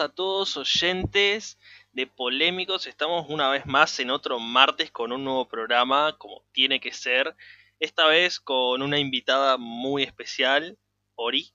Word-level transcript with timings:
a 0.00 0.08
todos 0.08 0.56
oyentes 0.56 1.58
de 1.92 2.06
Polémicos. 2.06 2.86
Estamos 2.86 3.28
una 3.28 3.50
vez 3.50 3.66
más 3.66 4.00
en 4.00 4.10
otro 4.10 4.38
martes 4.38 4.90
con 4.90 5.12
un 5.12 5.24
nuevo 5.24 5.46
programa, 5.46 6.16
como 6.16 6.42
tiene 6.52 6.80
que 6.80 6.92
ser. 6.92 7.36
Esta 7.78 8.06
vez 8.06 8.40
con 8.40 8.80
una 8.80 8.98
invitada 8.98 9.58
muy 9.58 10.02
especial, 10.02 10.78
Ori. 11.16 11.52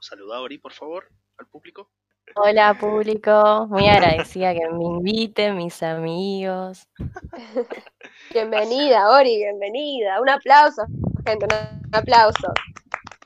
Saluda, 0.00 0.40
Ori, 0.40 0.56
por 0.56 0.72
favor, 0.72 1.10
al 1.36 1.46
público. 1.46 1.90
Hola, 2.36 2.74
público. 2.78 3.66
Muy 3.68 3.86
agradecida 3.86 4.54
que 4.54 4.68
me 4.70 4.84
inviten, 4.84 5.56
mis 5.56 5.82
amigos. 5.82 6.88
bienvenida, 8.32 9.10
Ori, 9.10 9.36
bienvenida. 9.36 10.20
Un 10.22 10.30
aplauso, 10.30 10.82
gente, 11.26 11.46
un 11.46 11.94
aplauso. 11.94 12.48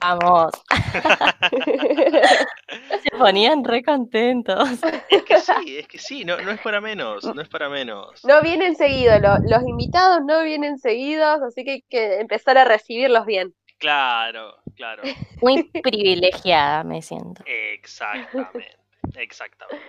Vamos. 0.02 0.52
Se 3.02 3.10
ponían 3.16 3.64
re 3.64 3.82
contentos. 3.82 4.68
Es 5.08 5.22
que 5.22 5.38
sí, 5.38 5.78
es 5.78 5.88
que 5.88 5.98
sí, 5.98 6.24
no, 6.24 6.36
no 6.38 6.50
es 6.50 6.60
para 6.60 6.80
menos, 6.80 7.24
no 7.24 7.40
es 7.40 7.48
para 7.48 7.68
menos. 7.68 8.24
No 8.24 8.42
vienen 8.42 8.76
seguidos, 8.76 9.20
los 9.44 9.62
invitados 9.62 10.20
no 10.26 10.42
vienen 10.42 10.78
seguidos, 10.78 11.40
así 11.42 11.64
que 11.64 11.72
hay 11.72 11.82
que 11.82 12.20
empezar 12.20 12.58
a 12.58 12.64
recibirlos 12.64 13.26
bien. 13.26 13.54
Claro, 13.78 14.56
claro. 14.74 15.02
Muy 15.40 15.64
privilegiada 15.64 16.84
me 16.84 17.02
siento. 17.02 17.42
Exactamente, 17.46 18.78
exactamente. 19.16 19.84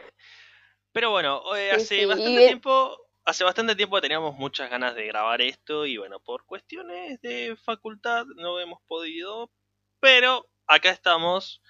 Pero 0.92 1.12
bueno, 1.12 1.42
hace 1.74 2.06
bastante 2.06 2.48
tiempo 2.48 2.98
hace 3.26 3.44
bastante 3.44 3.76
tiempo 3.76 4.02
teníamos 4.02 4.38
muchas 4.38 4.70
ganas 4.70 4.96
de 4.96 5.08
grabar 5.08 5.42
esto 5.42 5.86
y 5.86 5.98
bueno, 5.98 6.20
por 6.20 6.46
cuestiones 6.46 7.22
de 7.22 7.56
facultad 7.64 8.26
no 8.36 8.60
hemos 8.60 8.82
podido, 8.88 9.50
pero 10.04 10.50
acá 10.68 10.90
estamos 10.90 11.62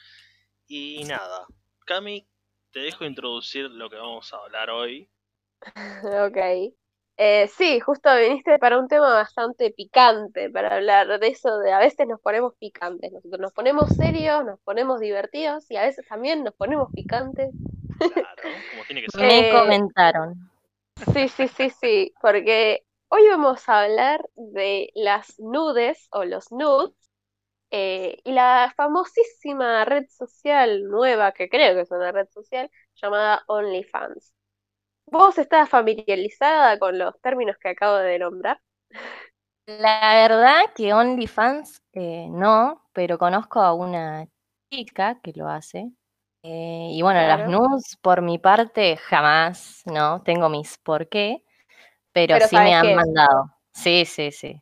y 0.65 1.03
nada. 1.03 1.45
Cami, 1.85 2.27
te 2.71 2.79
dejo 2.79 3.05
introducir 3.05 3.69
lo 3.69 3.91
que 3.91 3.97
vamos 3.97 4.33
a 4.33 4.37
hablar 4.37 4.71
hoy. 4.71 5.07
ok. 6.03 6.73
Eh, 7.17 7.47
sí, 7.55 7.79
justo 7.79 8.09
viniste 8.15 8.57
para 8.57 8.79
un 8.79 8.87
tema 8.87 9.13
bastante 9.13 9.69
picante, 9.69 10.49
para 10.49 10.77
hablar 10.77 11.19
de 11.19 11.27
eso 11.27 11.59
de 11.59 11.73
a 11.73 11.77
veces 11.77 12.07
nos 12.07 12.19
ponemos 12.21 12.55
picantes, 12.55 13.11
nosotros 13.11 13.39
nos 13.39 13.53
ponemos 13.53 13.87
serios, 13.89 14.43
nos 14.43 14.59
ponemos 14.61 14.99
divertidos 14.99 15.69
y 15.69 15.77
a 15.77 15.83
veces 15.83 16.03
también 16.07 16.43
nos 16.43 16.55
ponemos 16.55 16.89
picantes. 16.91 17.51
Claro, 17.99 18.41
como 18.71 18.83
tiene 18.87 19.03
que 19.03 19.11
ser. 19.11 19.21
Me 19.21 19.49
eh, 19.49 19.51
comentaron. 19.51 20.49
Sí, 21.13 21.27
sí, 21.27 21.47
sí, 21.49 21.69
sí, 21.69 22.13
porque 22.19 22.83
hoy 23.09 23.27
vamos 23.27 23.69
a 23.69 23.83
hablar 23.83 24.27
de 24.35 24.89
las 24.95 25.37
nudes 25.37 26.07
o 26.11 26.25
los 26.25 26.51
nudes 26.51 27.02
eh, 27.75 28.19
y 28.23 28.33
la 28.33 28.71
famosísima 28.77 29.83
red 29.83 30.05
social 30.07 30.83
nueva, 30.83 31.31
que 31.31 31.49
creo 31.49 31.73
que 31.73 31.81
es 31.81 31.89
una 31.89 32.11
red 32.11 32.27
social, 32.29 32.69
llamada 33.01 33.43
OnlyFans. 33.47 34.31
¿Vos 35.07 35.39
estás 35.39 35.69
familiarizada 35.69 36.77
con 36.77 36.99
los 36.99 37.19
términos 37.21 37.57
que 37.57 37.69
acabo 37.69 37.97
de 37.97 38.19
nombrar? 38.19 38.61
La 39.65 40.27
verdad 40.27 40.61
que 40.75 40.93
OnlyFans 40.93 41.81
eh, 41.93 42.27
no, 42.29 42.85
pero 42.93 43.17
conozco 43.17 43.59
a 43.59 43.73
una 43.73 44.27
chica 44.71 45.19
que 45.23 45.33
lo 45.35 45.49
hace. 45.49 45.89
Eh, 46.43 46.89
y 46.91 47.01
bueno, 47.01 47.21
las 47.25 47.49
nudes 47.49 47.97
por 48.03 48.21
mi 48.21 48.37
parte 48.37 48.97
jamás, 48.97 49.81
¿no? 49.87 50.21
Tengo 50.21 50.47
mis 50.47 50.77
por 50.77 51.09
qué, 51.09 51.43
pero, 52.11 52.39
sí 52.39 52.55
me 52.55 52.75
han 52.75 52.93
mandado. 52.93 53.55
Sí, 53.73 54.05
sí, 54.05 54.31
sí. 54.31 54.61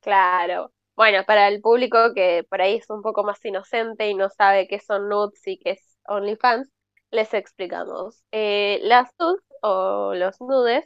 Claro. 0.00 0.72
Bueno, 0.98 1.22
para 1.24 1.46
el 1.48 1.60
público 1.60 2.12
que 2.14 2.44
por 2.50 2.60
ahí 2.60 2.74
es 2.76 2.90
un 2.90 3.02
poco 3.02 3.22
más 3.22 3.44
inocente 3.44 4.08
y 4.10 4.14
no 4.14 4.28
sabe 4.30 4.66
qué 4.66 4.80
son 4.80 5.08
nudes 5.08 5.40
y 5.46 5.56
qué 5.58 5.70
es 5.72 5.98
OnlyFans, 6.08 6.68
les 7.12 7.34
explicamos. 7.34 8.24
Eh, 8.32 8.80
las 8.82 9.08
nudes 9.20 9.40
o 9.62 10.14
los 10.16 10.40
nudes 10.40 10.84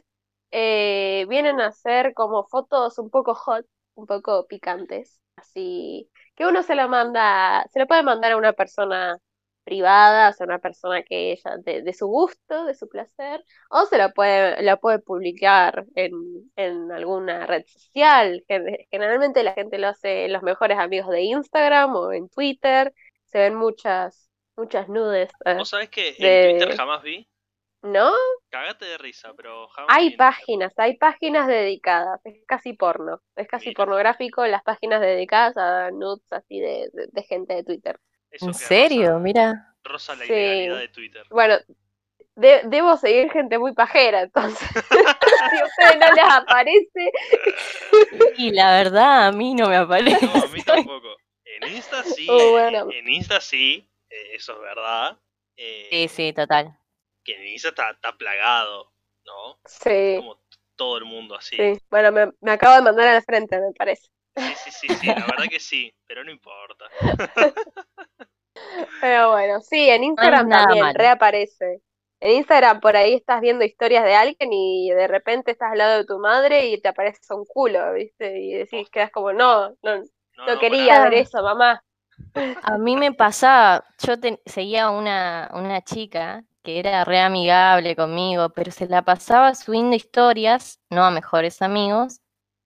eh, 0.51 1.25
vienen 1.29 1.59
a 1.61 1.71
ser 1.71 2.13
como 2.13 2.45
fotos 2.47 2.99
un 2.99 3.09
poco 3.09 3.33
hot, 3.33 3.65
un 3.95 4.05
poco 4.05 4.45
picantes, 4.47 5.19
así 5.35 6.11
que 6.35 6.45
uno 6.45 6.61
se 6.61 6.75
lo 6.75 6.87
manda, 6.89 7.65
se 7.73 7.79
lo 7.79 7.87
puede 7.87 8.03
mandar 8.03 8.33
a 8.33 8.37
una 8.37 8.53
persona 8.53 9.17
privada, 9.63 10.29
o 10.29 10.33
sea, 10.33 10.45
una 10.45 10.59
persona 10.59 11.03
que 11.03 11.31
ella, 11.31 11.57
de, 11.57 11.93
su 11.93 12.07
gusto, 12.07 12.65
de 12.65 12.75
su 12.75 12.87
placer, 12.87 13.43
o 13.69 13.85
se 13.85 13.97
la 13.97 14.09
puede, 14.09 14.61
la 14.61 14.77
puede 14.77 14.99
publicar 14.99 15.85
en, 15.95 16.13
en 16.55 16.91
alguna 16.91 17.45
red 17.45 17.63
social. 17.65 18.43
Generalmente 18.91 19.43
la 19.43 19.53
gente 19.53 19.77
lo 19.77 19.87
hace 19.87 20.25
en 20.25 20.33
los 20.33 20.43
mejores 20.43 20.77
amigos 20.77 21.09
de 21.09 21.21
Instagram 21.21 21.95
o 21.95 22.11
en 22.11 22.29
Twitter. 22.29 22.93
Se 23.25 23.39
ven 23.39 23.55
muchas, 23.55 24.29
muchas 24.55 24.89
nudes. 24.89 25.31
Eh, 25.45 25.55
¿Vos 25.55 25.69
sabés 25.69 25.89
que 25.89 26.15
en 26.17 26.57
Twitter 26.57 26.77
jamás 26.77 27.01
vi? 27.01 27.27
¿No? 27.81 28.13
Cagate 28.49 28.85
de 28.85 28.97
risa, 28.97 29.33
pero 29.35 29.67
jamás. 29.67 29.93
Hay 29.93 30.15
páginas, 30.15 30.73
hay 30.77 30.95
páginas 30.95 31.47
dedicadas, 31.47 32.21
es 32.23 32.41
casi 32.47 32.71
porno, 32.71 33.21
es 33.35 33.45
casi 33.47 33.71
pornográfico 33.71 34.45
las 34.45 34.63
páginas 34.63 35.01
dedicadas 35.01 35.57
a 35.57 35.91
nudes 35.91 36.23
así 36.31 36.61
de 36.61 36.89
gente 37.27 37.55
de 37.55 37.63
Twitter. 37.63 37.99
¿En 38.41 38.53
serio? 38.53 39.19
Mira. 39.19 39.75
Rosa 39.83 40.15
la 40.15 40.25
idealidad 40.25 40.79
de 40.79 40.87
Twitter. 40.89 41.25
Bueno, 41.29 41.57
debo 42.35 42.97
seguir 42.97 43.31
gente 43.31 43.57
muy 43.59 43.73
pajera, 43.73 44.21
entonces. 44.21 44.67
si 44.89 45.59
a 45.59 45.65
ustedes 45.65 45.99
no 45.99 46.13
les 46.13 46.33
aparece. 46.33 47.11
y 48.37 48.51
la 48.51 48.77
verdad, 48.77 49.27
a 49.27 49.31
mí 49.31 49.53
no 49.53 49.69
me 49.69 49.75
aparece. 49.75 50.25
No, 50.25 50.43
a 50.43 50.47
mí 50.47 50.63
tampoco. 50.63 51.15
En 51.45 51.75
Insta 51.75 52.03
sí. 52.03 52.27
Oh, 52.29 52.59
en 52.59 53.09
Insta 53.09 53.39
sí, 53.39 53.89
eh, 54.09 54.35
eso 54.35 54.53
es 54.53 54.61
verdad. 54.61 55.17
Eh, 55.55 55.87
sí, 55.89 56.07
sí, 56.07 56.33
total. 56.33 56.77
Que 57.23 57.35
en 57.35 57.47
Insta 57.47 57.69
está, 57.69 57.91
está 57.91 58.17
plagado, 58.17 58.91
¿no? 59.25 59.59
Sí. 59.65 60.15
Como 60.17 60.41
todo 60.75 60.97
el 60.97 61.05
mundo 61.05 61.35
así. 61.35 61.55
Sí, 61.55 61.79
bueno, 61.89 62.11
me, 62.11 62.31
me 62.41 62.51
acabo 62.51 62.75
de 62.75 62.81
mandar 62.81 63.07
a 63.07 63.13
la 63.13 63.21
frente, 63.21 63.59
me 63.59 63.71
parece. 63.73 64.07
Sí, 64.35 64.53
sí, 64.63 64.71
sí, 64.71 64.95
sí, 64.95 65.07
la 65.07 65.25
verdad 65.25 65.45
que 65.49 65.59
sí, 65.59 65.93
pero 66.07 66.23
no 66.23 66.31
importa. 66.31 66.85
Pero 69.01 69.31
bueno, 69.31 69.59
sí, 69.61 69.89
en 69.89 70.03
Instagram 70.03 70.49
también 70.49 70.93
reaparece. 70.93 71.81
En 72.19 72.37
Instagram 72.37 72.79
por 72.79 72.95
ahí 72.95 73.15
estás 73.15 73.41
viendo 73.41 73.65
historias 73.65 74.05
de 74.05 74.15
alguien 74.15 74.53
y 74.53 74.91
de 74.91 75.07
repente 75.07 75.51
estás 75.51 75.71
al 75.71 75.77
lado 75.77 75.97
de 75.97 76.05
tu 76.05 76.19
madre 76.19 76.67
y 76.67 76.79
te 76.79 76.87
aparece 76.87 77.33
un 77.33 77.45
culo, 77.45 77.93
¿viste? 77.93 78.39
Y 78.39 78.53
decís, 78.53 78.89
quedas 78.89 79.11
como, 79.11 79.33
no, 79.33 79.71
no, 79.81 80.03
no, 80.37 80.59
quería 80.59 81.03
ver 81.03 81.15
eso, 81.15 81.43
mamá. 81.43 81.83
A 82.61 82.77
mí 82.77 82.95
me 82.95 83.11
pasaba, 83.11 83.83
yo 83.99 84.13
seguía 84.45 84.89
una, 84.91 85.51
una 85.53 85.81
chica 85.81 86.45
que 86.63 86.79
era 86.79 87.03
re 87.03 87.19
amigable 87.19 87.95
conmigo, 87.95 88.49
pero 88.49 88.71
se 88.71 88.87
la 88.87 89.01
pasaba 89.01 89.53
subiendo 89.53 89.95
historias, 89.95 90.79
no 90.89 91.03
a 91.03 91.11
mejores 91.11 91.61
amigos, 91.61 92.21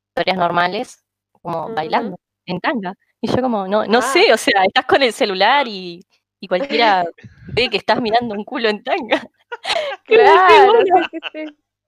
historias 0.09 0.37
normales, 0.37 1.03
como 1.47 1.73
bailando 1.73 2.19
en 2.45 2.59
tanga. 2.59 2.93
Y 3.21 3.27
yo 3.27 3.41
como, 3.41 3.67
no, 3.67 3.85
no 3.85 3.99
ah. 3.99 4.01
sé, 4.01 4.33
o 4.33 4.37
sea, 4.37 4.63
estás 4.65 4.85
con 4.85 5.01
el 5.01 5.13
celular 5.13 5.67
y, 5.67 6.05
y 6.39 6.47
cualquiera 6.47 7.05
ve 7.53 7.69
que 7.69 7.77
estás 7.77 8.01
mirando 8.01 8.35
un 8.35 8.43
culo 8.43 8.69
en 8.69 8.83
tanga. 8.83 9.21
Claro, 10.05 10.81
sí, 11.09 11.19
sí, 11.31 11.45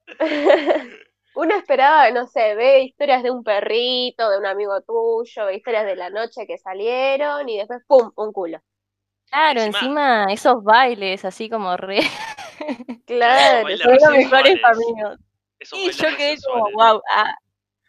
Uno 1.36 1.56
esperaba, 1.56 2.10
no 2.12 2.26
sé, 2.26 2.56
ve 2.56 2.84
historias 2.84 3.22
de 3.22 3.32
un 3.32 3.44
perrito, 3.44 4.30
de 4.30 4.40
un 4.40 4.46
amigo 4.46 4.82
tuyo, 4.82 5.46
ve 5.46 5.58
historias 5.58 5.86
de 5.86 5.96
la 5.96 6.10
noche 6.10 6.48
que 6.48 6.58
salieron 6.58 7.48
y 7.48 7.58
después, 7.58 7.82
¡pum!, 7.86 8.12
un 8.16 8.32
culo. 8.32 8.62
Claro, 9.30 9.62
encima, 9.62 10.26
esos 10.32 10.64
bailes 10.64 11.24
así 11.26 11.50
como 11.50 11.78
re... 11.78 12.00
Claro, 13.06 13.78
son 13.78 13.94
los 13.94 14.12
mejores 14.12 14.60
amigos. 14.64 15.20
y 15.74 15.92
yo 15.92 16.08
quedé 16.18 16.38
como, 16.46 16.72
wow, 16.72 17.02
ah, 17.14 17.36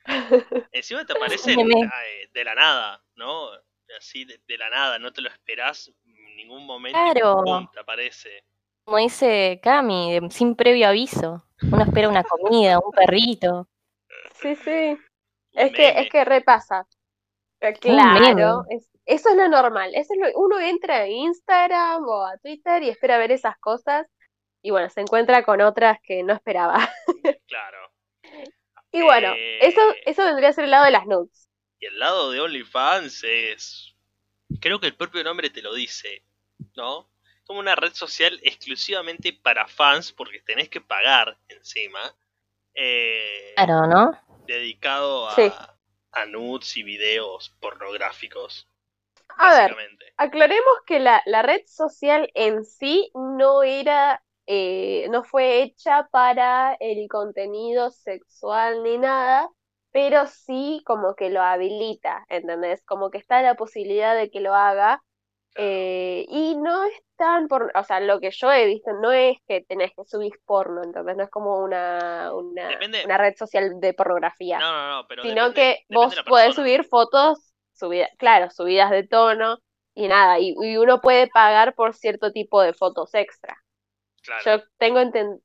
Encima 0.73 1.05
te 1.05 1.12
aparece 1.12 1.55
de 2.32 2.44
la 2.44 2.55
nada, 2.55 3.02
¿no? 3.14 3.50
Así 3.99 4.25
de, 4.25 4.58
la 4.58 4.70
nada, 4.70 4.99
no 4.99 5.12
te 5.12 5.20
lo 5.20 5.29
esperás 5.29 5.93
en 6.05 6.37
ningún 6.37 6.64
momento. 6.64 6.99
Claro. 6.99 7.70
te 7.73 7.81
aparece. 7.81 8.44
Como 8.85 8.99
dice 8.99 9.61
Cami, 9.62 10.19
sin 10.31 10.55
previo 10.55 10.88
aviso. 10.88 11.44
Uno 11.62 11.82
espera 11.82 12.08
una 12.08 12.23
comida, 12.23 12.79
un 12.79 12.93
perrito. 12.93 13.69
Sí, 14.35 14.56
sí. 14.56 14.97
Es 15.52 15.73
que, 15.73 15.88
es 16.00 16.08
que 16.08 16.25
repasa. 16.25 16.87
Eh, 17.61 17.75
claro, 17.75 18.64
eso 19.05 19.29
es 19.31 19.37
lo 19.37 19.49
normal. 19.49 19.91
Eso 19.94 20.14
es 20.14 20.20
lo, 20.20 20.41
uno 20.41 20.58
entra 20.61 20.99
a 20.99 21.08
Instagram 21.08 22.05
o 22.08 22.25
a 22.25 22.38
Twitter 22.38 22.82
y 22.82 22.88
espera 22.88 23.19
ver 23.19 23.32
esas 23.32 23.58
cosas 23.58 24.06
y 24.62 24.70
bueno, 24.70 24.91
se 24.91 25.00
encuentra 25.00 25.43
con 25.43 25.61
otras 25.61 25.99
que 26.02 26.23
no 26.23 26.32
esperaba. 26.32 26.79
Claro. 27.47 27.89
Y 28.92 29.02
bueno, 29.02 29.38
eso, 29.58 29.81
eh, 29.81 30.02
eso 30.06 30.25
vendría 30.25 30.50
a 30.50 30.52
ser 30.52 30.64
el 30.64 30.70
lado 30.70 30.84
de 30.84 30.90
las 30.92 31.06
nudes. 31.06 31.48
Y 31.81 31.87
el 31.87 31.98
lado 31.98 32.31
de 32.31 32.40
OnlyFans 32.40 33.25
es. 33.25 33.94
Creo 34.60 34.81
que 34.81 34.87
el 34.88 34.96
propio 34.96 35.25
nombre 35.25 35.50
te 35.50 35.62
lo 35.62 35.75
dice, 35.75 36.25
¿no? 36.76 37.10
Como 37.44 37.60
una 37.60 37.76
red 37.76 37.94
social 37.94 38.38
exclusivamente 38.42 39.32
para 39.32 39.66
fans, 39.69 40.12
porque 40.12 40.40
tenés 40.42 40.69
que 40.69 40.81
pagar 40.81 41.38
encima. 41.48 42.00
Eh, 42.75 43.54
claro, 43.54 43.87
¿no? 43.87 44.12
Dedicado 44.46 45.28
a, 45.28 45.78
a 46.12 46.26
nudes 46.26 46.76
y 46.76 46.82
videos 46.84 47.50
pornográficos. 47.60 48.69
A 49.38 49.54
ver, 49.54 49.76
aclaremos 50.16 50.75
que 50.87 51.00
la, 51.00 51.22
la 51.26 51.42
red 51.42 51.62
social 51.66 52.31
en 52.34 52.64
sí 52.64 53.10
no 53.14 53.62
era, 53.62 54.22
eh, 54.52 55.06
no 55.11 55.23
fue 55.23 55.62
hecha 55.62 56.08
para 56.11 56.76
el 56.81 57.06
contenido 57.08 57.93
sexual 57.93 58.82
ni 58.82 58.99
nada, 58.99 59.49
pero 59.93 60.26
sí 60.26 60.82
como 60.85 61.14
que 61.14 61.31
lo 61.31 61.41
habilita, 61.41 62.25
¿entendés? 62.29 62.82
Como 62.85 63.11
que 63.11 63.19
está 63.19 63.43
la 63.43 63.55
posibilidad 63.55 64.17
de 64.17 64.29
que 64.29 64.41
lo 64.41 64.52
haga. 64.52 65.05
Eh, 65.55 66.26
y 66.29 66.56
no 66.56 66.82
es 66.82 66.94
tan 67.14 67.47
por, 67.47 67.70
o 67.76 67.85
sea, 67.85 68.00
lo 68.00 68.19
que 68.19 68.32
yo 68.32 68.50
he 68.50 68.67
visto 68.67 68.93
no 68.94 69.12
es 69.12 69.38
que 69.47 69.61
tenés 69.61 69.93
que 69.94 70.05
subir 70.05 70.32
porno, 70.44 70.82
entonces 70.82 71.17
no 71.17 71.23
es 71.23 71.31
como 71.31 71.58
una, 71.58 72.35
una, 72.35 72.70
una 73.05 73.19
red 73.19 73.37
social 73.37 73.79
de 73.79 73.94
pornografía. 73.94 74.58
No, 74.58 74.73
no, 74.73 74.91
no, 74.97 75.06
pero 75.06 75.23
sino 75.23 75.55
que 75.55 75.85
vos 75.91 76.20
podés 76.26 76.56
subir 76.56 76.82
fotos, 76.82 77.55
subida, 77.73 78.08
claro, 78.19 78.50
subidas 78.50 78.91
de 78.91 79.06
tono 79.06 79.58
y 79.94 80.08
nada, 80.08 80.41
y, 80.41 80.55
uno 80.76 81.00
puede 81.00 81.29
pagar 81.29 81.76
por 81.76 81.94
cierto 81.94 82.32
tipo 82.32 82.61
de 82.62 82.73
fotos 82.73 83.14
extra. 83.14 83.56
Yo 84.44 84.62
tengo, 84.78 85.00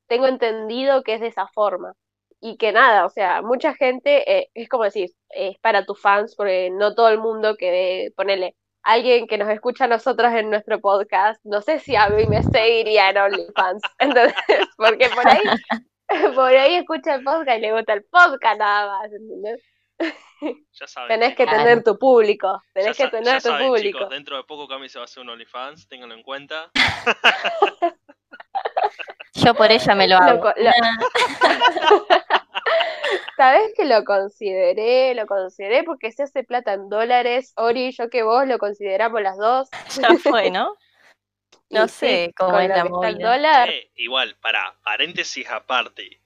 tengo 0.07 0.27
entendido 0.27 1.04
que 1.04 1.16
es 1.16 1.22
de 1.22 1.27
esa 1.27 1.48
forma 1.48 1.94
y 2.42 2.57
que 2.57 2.72
nada, 2.72 3.06
o 3.06 3.10
sea, 3.10 3.42
mucha 3.42 3.74
gente, 3.74 4.31
eh, 4.31 4.50
es 4.54 4.69
como 4.69 4.83
decir, 4.83 5.10
es 5.30 5.57
para 5.60 5.86
tus 5.86 6.00
fans, 6.00 6.36
porque 6.36 6.69
no 6.69 6.94
todo 6.94 7.10
el 7.10 7.19
mundo 7.19 7.56
que 7.57 7.72
ve, 7.72 8.13
ponele, 8.16 8.56
alguien 8.83 9.25
que 9.27 9.38
nos 9.38 9.50
escucha 9.50 9.86
a 9.86 9.88
nosotros 9.88 10.31
en 10.33 10.50
nuestro 10.50 10.80
podcast, 10.80 11.44
no 11.44 11.62
sé 11.62 11.80
si 11.80 11.95
a 11.95 12.07
mí 12.10 12.25
me 12.27 12.44
seguiría 12.44 13.10
en 13.10 13.18
OnlyFans, 13.18 13.81
entonces, 14.00 14.36
porque 14.78 15.10
por 15.10 15.28
ahí, 15.28 15.42
por 16.36 16.56
ahí 16.56 16.75
escucha 16.75 17.16
el 17.16 17.24
podcast 17.24 17.57
y 17.57 17.62
le 17.62 17.74
gusta 17.74 17.94
el 17.94 18.04
podcast 18.04 18.60
nada 18.60 19.00
más, 19.00 19.12
¿entendés? 19.12 19.63
Ya 20.74 20.88
saben, 20.88 21.19
tenés 21.19 21.36
que 21.36 21.48
tener 21.48 21.83
tu 21.83 21.98
público, 21.98 22.62
tenés 22.74 22.95
que 22.95 23.07
tener 23.07 23.42
tu 23.42 23.57
público. 23.57 24.06
dentro 24.07 24.38
de 24.38 24.44
poco 24.44 24.68
Cami 24.68 24.88
se 24.88 25.00
va 25.00 25.04
a 25.04 25.06
hacer 25.06 25.24
un 25.24 25.30
OnlyFans, 25.30 25.88
ténganlo 25.88 26.13
en 26.13 26.21
cuenta. 26.21 26.69
Yo 29.33 29.53
por 29.53 29.71
ella 29.71 29.95
me 29.95 30.07
lo 30.07 30.18
hago. 30.18 30.53
Sabes 33.38 33.74
que 33.75 33.86
lo 33.86 34.06
consideré, 34.06 35.13
lo 35.13 35.27
consideré 35.27 35.83
porque 35.83 36.12
se 36.12 36.24
hace 36.24 36.44
plata 36.44 36.74
en 36.74 36.89
dólares. 36.89 37.53
Ori, 37.57 37.92
yo 37.92 38.09
que 38.09 38.24
vos 38.24 38.47
lo 38.47 38.57
consideramos 38.57 39.21
las 39.21 39.38
dos. 39.38 39.69
Ya 40.00 40.18
fue, 40.18 40.51
¿no? 40.51 40.75
No 41.71 41.88
sé 41.88 42.31
cómo 42.38 42.59
es 42.59 42.69
la 42.69 42.86
movida. 42.86 43.68
igual, 43.95 44.38
para 44.39 44.75
paréntesis 44.83 45.50
aparte, 45.50 46.21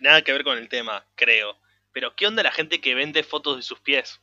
nada 0.00 0.22
que 0.22 0.32
ver 0.32 0.42
con 0.42 0.58
el 0.58 0.68
tema, 0.68 1.06
creo. 1.14 1.56
Pero 1.92 2.16
¿qué 2.16 2.26
onda 2.26 2.42
la 2.42 2.50
gente 2.50 2.80
que 2.80 2.96
vende 2.96 3.22
fotos 3.22 3.56
de 3.56 3.62
sus 3.62 3.78
pies? 3.80 4.20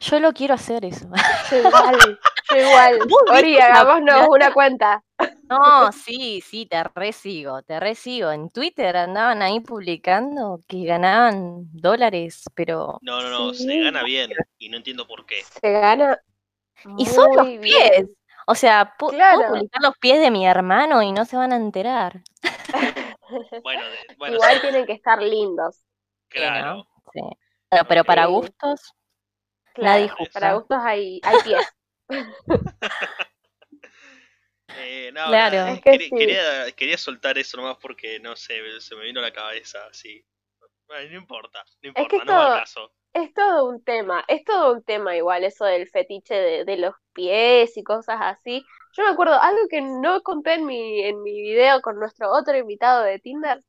Yo 0.00 0.20
lo 0.20 0.32
quiero 0.32 0.54
hacer 0.54 0.84
eso. 0.84 1.08
Igual. 2.56 2.98
Ori, 3.32 3.58
hagámonos 3.58 4.28
una 4.28 4.52
cuenta. 4.52 5.02
No, 5.48 5.90
sí, 5.92 6.42
sí, 6.42 6.66
te 6.66 6.82
resigo, 6.84 7.62
te 7.62 7.80
resigo. 7.80 8.30
En 8.30 8.50
Twitter 8.50 8.96
andaban 8.96 9.42
ahí 9.42 9.60
publicando 9.60 10.60
que 10.68 10.84
ganaban 10.84 11.64
dólares, 11.72 12.44
pero... 12.54 12.98
No, 13.02 13.22
no, 13.22 13.30
no, 13.30 13.54
se 13.54 13.80
gana 13.80 14.02
bien 14.02 14.30
y 14.58 14.68
no 14.68 14.76
entiendo 14.76 15.06
por 15.06 15.26
qué. 15.26 15.42
Se 15.60 15.72
gana... 15.72 16.20
Y 16.96 17.06
son 17.06 17.34
los 17.34 17.46
pies. 17.58 18.16
O 18.46 18.54
sea, 18.54 18.94
puedo 18.98 19.18
publicar 19.48 19.82
los 19.82 19.98
pies 19.98 20.20
de 20.20 20.30
mi 20.30 20.46
hermano 20.46 21.02
y 21.02 21.12
no 21.12 21.24
se 21.24 21.36
van 21.36 21.52
a 21.52 21.56
enterar. 21.56 22.22
bueno, 23.62 23.82
Igual 24.32 24.60
tienen 24.60 24.86
que 24.86 24.92
estar 24.92 25.20
lindos. 25.20 25.82
Claro. 26.28 26.86
Sí. 27.12 27.20
Pero, 27.88 28.04
para 28.04 28.26
gustos, 28.26 28.94
nadie 29.76 30.10
Para 30.32 30.54
gustos 30.54 30.78
hay, 30.80 31.20
hay 31.24 31.36
pies. 31.42 31.66
Eh, 34.76 35.10
no, 35.12 35.26
claro. 35.26 35.80
quería, 35.82 36.70
quería, 36.76 36.98
soltar 36.98 37.38
eso 37.38 37.56
nomás 37.56 37.78
porque, 37.78 38.20
no 38.20 38.36
sé, 38.36 38.60
se 38.80 38.94
me 38.94 39.04
vino 39.04 39.20
a 39.20 39.22
la 39.22 39.32
cabeza 39.32 39.78
así. 39.90 40.22
no 40.88 41.16
importa, 41.16 41.64
no 41.82 41.88
importa, 41.88 42.16
es 42.16 42.24
no 42.26 42.34
caso. 42.34 42.92
Es 43.14 43.32
todo 43.32 43.68
un 43.68 43.82
tema, 43.82 44.24
es 44.28 44.44
todo 44.44 44.74
un 44.74 44.82
tema 44.82 45.16
igual 45.16 45.42
eso 45.44 45.64
del 45.64 45.88
fetiche 45.88 46.34
de, 46.34 46.64
de, 46.64 46.76
los 46.76 46.94
pies 47.14 47.76
y 47.76 47.82
cosas 47.82 48.18
así. 48.20 48.64
Yo 48.92 49.04
me 49.04 49.10
acuerdo, 49.10 49.40
algo 49.40 49.62
que 49.70 49.80
no 49.80 50.20
conté 50.22 50.54
en 50.54 50.66
mi, 50.66 51.02
en 51.02 51.22
mi 51.22 51.40
video 51.40 51.80
con 51.80 51.98
nuestro 51.98 52.30
otro 52.30 52.56
invitado 52.56 53.02
de 53.02 53.18
Tinder, 53.18 53.60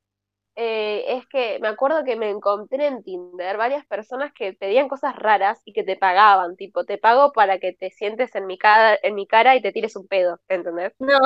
eh, 0.62 1.16
es 1.16 1.26
que 1.28 1.58
me 1.62 1.70
acuerdo 1.70 2.04
que 2.04 2.18
me 2.18 2.30
encontré 2.30 2.88
en 2.88 3.02
Tinder 3.02 3.56
varias 3.56 3.86
personas 3.86 4.34
que 4.34 4.52
pedían 4.52 4.90
cosas 4.90 5.16
raras 5.16 5.62
y 5.64 5.72
que 5.72 5.86
te 5.86 5.96
pagaban, 5.96 6.58
tipo, 6.58 6.84
te 6.84 6.98
pago 6.98 7.32
para 7.32 7.60
que 7.60 7.72
te 7.72 7.92
sientes 7.92 8.36
en 8.36 8.46
mi 8.46 8.58
cara, 8.58 9.00
en 9.02 9.16
mi 9.16 9.26
cara 9.26 9.56
y 9.56 9.62
te 9.62 9.72
tires 9.72 9.96
un 9.96 10.06
pedo, 10.06 10.38
¿entendés? 10.50 10.94
No. 11.00 11.18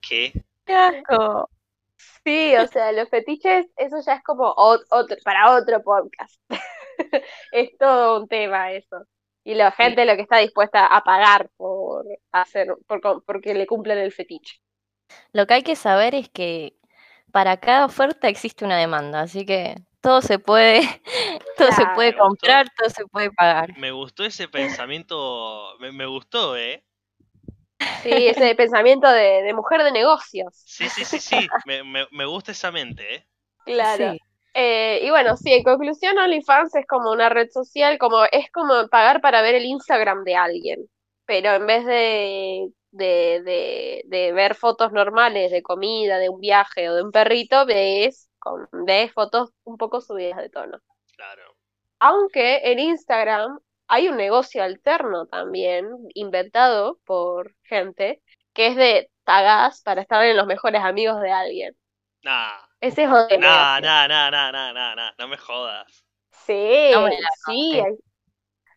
¿Qué? 0.00 0.32
¡Qué 0.66 0.74
asco! 0.74 1.48
Sí, 2.24 2.56
o 2.56 2.66
sea, 2.66 2.90
los 2.90 3.08
fetiches, 3.08 3.66
eso 3.76 4.00
ya 4.04 4.14
es 4.14 4.24
como 4.24 4.52
otro, 4.56 5.16
para 5.22 5.54
otro 5.54 5.84
podcast. 5.84 6.34
es 7.52 7.78
todo 7.78 8.22
un 8.22 8.26
tema 8.26 8.72
eso. 8.72 9.06
Y 9.44 9.54
la 9.54 9.70
gente 9.70 10.04
lo 10.04 10.16
que 10.16 10.22
está 10.22 10.38
dispuesta 10.38 10.84
a 10.84 11.04
pagar 11.04 11.48
por 11.56 12.06
hacer, 12.32 12.74
por, 12.88 13.24
porque 13.24 13.54
le 13.54 13.68
cumplen 13.68 13.98
el 13.98 14.10
fetiche. 14.10 14.60
Lo 15.32 15.46
que 15.46 15.54
hay 15.54 15.62
que 15.62 15.76
saber 15.76 16.16
es 16.16 16.28
que 16.28 16.76
para 17.34 17.56
cada 17.56 17.86
oferta 17.86 18.28
existe 18.28 18.64
una 18.64 18.78
demanda, 18.78 19.22
así 19.22 19.44
que 19.44 19.74
todo 20.00 20.22
se 20.22 20.38
puede, 20.38 20.82
todo 21.58 21.72
se 21.72 21.84
puede 21.96 22.16
comprar, 22.16 22.68
todo 22.78 22.88
se 22.88 23.04
puede 23.06 23.32
pagar. 23.32 23.76
Me 23.76 23.90
gustó 23.90 24.24
ese 24.24 24.46
pensamiento, 24.46 25.76
me, 25.80 26.06
gustó, 26.06 26.56
¿eh? 26.56 26.84
Sí, 28.04 28.28
ese 28.28 28.54
pensamiento 28.54 29.10
de, 29.10 29.52
mujer 29.52 29.82
de 29.82 29.90
negocios. 29.90 30.54
Sí, 30.64 30.88
sí, 30.88 31.04
sí, 31.04 31.18
sí, 31.18 31.36
me, 32.12 32.24
gusta 32.24 32.52
esa 32.52 32.70
mente, 32.70 33.16
¿eh? 33.16 33.26
Claro. 33.64 34.14
Eh, 34.54 35.00
y 35.02 35.10
bueno, 35.10 35.36
sí, 35.36 35.52
en 35.52 35.64
conclusión, 35.64 36.16
OnlyFans 36.16 36.76
es 36.76 36.86
como 36.86 37.10
una 37.10 37.30
red 37.30 37.50
social, 37.50 37.98
como 37.98 38.26
es 38.30 38.48
como 38.52 38.86
pagar 38.86 39.20
para 39.20 39.42
ver 39.42 39.56
el 39.56 39.64
Instagram 39.64 40.22
de 40.22 40.36
alguien, 40.36 40.88
pero 41.26 41.54
en 41.54 41.66
vez 41.66 41.84
de 41.86 42.68
de, 42.94 43.42
de, 43.44 44.02
de, 44.06 44.32
ver 44.32 44.54
fotos 44.54 44.92
normales 44.92 45.50
de 45.50 45.62
comida, 45.62 46.18
de 46.18 46.28
un 46.28 46.40
viaje 46.40 46.88
o 46.88 46.94
de 46.94 47.02
un 47.02 47.10
perrito, 47.10 47.66
ves, 47.66 48.30
con, 48.38 48.68
ves 48.86 49.12
fotos 49.12 49.50
un 49.64 49.76
poco 49.76 50.00
subidas 50.00 50.38
de 50.38 50.48
tono. 50.48 50.78
Claro. 51.16 51.56
Aunque 51.98 52.60
en 52.70 52.78
Instagram 52.78 53.58
hay 53.88 54.08
un 54.08 54.16
negocio 54.16 54.62
alterno 54.62 55.26
también, 55.26 55.88
inventado 56.14 57.00
por 57.04 57.56
gente, 57.64 58.22
que 58.52 58.68
es 58.68 58.76
de 58.76 59.10
tagas 59.24 59.82
para 59.82 60.02
estar 60.02 60.24
en 60.24 60.36
los 60.36 60.46
mejores 60.46 60.82
amigos 60.82 61.20
de 61.20 61.32
alguien. 61.32 61.76
Nah. 62.22 62.58
Ese 62.80 63.04
es 63.04 63.10
otro. 63.10 63.38
Nah, 63.38 63.80
nah, 63.80 64.06
nah, 64.06 64.30
nah, 64.30 64.52
nah, 64.52 64.94
nah, 64.94 65.10
no 65.18 65.28
me 65.28 65.36
jodas. 65.36 66.04
Sí, 66.46 66.92
sí. 67.46 67.80
Hay, 67.80 67.96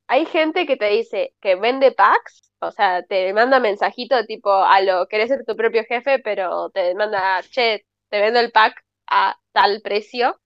hay 0.07 0.25
gente 0.25 0.65
que 0.65 0.77
te 0.77 0.89
dice 0.89 1.33
que 1.41 1.55
vende 1.55 1.91
packs 1.91 2.47
o 2.59 2.71
sea, 2.71 3.03
te 3.03 3.33
manda 3.33 3.59
mensajito 3.59 4.25
tipo, 4.25 4.51
a 4.51 4.81
lo, 4.81 5.07
querés 5.07 5.29
ser 5.29 5.45
tu 5.45 5.55
propio 5.55 5.83
jefe, 5.85 6.19
pero 6.19 6.69
te 6.71 6.95
manda, 6.95 7.41
che, 7.43 7.85
te 8.09 8.19
vendo 8.19 8.39
el 8.39 8.51
pack 8.51 8.83
a 9.07 9.39
tal 9.51 9.81
precio. 9.81 10.39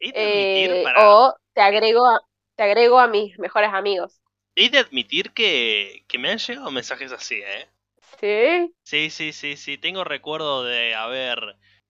Eh, 0.00 0.84
o 0.96 1.34
te 1.52 1.60
agrego, 1.60 2.04
a, 2.06 2.20
te 2.56 2.64
agrego 2.64 2.98
a 2.98 3.06
mis 3.06 3.38
mejores 3.38 3.70
amigos. 3.72 4.20
He 4.56 4.70
de 4.70 4.78
admitir 4.78 5.32
que, 5.32 6.04
que 6.08 6.18
me 6.18 6.30
han 6.30 6.38
llegado 6.38 6.70
mensajes 6.70 7.12
así, 7.12 7.36
¿eh? 7.36 7.68
¿Sí? 8.18 8.74
Sí, 8.82 9.10
sí, 9.10 9.32
sí, 9.32 9.56
sí. 9.56 9.78
Tengo 9.78 10.02
recuerdo 10.02 10.64
de 10.64 10.94
haber, 10.94 11.38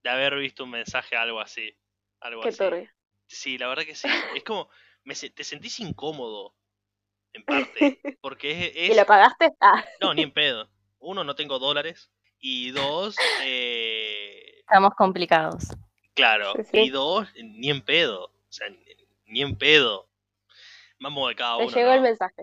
de 0.02 0.10
haber 0.10 0.36
visto 0.36 0.64
un 0.64 0.70
mensaje 0.70 1.16
algo 1.16 1.40
así. 1.40 1.74
Algo 2.20 2.42
Qué 2.42 2.50
así. 2.50 2.88
Sí, 3.26 3.56
la 3.56 3.68
verdad 3.68 3.84
que 3.84 3.94
sí. 3.94 4.08
Es 4.34 4.44
como, 4.44 4.68
me, 5.04 5.14
te 5.14 5.44
sentís 5.44 5.80
incómodo 5.80 6.54
en 7.32 7.44
parte. 7.44 8.00
Porque 8.20 8.72
es, 8.74 8.90
¿Y 8.90 8.94
lo 8.94 9.04
pagaste? 9.06 9.52
Ah. 9.60 9.84
No, 10.00 10.14
ni 10.14 10.22
en 10.22 10.32
pedo. 10.32 10.68
Uno, 10.98 11.24
no 11.24 11.34
tengo 11.34 11.58
dólares. 11.58 12.10
Y 12.38 12.70
dos, 12.70 13.16
eh... 13.44 14.60
estamos 14.60 14.94
complicados. 14.94 15.64
Claro. 16.14 16.54
Y 16.72 16.90
dos, 16.90 17.28
ni 17.42 17.70
en 17.70 17.82
pedo. 17.82 18.24
O 18.24 18.52
sea, 18.52 18.68
ni 19.26 19.42
en 19.42 19.56
pedo. 19.56 20.08
Vamos 20.98 21.28
de 21.28 21.36
cada 21.36 21.56
uno. 21.58 21.70
llegó 21.70 21.92
el 21.92 22.00
mensaje. 22.00 22.42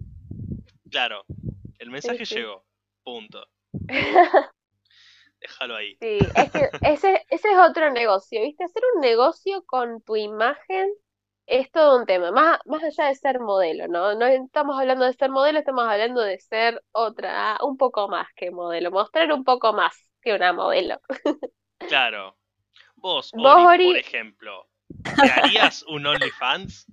Claro. 0.90 1.26
El 1.80 1.90
mensaje 1.90 2.26
llegó. 2.26 2.64
Punto. 3.04 3.48
Déjalo 5.40 5.76
ahí. 5.76 5.96
Sí, 6.02 6.18
es 6.36 6.52
que 6.52 6.70
ese, 6.82 7.26
ese 7.30 7.52
es 7.52 7.58
otro 7.58 7.92
negocio, 7.92 8.42
¿viste? 8.42 8.64
Hacer 8.64 8.84
un 8.96 9.02
negocio 9.02 9.64
con 9.66 10.02
tu 10.02 10.16
imagen 10.16 10.92
es 11.48 11.72
todo 11.72 11.98
un 11.98 12.06
tema, 12.06 12.32
más, 12.32 12.60
más 12.66 12.84
allá 12.84 13.06
de 13.08 13.16
ser 13.16 13.40
modelo, 13.40 13.88
¿no? 13.88 14.14
No 14.16 14.26
estamos 14.28 14.78
hablando 14.78 15.06
de 15.06 15.14
ser 15.14 15.32
modelo, 15.32 15.60
estamos 15.60 15.86
hablando 15.88 16.22
de 16.22 16.40
ser 16.40 16.84
otra, 16.92 17.58
un 17.64 17.78
poco 17.78 18.10
más 18.10 18.28
que 18.36 18.52
modelo, 18.52 18.92
mostrar 18.92 19.32
un 19.32 19.46
poco 19.46 19.72
más 19.74 19.96
que 20.22 20.34
una 20.34 20.52
modelo. 20.54 21.00
Claro. 21.88 22.36
Vos, 22.96 23.32
Ori, 23.34 23.86
por 23.86 23.98
ejemplo, 23.98 24.68
¿te 25.04 25.32
harías 25.32 25.84
un 25.84 26.06
OnlyFans? 26.06 26.88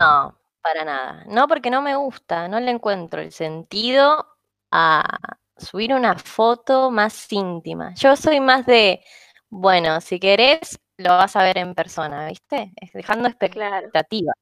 No, 0.00 0.36
para 0.62 0.84
nada. 0.84 1.24
No, 1.28 1.46
porque 1.46 1.70
no 1.70 1.82
me 1.82 1.94
gusta, 1.94 2.48
no 2.48 2.58
le 2.58 2.70
encuentro 2.70 3.20
el 3.20 3.30
sentido 3.30 4.26
a 4.70 5.18
subir 5.56 5.94
una 5.94 6.16
foto 6.16 6.90
más 6.90 7.30
íntima. 7.30 7.94
Yo 7.94 8.16
soy 8.16 8.40
más 8.40 8.66
de, 8.66 9.04
bueno, 9.50 10.00
si 10.00 10.18
querés, 10.18 10.80
lo 10.98 11.10
vas 11.10 11.36
a 11.36 11.42
ver 11.42 11.58
en 11.58 11.74
persona, 11.74 12.28
¿viste? 12.28 12.72
Dejando 12.92 13.28
expectativa. 13.28 14.32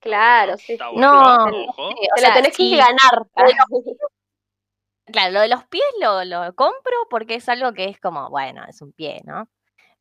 Claro, 0.00 0.56
sí. 0.58 0.76
No, 0.96 1.46
te 2.14 2.22
la 2.22 2.34
tenés 2.34 2.56
que 2.56 2.76
ganar. 2.76 3.26
Claro, 5.06 5.32
lo 5.32 5.40
de 5.40 5.48
los 5.48 5.64
pies 5.66 5.84
lo, 6.00 6.24
lo, 6.24 6.54
compro 6.54 6.94
porque 7.10 7.36
es 7.36 7.48
algo 7.48 7.72
que 7.72 7.86
es 7.86 8.00
como, 8.00 8.30
bueno, 8.30 8.64
es 8.68 8.80
un 8.82 8.92
pie, 8.92 9.20
¿no? 9.24 9.48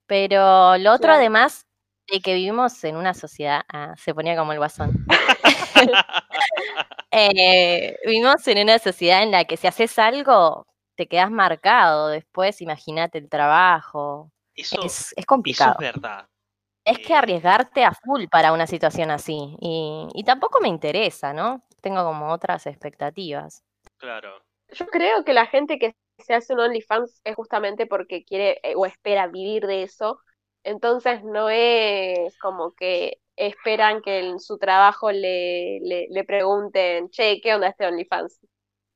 Pero 0.05 0.77
lo 0.77 0.93
otro, 0.93 1.13
además, 1.13 1.67
de 2.11 2.21
que 2.21 2.33
vivimos 2.35 2.83
en 2.83 2.95
una 2.97 3.13
sociedad, 3.13 3.61
ah, 3.69 3.93
se 3.97 4.13
ponía 4.13 4.35
como 4.35 4.51
el 4.53 4.59
guasón. 4.59 4.91
eh, 7.11 7.97
vivimos 8.05 8.47
en 8.47 8.63
una 8.63 8.79
sociedad 8.79 9.23
en 9.23 9.31
la 9.31 9.45
que 9.45 9.57
si 9.57 9.67
haces 9.67 9.97
algo, 9.99 10.67
te 10.95 11.07
quedas 11.07 11.31
marcado. 11.31 12.09
Después, 12.09 12.61
imagínate 12.61 13.17
el 13.17 13.29
trabajo. 13.29 14.31
Es, 14.55 15.13
es 15.15 15.25
complicado. 15.25 15.75
Eso 15.79 15.81
es 15.81 15.93
verdad. 15.93 16.27
Es 16.85 16.99
que 16.99 17.13
arriesgarte 17.13 17.85
a 17.85 17.93
full 17.93 18.25
para 18.29 18.51
una 18.51 18.67
situación 18.67 19.09
así. 19.09 19.55
Y, 19.61 20.07
y 20.13 20.23
tampoco 20.23 20.59
me 20.59 20.67
interesa, 20.67 21.33
¿no? 21.33 21.63
Tengo 21.81 22.03
como 22.03 22.31
otras 22.31 22.65
expectativas. 22.67 23.63
Claro. 23.97 24.43
Yo 24.69 24.87
creo 24.87 25.23
que 25.23 25.33
la 25.33 25.45
gente 25.45 25.79
que 25.79 25.95
se 26.17 26.33
hace 26.33 26.53
un 26.53 26.59
OnlyFans 26.59 27.21
es 27.23 27.35
justamente 27.35 27.85
porque 27.85 28.23
quiere 28.23 28.59
eh, 28.63 28.73
o 28.75 28.85
espera 28.85 29.27
vivir 29.27 29.65
de 29.65 29.83
eso. 29.83 30.19
Entonces 30.63 31.23
no 31.23 31.49
es 31.49 32.37
como 32.39 32.73
que 32.73 33.19
esperan 33.35 34.01
que 34.01 34.19
en 34.19 34.39
su 34.39 34.57
trabajo 34.57 35.11
le, 35.11 35.79
le, 35.81 36.23
pregunten, 36.23 37.09
che, 37.09 37.41
¿qué 37.41 37.53
onda 37.53 37.69
este 37.69 37.85
OnlyFans? 37.85 38.39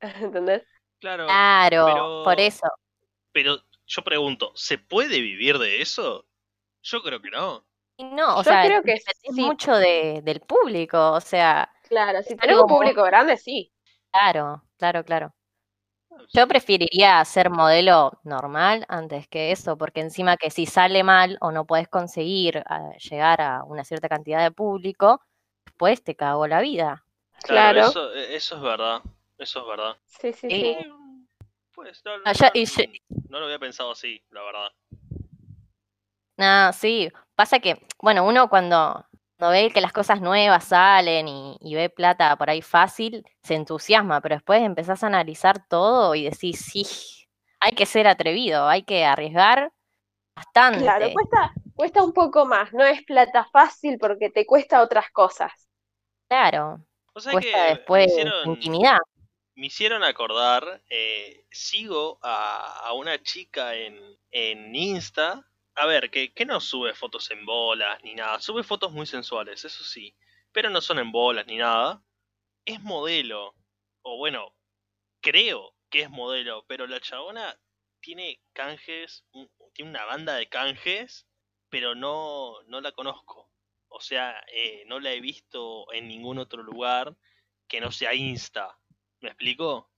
¿Entendés? 0.00 0.62
Claro. 1.00 1.26
Claro, 1.26 2.22
por 2.24 2.40
eso. 2.40 2.66
Pero 3.32 3.58
yo 3.88 4.02
pregunto, 4.02 4.52
¿se 4.54 4.78
puede 4.78 5.20
vivir 5.20 5.58
de 5.58 5.80
eso? 5.80 6.26
Yo 6.82 7.02
creo 7.02 7.20
que 7.20 7.30
no. 7.30 7.64
No, 7.98 8.36
o 8.36 8.44
sea, 8.44 8.64
creo 8.64 8.82
que 8.82 8.92
es 8.92 9.04
mucho 9.32 9.74
de, 9.74 10.20
del 10.22 10.40
público, 10.40 11.12
o 11.12 11.20
sea. 11.20 11.68
Claro, 11.88 12.22
si 12.22 12.36
tenemos 12.36 12.62
un 12.62 12.68
público 12.68 13.02
grande, 13.02 13.36
sí. 13.36 13.72
Claro, 14.12 14.62
claro, 14.76 15.04
claro. 15.04 15.34
Yo 16.32 16.46
preferiría 16.46 17.24
ser 17.24 17.50
modelo 17.50 18.12
normal 18.24 18.84
antes 18.88 19.26
que 19.28 19.52
eso, 19.52 19.78
porque 19.78 20.00
encima 20.00 20.36
que 20.36 20.50
si 20.50 20.66
sale 20.66 21.02
mal 21.02 21.38
o 21.40 21.50
no 21.50 21.64
puedes 21.64 21.88
conseguir 21.88 22.62
ah, 22.66 22.90
llegar 22.98 23.40
a 23.40 23.64
una 23.64 23.84
cierta 23.84 24.08
cantidad 24.08 24.42
de 24.42 24.50
público, 24.50 25.20
después 25.64 26.02
te 26.02 26.14
cago 26.14 26.46
la 26.46 26.60
vida. 26.60 27.04
Claro, 27.42 27.86
Eso, 27.86 28.12
e, 28.14 28.36
eso, 28.36 28.56
es 28.56 28.62
verdad, 28.62 29.00
eso 29.38 29.60
es 29.60 29.66
verdad. 29.66 29.96
Sí, 30.06 30.32
sí, 30.32 30.48
sí. 30.50 30.76
Pues 31.78 32.02
no, 32.04 32.18
no, 32.18 33.38
lo 33.38 33.44
había 33.44 33.60
pensado 33.60 33.92
así, 33.92 34.20
la 34.30 34.42
verdad. 34.42 34.68
No, 36.36 36.72
sí, 36.72 37.08
pasa 37.36 37.60
que, 37.60 37.80
bueno, 38.02 38.26
uno 38.26 38.48
cuando, 38.48 39.06
ve 39.38 39.70
que 39.72 39.80
las 39.80 39.92
cosas 39.92 40.20
nuevas 40.20 40.64
salen 40.64 41.28
y, 41.28 41.74
ve 41.76 41.88
plata 41.88 42.34
por 42.34 42.50
ahí 42.50 42.62
fácil, 42.62 43.24
se 43.44 43.54
entusiasma, 43.54 44.20
pero 44.20 44.34
después 44.34 44.60
empezás 44.60 45.04
a 45.04 45.06
analizar 45.06 45.68
todo 45.68 46.16
y 46.16 46.24
decís, 46.24 46.58
sí, 46.58 46.84
hay 47.60 47.70
que 47.76 47.86
ser 47.86 48.08
atrevido, 48.08 48.66
hay 48.66 48.82
que 48.82 49.04
arriesgar 49.04 49.72
bastante. 50.34 50.80
Claro, 50.80 51.12
cuesta, 51.12 51.52
cuesta 51.76 52.02
un 52.02 52.12
poco 52.12 52.44
más, 52.44 52.72
no 52.72 52.84
es 52.84 53.04
plata 53.04 53.46
fácil 53.52 53.98
porque 54.00 54.30
te 54.30 54.44
cuesta 54.46 54.82
otras 54.82 55.12
cosas. 55.12 55.52
Claro, 56.28 56.80
cuesta 57.12 57.66
después 57.66 58.12
intimidad. 58.46 58.98
Me 59.58 59.66
hicieron 59.66 60.04
acordar, 60.04 60.82
eh, 60.88 61.44
sigo 61.50 62.18
a, 62.22 62.92
una 62.94 63.22
chica 63.22 63.74
en, 63.74 63.98
en 64.30 64.74
Insta 64.74 65.44
a 65.80 65.86
ver, 65.86 66.10
que, 66.10 66.32
no 66.44 66.60
sube 66.60 66.92
fotos 66.92 67.30
en 67.30 67.46
bolas 67.46 68.02
ni 68.02 68.14
nada. 68.14 68.40
Sube 68.40 68.64
fotos 68.64 68.90
muy 68.90 69.06
sensuales, 69.06 69.64
eso 69.64 69.84
sí. 69.84 70.16
Pero 70.50 70.70
no 70.70 70.80
son 70.80 70.98
en 70.98 71.12
bolas 71.12 71.46
ni 71.46 71.56
nada. 71.56 72.02
Es 72.64 72.80
modelo. 72.82 73.54
O 74.02 74.16
bueno, 74.16 74.56
creo 75.20 75.76
que 75.88 76.00
es 76.02 76.10
modelo. 76.10 76.64
Pero 76.66 76.88
la 76.88 77.00
chabona 77.00 77.56
tiene 78.00 78.40
canjes. 78.52 79.24
Tiene 79.72 79.90
una 79.92 80.04
banda 80.04 80.34
de 80.34 80.48
canjes. 80.48 81.28
Pero 81.68 81.94
no, 81.94 82.60
no 82.66 82.80
la 82.80 82.90
conozco. 82.90 83.48
O 83.86 84.00
sea, 84.00 84.44
eh, 84.52 84.82
no 84.86 84.98
la 84.98 85.12
he 85.12 85.20
visto 85.20 85.92
en 85.92 86.08
ningún 86.08 86.38
otro 86.38 86.64
lugar 86.64 87.16
que 87.68 87.80
no 87.80 87.92
sea 87.92 88.14
Insta. 88.14 88.76
¿Me 89.20 89.28
explico? 89.28 89.88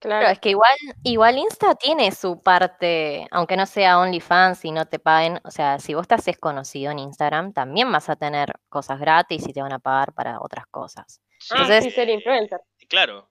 Claro, 0.00 0.28
es 0.28 0.38
que 0.38 0.50
igual, 0.50 0.74
igual 1.02 1.36
Insta 1.36 1.74
tiene 1.74 2.10
su 2.12 2.42
parte, 2.42 3.26
aunque 3.30 3.56
no 3.58 3.66
sea 3.66 3.98
OnlyFans 3.98 4.64
y 4.64 4.72
no 4.72 4.86
te 4.86 4.98
paguen, 4.98 5.40
o 5.44 5.50
sea, 5.50 5.78
si 5.78 5.92
vos 5.92 6.08
te 6.08 6.14
haces 6.14 6.38
conocido 6.38 6.90
en 6.90 7.00
Instagram, 7.00 7.52
también 7.52 7.92
vas 7.92 8.08
a 8.08 8.16
tener 8.16 8.54
cosas 8.70 8.98
gratis 8.98 9.46
y 9.46 9.52
te 9.52 9.60
van 9.60 9.74
a 9.74 9.78
pagar 9.78 10.14
para 10.14 10.40
otras 10.40 10.66
cosas. 10.68 11.20
Entonces, 11.50 11.84
sí, 11.84 11.90
ser 11.90 12.08
influencer. 12.08 12.60
Claro. 12.88 13.28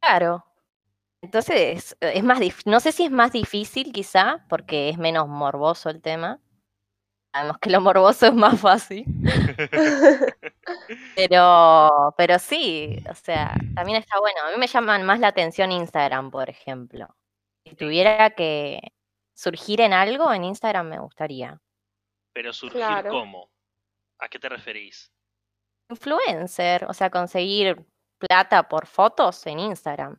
Claro. 0.00 0.46
Entonces, 1.20 1.94
es 2.00 2.24
más 2.24 2.40
no 2.64 2.80
sé 2.80 2.92
si 2.92 3.04
es 3.04 3.10
más 3.10 3.32
difícil 3.32 3.92
quizá, 3.92 4.46
porque 4.48 4.88
es 4.88 4.96
menos 4.96 5.28
morboso 5.28 5.90
el 5.90 6.00
tema, 6.00 6.40
Sabemos 7.34 7.56
que 7.58 7.70
lo 7.70 7.80
morboso 7.80 8.26
es 8.26 8.34
más 8.34 8.60
fácil. 8.60 9.06
pero, 11.16 12.14
pero 12.16 12.38
sí, 12.38 12.96
o 13.10 13.14
sea, 13.14 13.54
también 13.74 13.98
está 13.98 14.18
bueno. 14.20 14.40
A 14.44 14.50
mí 14.50 14.56
me 14.58 14.66
llaman 14.66 15.04
más 15.04 15.20
la 15.20 15.28
atención 15.28 15.72
Instagram, 15.72 16.30
por 16.30 16.48
ejemplo. 16.48 17.08
Si 17.66 17.74
tuviera 17.76 18.30
que 18.30 18.80
surgir 19.34 19.80
en 19.80 19.92
algo, 19.92 20.32
en 20.32 20.44
Instagram 20.44 20.88
me 20.88 20.98
gustaría. 20.98 21.60
Pero 22.32 22.52
surgir 22.52 22.82
cómo? 23.08 23.50
¿A 24.18 24.28
qué 24.28 24.38
te 24.38 24.48
referís? 24.48 25.12
Influencer, 25.90 26.84
o 26.84 26.94
sea, 26.94 27.10
conseguir 27.10 27.84
plata 28.18 28.68
por 28.68 28.86
fotos 28.86 29.46
en 29.46 29.58
Instagram. 29.58 30.18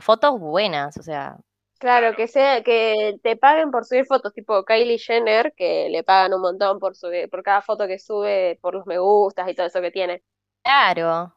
Fotos 0.00 0.38
buenas, 0.38 0.96
o 0.96 1.02
sea, 1.02 1.36
Claro, 1.84 2.16
que 2.16 2.28
sea, 2.28 2.62
que 2.62 3.18
te 3.22 3.36
paguen 3.36 3.70
por 3.70 3.84
subir 3.84 4.06
fotos, 4.06 4.32
tipo 4.32 4.64
Kylie 4.64 4.96
Jenner, 4.96 5.52
que 5.54 5.90
le 5.90 6.02
pagan 6.02 6.32
un 6.32 6.40
montón 6.40 6.78
por 6.78 6.96
subir, 6.96 7.28
por 7.28 7.42
cada 7.42 7.60
foto 7.60 7.86
que 7.86 7.98
sube, 7.98 8.58
por 8.62 8.74
los 8.74 8.86
me 8.86 8.96
gustas 8.96 9.46
y 9.50 9.54
todo 9.54 9.66
eso 9.66 9.82
que 9.82 9.90
tiene. 9.90 10.22
Claro, 10.62 11.36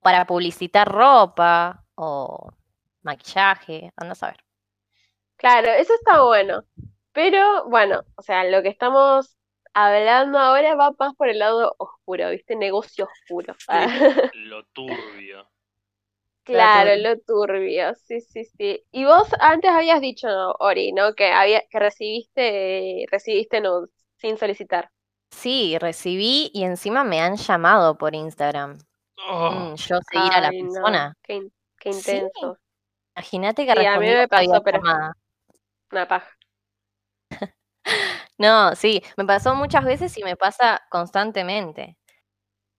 para 0.00 0.26
publicitar 0.26 0.86
ropa 0.86 1.82
o 1.94 2.50
maquillaje, 3.04 3.90
anda 3.96 4.12
a 4.12 4.16
saber. 4.16 4.36
Claro, 5.36 5.70
eso 5.70 5.94
está 5.94 6.20
bueno. 6.20 6.64
Pero 7.12 7.66
bueno, 7.70 8.02
o 8.16 8.20
sea, 8.20 8.44
lo 8.44 8.62
que 8.62 8.68
estamos 8.68 9.38
hablando 9.72 10.38
ahora 10.38 10.74
va 10.74 10.90
más 10.98 11.14
por 11.14 11.30
el 11.30 11.38
lado 11.38 11.74
oscuro, 11.78 12.28
¿viste? 12.28 12.54
Negocio 12.54 13.08
oscuro. 13.10 13.56
lo 14.34 14.62
turbio. 14.74 15.48
Claro, 16.46 16.94
lo 16.96 17.18
turbio, 17.18 17.92
sí, 17.96 18.20
sí, 18.20 18.44
sí. 18.44 18.80
Y 18.92 19.04
vos 19.04 19.28
antes 19.40 19.68
habías 19.68 20.00
dicho, 20.00 20.28
Ori, 20.60 20.92
¿no? 20.92 21.12
Que 21.14 21.32
había, 21.32 21.60
que 21.68 21.80
recibiste, 21.80 23.04
recibiste 23.10 23.60
nudes 23.60 23.90
sin 24.16 24.38
solicitar. 24.38 24.88
Sí, 25.32 25.76
recibí 25.78 26.52
y 26.54 26.62
encima 26.62 27.02
me 27.02 27.20
han 27.20 27.36
llamado 27.36 27.98
por 27.98 28.14
Instagram. 28.14 28.78
Oh. 29.28 29.50
Mm, 29.50 29.74
yo 29.74 29.98
seguir 30.08 30.32
a 30.32 30.40
la 30.40 30.50
persona. 30.50 31.16
Qué, 31.24 31.34
intenso. 31.84 32.58
Imagínate 33.16 33.66
que 33.66 33.72
sí, 33.72 33.84
a 33.84 33.98
mí 33.98 34.06
me 34.06 34.28
pasó, 34.28 34.62
pero 34.62 34.80
una 35.90 36.06
paja. 36.06 36.30
no, 38.38 38.76
sí, 38.76 39.02
me 39.16 39.24
pasó 39.24 39.56
muchas 39.56 39.84
veces 39.84 40.16
y 40.16 40.22
me 40.22 40.36
pasa 40.36 40.80
constantemente. 40.90 41.98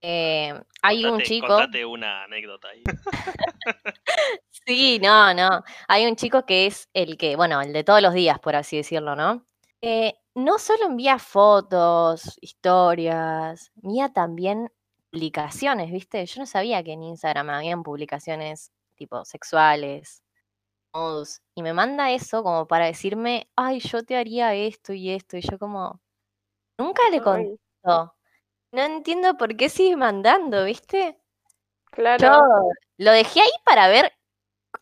Eh, 0.01 0.53
hay 0.81 1.05
un 1.05 1.21
chico. 1.21 1.47
Contate 1.47 1.85
una 1.85 2.23
anécdota 2.23 2.69
ahí. 2.69 2.83
sí, 4.65 4.99
no, 5.01 5.33
no. 5.33 5.63
Hay 5.87 6.05
un 6.05 6.15
chico 6.15 6.45
que 6.45 6.67
es 6.67 6.89
el 6.93 7.17
que, 7.17 7.35
bueno, 7.35 7.61
el 7.61 7.73
de 7.73 7.83
todos 7.83 8.01
los 8.01 8.13
días, 8.13 8.39
por 8.39 8.55
así 8.55 8.77
decirlo, 8.77 9.15
¿no? 9.15 9.45
Eh, 9.81 10.13
no 10.35 10.59
solo 10.59 10.85
envía 10.85 11.19
fotos, 11.19 12.37
historias, 12.41 13.71
envía 13.81 14.09
también 14.09 14.71
publicaciones, 15.09 15.91
¿viste? 15.91 16.25
Yo 16.25 16.41
no 16.41 16.45
sabía 16.45 16.83
que 16.83 16.93
en 16.93 17.03
Instagram 17.03 17.49
habían 17.49 17.83
publicaciones 17.83 18.71
tipo 18.95 19.23
sexuales, 19.25 20.23
y 21.55 21.61
me 21.61 21.73
manda 21.73 22.11
eso 22.11 22.43
como 22.43 22.67
para 22.67 22.85
decirme, 22.85 23.49
ay, 23.55 23.79
yo 23.79 24.03
te 24.03 24.17
haría 24.17 24.53
esto 24.55 24.93
y 24.93 25.11
esto, 25.11 25.37
y 25.37 25.41
yo 25.41 25.59
como, 25.59 26.01
nunca 26.77 27.03
le 27.11 27.21
contesto. 27.21 28.16
No 28.77 28.83
entiendo 28.83 29.35
por 29.37 29.57
qué 29.57 29.69
sigue 29.69 29.95
mandando, 29.95 30.63
¿viste? 30.63 31.17
Claro. 31.85 32.23
Yo 32.23 32.43
lo 32.97 33.11
dejé 33.11 33.41
ahí 33.41 33.49
para 33.65 33.87
ver 33.87 34.13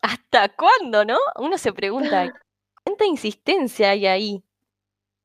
hasta 0.02 0.50
cuándo, 0.50 1.06
¿no? 1.06 1.16
Uno 1.36 1.56
se 1.56 1.72
pregunta, 1.72 2.30
¿cuánta 2.84 3.06
insistencia 3.06 3.88
hay 3.88 4.06
ahí? 4.06 4.44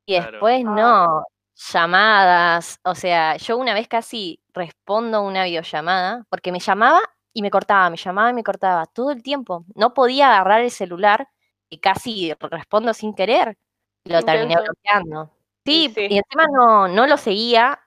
Y 0.06 0.14
después 0.14 0.64
no, 0.64 1.26
llamadas, 1.54 2.80
o 2.86 2.96
sea, 2.96 3.36
yo 3.36 3.58
una 3.58 3.74
vez 3.74 3.90
casi 3.90 4.40
respondo 4.54 5.22
una 5.22 5.44
videollamada, 5.44 6.26
porque 6.30 6.54
me 6.54 6.62
llamaba 6.62 7.02
y 7.34 7.42
me 7.42 7.52
cortaba, 7.52 7.90
me 7.90 7.98
llamaba 7.98 8.30
y 8.30 8.34
me 8.34 8.44
cortaba 8.44 8.86
todo 8.86 9.12
el 9.12 9.22
tiempo. 9.22 9.66
No 9.76 9.94
podía 9.94 10.30
agarrar 10.30 10.62
el 10.62 10.72
celular 10.72 11.28
y 11.68 11.80
casi 11.80 12.34
respondo 12.40 12.94
sin 12.94 13.14
querer. 13.16 13.58
Lo 14.06 14.24
terminé 14.24 14.56
bloqueando. 14.56 15.30
Sí, 15.66 15.94
y 15.96 16.18
encima 16.18 16.48
no, 16.48 16.88
no 16.88 17.06
lo 17.06 17.18
seguía, 17.18 17.81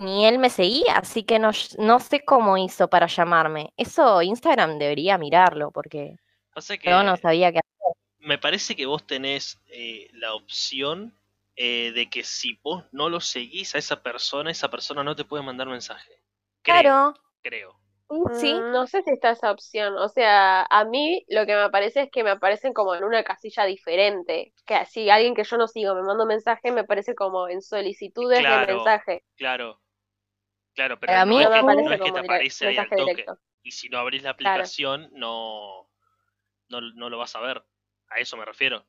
ni 0.00 0.26
él 0.26 0.38
me 0.38 0.50
seguía, 0.50 0.96
así 0.96 1.22
que 1.24 1.38
no, 1.38 1.50
no 1.78 2.00
sé 2.00 2.24
cómo 2.24 2.56
hizo 2.56 2.88
para 2.88 3.06
llamarme. 3.06 3.72
Eso 3.76 4.22
Instagram 4.22 4.78
debería 4.78 5.18
mirarlo, 5.18 5.70
porque 5.70 6.16
yo 6.82 7.02
no 7.02 7.16
sabía 7.16 7.52
qué 7.52 7.58
hacer. 7.58 7.96
Me 8.18 8.38
parece 8.38 8.74
que 8.74 8.86
vos 8.86 9.06
tenés 9.06 9.60
eh, 9.68 10.08
la 10.14 10.34
opción 10.34 11.14
eh, 11.54 11.92
de 11.92 12.08
que 12.08 12.24
si 12.24 12.58
vos 12.62 12.84
no 12.92 13.08
lo 13.10 13.20
seguís 13.20 13.74
a 13.74 13.78
esa 13.78 14.02
persona, 14.02 14.50
esa 14.50 14.70
persona 14.70 15.04
no 15.04 15.14
te 15.14 15.24
puede 15.24 15.42
mandar 15.42 15.68
mensaje. 15.68 16.10
claro. 16.62 17.14
Creo. 17.42 17.80
Sí. 18.32 18.52
Mm, 18.52 18.72
no 18.72 18.86
sé 18.86 19.02
si 19.02 19.10
está 19.10 19.30
esa 19.30 19.50
opción. 19.52 19.96
O 19.96 20.08
sea, 20.08 20.66
a 20.68 20.84
mí 20.84 21.24
lo 21.28 21.46
que 21.46 21.54
me 21.54 21.70
parece 21.70 22.02
es 22.02 22.10
que 22.10 22.24
me 22.24 22.30
aparecen 22.30 22.72
como 22.72 22.94
en 22.94 23.04
una 23.04 23.22
casilla 23.22 23.64
diferente. 23.64 24.52
Que 24.66 24.84
si 24.86 25.08
alguien 25.10 25.34
que 25.34 25.44
yo 25.44 25.56
no 25.56 25.68
sigo 25.68 25.94
me 25.94 26.02
manda 26.02 26.24
un 26.24 26.28
mensaje, 26.28 26.72
me 26.72 26.84
parece 26.84 27.14
como 27.14 27.48
en 27.48 27.62
solicitudes 27.62 28.42
de 28.42 28.66
mensaje. 28.66 29.22
Claro. 29.36 29.80
Claro, 30.74 30.98
pero 30.98 31.12
a 31.12 31.24
mí 31.24 31.42
no, 31.42 31.92
es 31.92 32.00
que, 32.00 32.12
te 32.12 32.18
aparece 32.20 32.68
ahí 32.68 32.76
al 32.78 32.88
toque. 32.88 33.26
Y 33.62 33.72
si 33.72 33.88
no 33.88 33.98
abrís 33.98 34.22
la 34.22 34.30
aplicación, 34.30 35.10
no, 35.12 35.90
no, 36.68 36.80
no 36.80 37.10
lo 37.10 37.18
vas 37.18 37.34
a 37.36 37.40
ver. 37.40 37.64
A 38.08 38.18
eso 38.18 38.36
me 38.36 38.44
refiero. 38.44 38.86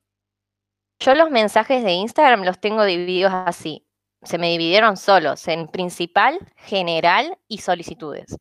Yo 1.00 1.16
los 1.16 1.32
mensajes 1.32 1.84
de 1.84 1.94
Instagram 1.94 2.44
los 2.44 2.60
tengo 2.60 2.86
divididos 2.86 3.34
así. 3.34 3.88
Se 4.24 4.38
me 4.38 4.52
dividieron 4.52 4.98
solos 4.98 5.48
en 5.48 5.68
principal, 5.68 6.38
general 6.56 7.38
y 7.48 7.58
solicitudes. 7.58 8.38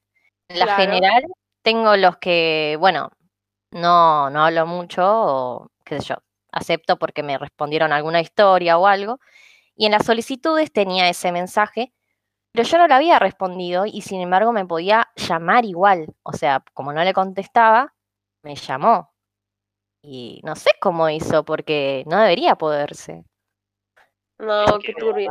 En 0.48 0.58
la 0.58 0.76
general 0.76 1.22
tengo 1.62 1.96
los 1.96 2.18
que, 2.18 2.76
bueno, 2.78 3.10
no, 3.70 4.28
no 4.30 4.44
hablo 4.44 4.66
mucho 4.66 5.02
o 5.04 5.70
qué 5.84 6.00
sé 6.00 6.08
yo, 6.08 6.16
acepto 6.52 6.98
porque 6.98 7.22
me 7.22 7.38
respondieron 7.38 7.92
alguna 7.92 8.20
historia 8.20 8.76
o 8.76 8.86
algo. 8.86 9.20
Y 9.74 9.86
en 9.86 9.92
las 9.92 10.04
solicitudes 10.04 10.72
tenía 10.72 11.08
ese 11.08 11.32
mensaje, 11.32 11.94
pero 12.52 12.68
yo 12.68 12.78
no 12.78 12.88
lo 12.88 12.94
había 12.94 13.18
respondido 13.18 13.86
y 13.86 14.02
sin 14.02 14.20
embargo 14.20 14.52
me 14.52 14.66
podía 14.66 15.08
llamar 15.16 15.64
igual. 15.64 16.14
O 16.22 16.32
sea, 16.32 16.62
como 16.74 16.92
no 16.92 17.02
le 17.04 17.12
contestaba, 17.12 17.94
me 18.42 18.56
llamó. 18.56 19.12
Y 20.02 20.40
no 20.44 20.56
sé 20.56 20.70
cómo 20.80 21.08
hizo, 21.10 21.44
porque 21.44 22.04
no 22.06 22.18
debería 22.18 22.56
poderse. 22.56 23.24
No, 24.38 24.78
qué 24.78 24.94
turbio. 24.94 25.30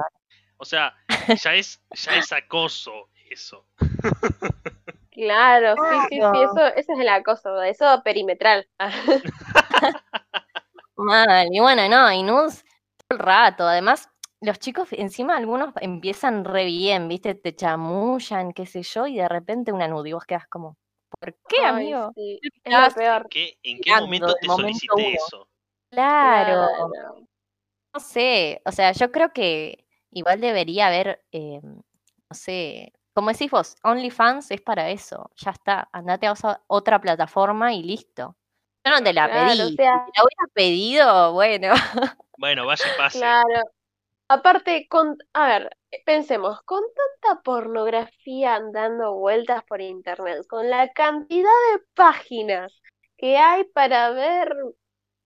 O 0.58 0.66
sea, 0.66 0.94
ya 1.42 1.56
es, 1.56 1.82
ya 1.92 2.16
es 2.16 2.32
acoso 2.32 3.10
eso. 3.30 3.66
Claro, 5.12 5.76
sí, 5.76 6.00
sí, 6.12 6.16
sí, 6.16 6.42
eso, 6.44 6.66
eso 6.78 6.94
es 6.94 7.00
el 7.00 7.10
acoso, 7.10 7.62
eso 7.62 8.02
perimetral. 8.06 8.66
Mal, 10.96 11.50
y 11.52 11.60
bueno, 11.60 11.90
no, 11.90 12.10
y 12.14 12.24
nudes 12.24 12.64
todo 12.96 13.20
el 13.20 13.20
rato, 13.20 13.68
además, 13.68 14.10
los 14.42 14.60
chicos 14.60 14.90
encima 14.92 15.38
algunos 15.38 15.74
empiezan 15.82 16.46
re 16.46 16.66
bien, 16.66 17.08
viste, 17.08 17.36
te 17.36 17.56
chamullan, 17.56 18.54
qué 18.54 18.66
sé 18.66 18.84
yo, 18.84 19.08
y 19.08 19.18
de 19.18 19.28
repente 19.28 19.72
una 19.72 19.88
nude 19.88 20.10
y 20.10 20.14
vos 20.14 20.26
quedas 20.26 20.48
como, 20.48 20.78
¿por 21.10 21.36
qué, 21.48 21.66
amigo? 21.66 22.12
Sí, 22.16 22.40
es 22.64 22.94
peor. 22.94 23.28
¿En 23.64 23.80
qué, 23.82 23.96
momento 24.00 24.34
te 24.36 24.48
solicité 24.48 25.14
eso? 25.14 25.48
Claro. 25.92 26.68
No 27.94 28.00
sé, 28.00 28.62
o 28.66 28.72
sea, 28.72 28.92
yo 28.92 29.12
creo 29.12 29.34
que 29.34 29.86
igual 30.12 30.40
debería 30.40 30.88
haber, 30.88 31.24
eh, 31.32 31.60
no 31.64 32.36
sé, 32.36 32.94
como 33.14 33.32
decís 33.32 33.52
vos, 33.52 33.76
OnlyFans 33.84 34.52
es 34.52 34.62
para 34.62 34.90
eso. 34.92 35.30
Ya 35.36 35.52
está. 35.52 35.90
Andate 35.92 36.28
a 36.28 36.34
otra 36.68 37.02
plataforma 37.02 37.74
y 37.74 37.84
listo. 37.84 38.38
Yo 38.86 38.92
no 38.92 39.04
te 39.04 39.12
la 39.12 39.28
pedí. 39.28 39.72
si 39.72 39.76
la 39.76 40.06
hubiera 40.06 40.54
pedido, 40.54 41.34
bueno. 41.34 41.74
Bueno, 42.38 42.66
vaya 42.66 42.86
y 42.86 42.98
pase. 42.98 43.20
Claro. 43.20 43.64
Aparte, 44.30 44.88
con, 44.90 45.18
a 45.34 45.48
ver, 45.48 45.78
pensemos, 46.06 46.62
con 46.64 46.82
tanta 47.22 47.42
pornografía 47.42 48.56
andando 48.56 49.16
vueltas 49.16 49.64
por 49.66 49.82
internet, 49.82 50.46
con 50.48 50.70
la 50.70 50.90
cantidad 50.94 51.50
de 51.74 51.84
páginas 51.96 52.72
que 53.18 53.38
hay 53.38 53.64
para 53.66 54.12
ver 54.12 54.56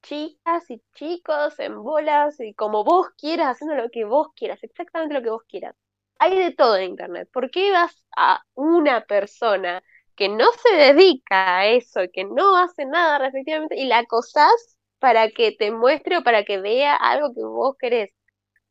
chicas 0.04 0.70
y 0.70 0.82
chicos 0.96 1.60
en 1.60 1.84
bolas 1.84 2.40
y 2.40 2.54
como 2.56 2.84
vos 2.84 3.08
quieras, 3.18 3.58
haciendo 3.58 3.76
lo 3.76 3.90
que 3.90 4.06
vos 4.06 4.30
quieras, 4.36 4.64
exactamente 4.64 5.16
lo 5.16 5.22
que 5.24 5.30
vos 5.32 5.44
quieras 5.48 5.76
hay 6.20 6.38
de 6.38 6.52
todo 6.56 6.78
en 6.78 6.92
Internet. 6.92 7.30
¿Por 7.34 7.52
qué 7.52 7.72
vas 7.72 8.06
a 8.16 8.44
una 8.56 9.02
persona 9.06 9.84
que 10.16 10.30
no 10.30 10.46
se 10.64 10.76
dedica 10.76 11.58
a 11.60 11.68
eso, 11.68 12.02
que 12.14 12.24
no 12.26 12.58
hace 12.58 12.86
nada 12.86 13.20
respectivamente, 13.20 13.78
y 13.80 13.86
la 13.88 14.00
acosás 14.00 14.78
para 15.00 15.30
que 15.32 15.52
te 15.52 15.72
muestre 15.72 16.18
o 16.18 16.24
para 16.24 16.44
que 16.46 16.60
vea 16.60 16.96
algo 16.96 17.34
que 17.34 17.44
vos 17.44 17.76
querés? 17.80 18.12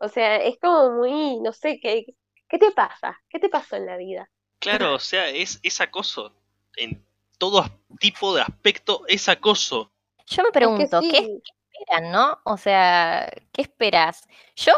O 0.03 0.09
sea, 0.09 0.37
es 0.37 0.59
como 0.61 0.91
muy, 0.91 1.39
no 1.39 1.53
sé, 1.53 1.79
¿qué, 1.81 2.07
qué 2.49 2.59
te 2.59 2.73
pasa? 2.73 3.17
¿Qué 3.31 3.39
te 3.39 3.49
pasó 3.49 3.77
en 3.77 3.87
la 3.87 3.97
vida? 3.97 4.29
Claro, 4.59 4.95
o 4.95 4.99
sea, 4.99 5.29
es, 5.29 5.61
es 5.63 5.81
acoso. 5.81 6.35
En 6.77 7.07
todo 7.39 7.65
tipo 8.01 8.35
de 8.35 8.43
aspecto 8.43 9.05
es 9.07 9.29
acoso. 9.29 9.93
Yo 10.27 10.43
me 10.43 10.51
pregunto, 10.51 11.01
¿qué, 11.03 11.11
¿qué 11.11 11.41
esperan, 11.71 12.11
no? 12.11 12.37
O 12.45 12.57
sea, 12.57 13.31
¿qué 13.53 13.63
esperas? 13.63 14.27
Yo 14.57 14.73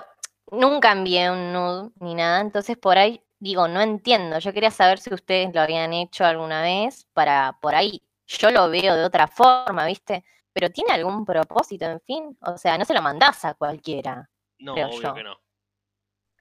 nunca 0.50 0.92
envié 0.92 1.30
un 1.30 1.54
nude 1.54 1.90
ni 2.00 2.14
nada, 2.14 2.42
entonces 2.42 2.76
por 2.76 2.98
ahí 2.98 3.22
digo, 3.38 3.66
no 3.66 3.80
entiendo. 3.80 4.38
Yo 4.40 4.52
quería 4.52 4.70
saber 4.70 4.98
si 4.98 5.12
ustedes 5.14 5.54
lo 5.54 5.62
habían 5.62 5.94
hecho 5.94 6.26
alguna 6.26 6.60
vez 6.60 7.06
para 7.14 7.58
por 7.62 7.74
ahí. 7.74 8.02
Yo 8.26 8.50
lo 8.50 8.68
veo 8.68 8.94
de 8.94 9.04
otra 9.04 9.26
forma, 9.26 9.86
¿viste? 9.86 10.22
Pero 10.52 10.70
tiene 10.70 10.92
algún 10.92 11.24
propósito, 11.24 11.86
en 11.86 12.00
fin. 12.02 12.38
O 12.42 12.58
sea, 12.58 12.76
no 12.76 12.84
se 12.84 12.92
lo 12.94 13.00
mandás 13.00 13.44
a 13.46 13.54
cualquiera. 13.54 14.28
No, 14.64 14.72
obvio 14.72 15.14
que 15.14 15.22
no. 15.22 15.38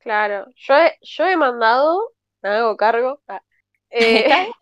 Claro, 0.01 0.45
yo 0.55 0.75
he, 0.75 0.97
yo 1.01 1.25
he 1.25 1.35
mandado, 1.35 2.13
me 2.41 2.49
hago 2.49 2.77
cargo, 2.77 3.21
ah, 3.27 3.41
eh, 3.89 4.25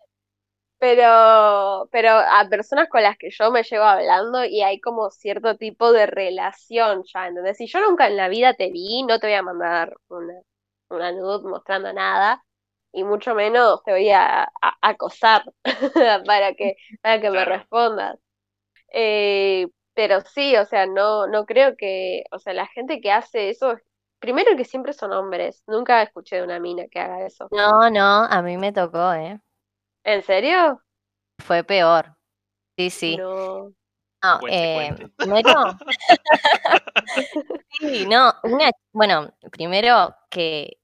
pero, 0.78 1.88
pero 1.92 2.10
a 2.10 2.48
personas 2.50 2.88
con 2.88 3.02
las 3.02 3.16
que 3.16 3.30
yo 3.30 3.52
me 3.52 3.62
llevo 3.62 3.84
hablando 3.84 4.44
y 4.44 4.62
hay 4.62 4.80
como 4.80 5.10
cierto 5.10 5.56
tipo 5.56 5.92
de 5.92 6.06
relación 6.06 7.04
ya, 7.04 7.28
¿entendés? 7.28 7.56
Si 7.56 7.66
yo 7.68 7.80
nunca 7.80 8.08
en 8.08 8.16
la 8.16 8.28
vida 8.28 8.54
te 8.54 8.70
vi, 8.72 9.04
no 9.04 9.20
te 9.20 9.28
voy 9.28 9.34
a 9.36 9.42
mandar 9.42 9.96
una, 10.08 10.34
una 10.88 11.12
nude 11.12 11.48
mostrando 11.48 11.92
nada, 11.92 12.44
y 12.92 13.04
mucho 13.04 13.34
menos 13.34 13.82
te 13.84 13.92
voy 13.92 14.10
a, 14.10 14.50
acosar 14.80 15.44
para 16.26 16.54
que, 16.54 16.76
para 17.00 17.20
que 17.20 17.30
me 17.30 17.44
respondas. 17.44 18.18
Eh, 18.92 19.68
pero 19.94 20.20
sí, 20.22 20.56
o 20.56 20.64
sea, 20.64 20.86
no, 20.86 21.26
no 21.26 21.44
creo 21.44 21.76
que, 21.76 22.24
o 22.30 22.38
sea, 22.38 22.52
la 22.54 22.66
gente 22.66 23.00
que 23.00 23.12
hace 23.12 23.50
eso, 23.50 23.76
primero 24.18 24.56
que 24.56 24.64
siempre 24.64 24.92
son 24.92 25.12
hombres, 25.12 25.62
nunca 25.66 26.02
escuché 26.02 26.36
de 26.36 26.44
una 26.44 26.60
mina 26.60 26.84
que 26.90 26.98
haga 26.98 27.26
eso. 27.26 27.48
No, 27.50 27.90
no, 27.90 28.24
a 28.24 28.42
mí 28.42 28.56
me 28.56 28.72
tocó, 28.72 29.12
¿eh? 29.12 29.40
¿En 30.04 30.22
serio? 30.22 30.82
Fue 31.38 31.64
peor. 31.64 32.16
Sí, 32.76 32.90
sí. 32.90 33.16
No. 33.16 33.72
No, 34.22 34.38
eh, 34.48 34.94
primero. 35.16 35.52
sí, 37.80 38.06
no, 38.06 38.32
una, 38.44 38.70
bueno, 38.92 39.34
primero 39.50 40.14
que 40.30 40.78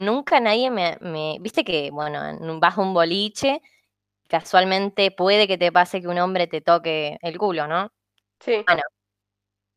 nunca 0.00 0.40
nadie 0.40 0.70
me, 0.70 0.96
me, 1.00 1.36
Viste 1.40 1.64
que, 1.64 1.90
bueno, 1.90 2.20
vas 2.58 2.78
a 2.78 2.80
un 2.80 2.94
boliche, 2.94 3.60
casualmente 4.28 5.10
puede 5.10 5.46
que 5.46 5.58
te 5.58 5.70
pase 5.70 6.00
que 6.00 6.08
un 6.08 6.18
hombre 6.18 6.46
te 6.46 6.60
toque 6.62 7.18
el 7.22 7.38
culo, 7.38 7.66
¿no? 7.66 7.92
Sí. 8.40 8.64
Bueno, 8.66 8.82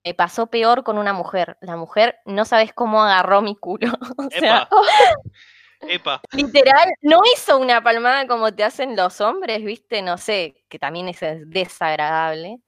me 0.04 0.14
pasó 0.14 0.48
peor 0.48 0.84
con 0.84 0.98
una 0.98 1.14
mujer. 1.14 1.58
La 1.62 1.76
mujer 1.76 2.20
no 2.26 2.46
sabes 2.46 2.74
cómo 2.74 3.02
agarró 3.04 3.42
mi 3.42 3.56
culo. 3.56 3.92
o 4.18 4.30
sea, 4.30 4.68
Epa. 5.82 6.22
Literal, 6.34 6.90
no 7.02 7.22
hizo 7.34 7.58
una 7.58 7.82
palmada 7.84 8.28
como 8.28 8.54
te 8.54 8.64
hacen 8.64 8.96
los 8.96 9.20
hombres, 9.20 9.64
viste, 9.64 10.02
no 10.02 10.18
sé, 10.18 10.64
que 10.70 10.78
también 10.78 11.10
es 11.10 11.20
desagradable. 11.48 12.60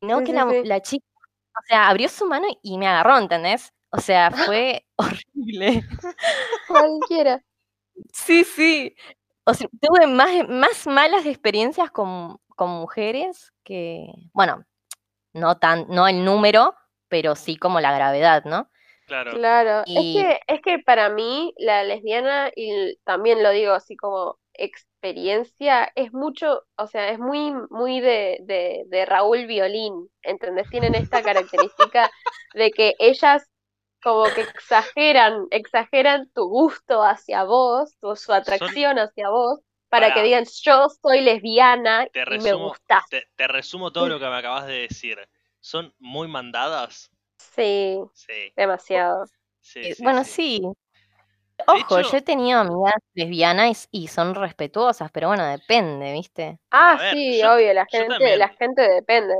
No, 0.00 0.22
que 0.22 0.32
la, 0.32 0.82
chica, 0.82 1.06
o 1.18 1.62
sea, 1.66 1.88
abrió 1.88 2.08
su 2.08 2.26
mano 2.26 2.46
y 2.62 2.76
me 2.76 2.88
agarró, 2.88 3.18
¿entendés? 3.18 3.72
O 3.90 4.00
sea, 4.00 4.30
fue 4.30 4.84
horrible. 4.96 5.84
Cualquiera. 6.68 7.42
Sí, 8.12 8.44
sí. 8.44 8.94
O 9.44 9.54
sea, 9.54 9.68
tuve 9.80 10.06
más, 10.06 10.48
más 10.48 10.86
malas 10.86 11.24
experiencias 11.24 11.90
con, 11.90 12.38
con 12.48 12.70
mujeres 12.70 13.52
que, 13.64 14.06
bueno, 14.32 14.64
no 15.32 15.58
tan, 15.58 15.86
no 15.88 16.08
el 16.08 16.24
número, 16.24 16.74
pero 17.08 17.34
sí 17.34 17.56
como 17.56 17.80
la 17.80 17.92
gravedad, 17.92 18.44
¿no? 18.44 18.68
Claro. 19.06 19.82
Es, 19.86 19.94
que, 19.94 20.40
es 20.46 20.62
que 20.62 20.78
para 20.78 21.10
mí 21.10 21.52
la 21.58 21.84
lesbiana, 21.84 22.50
y 22.54 22.96
también 23.04 23.42
lo 23.42 23.50
digo 23.50 23.72
así 23.72 23.96
como 23.96 24.38
experiencia, 24.54 25.90
es 25.94 26.12
mucho, 26.12 26.62
o 26.76 26.86
sea, 26.86 27.10
es 27.10 27.18
muy, 27.18 27.52
muy 27.70 28.00
de, 28.00 28.38
de, 28.86 29.06
Raúl 29.06 29.46
Violín, 29.46 30.08
¿entendés? 30.22 30.68
Tienen 30.70 30.94
esta 30.94 31.22
característica 31.22 32.10
de 32.54 32.70
que 32.70 32.94
ellas 32.98 33.48
como 34.02 34.24
que 34.24 34.42
exageran, 34.42 35.46
exageran 35.50 36.30
tu 36.34 36.48
gusto 36.48 37.02
hacia 37.02 37.44
vos, 37.44 37.96
tu, 38.00 38.16
su 38.16 38.32
atracción 38.32 38.98
hacia 38.98 39.30
vos, 39.30 39.60
para 39.92 40.14
que 40.14 40.22
digan 40.22 40.46
yo 40.62 40.88
soy 40.88 41.20
lesbiana 41.20 42.08
y 42.14 42.38
me 42.38 42.54
gustas. 42.54 43.04
Te, 43.10 43.46
resumo 43.46 43.92
todo 43.92 44.08
lo 44.08 44.18
que 44.18 44.24
me 44.24 44.36
acabas 44.36 44.66
de 44.66 44.88
decir. 44.88 45.18
¿Son 45.60 45.94
muy 45.98 46.28
mandadas? 46.28 47.10
Sí, 47.36 48.00
sí. 48.14 48.52
demasiado. 48.56 49.26
Eh, 49.74 49.94
bueno, 49.98 50.24
sí. 50.24 50.62
Ojo, 51.66 52.00
yo 52.00 52.16
he 52.16 52.22
tenido 52.22 52.58
amigas 52.60 52.94
lesbianas 53.12 53.88
y 53.90 54.08
son 54.08 54.34
respetuosas, 54.34 55.10
pero 55.12 55.28
bueno, 55.28 55.46
depende, 55.46 56.14
¿viste? 56.14 56.58
Ah, 56.70 57.10
sí, 57.12 57.42
obvio, 57.42 57.74
la 57.74 57.84
gente, 57.84 58.36
la 58.38 58.48
gente 58.48 58.80
depende. 58.80 59.34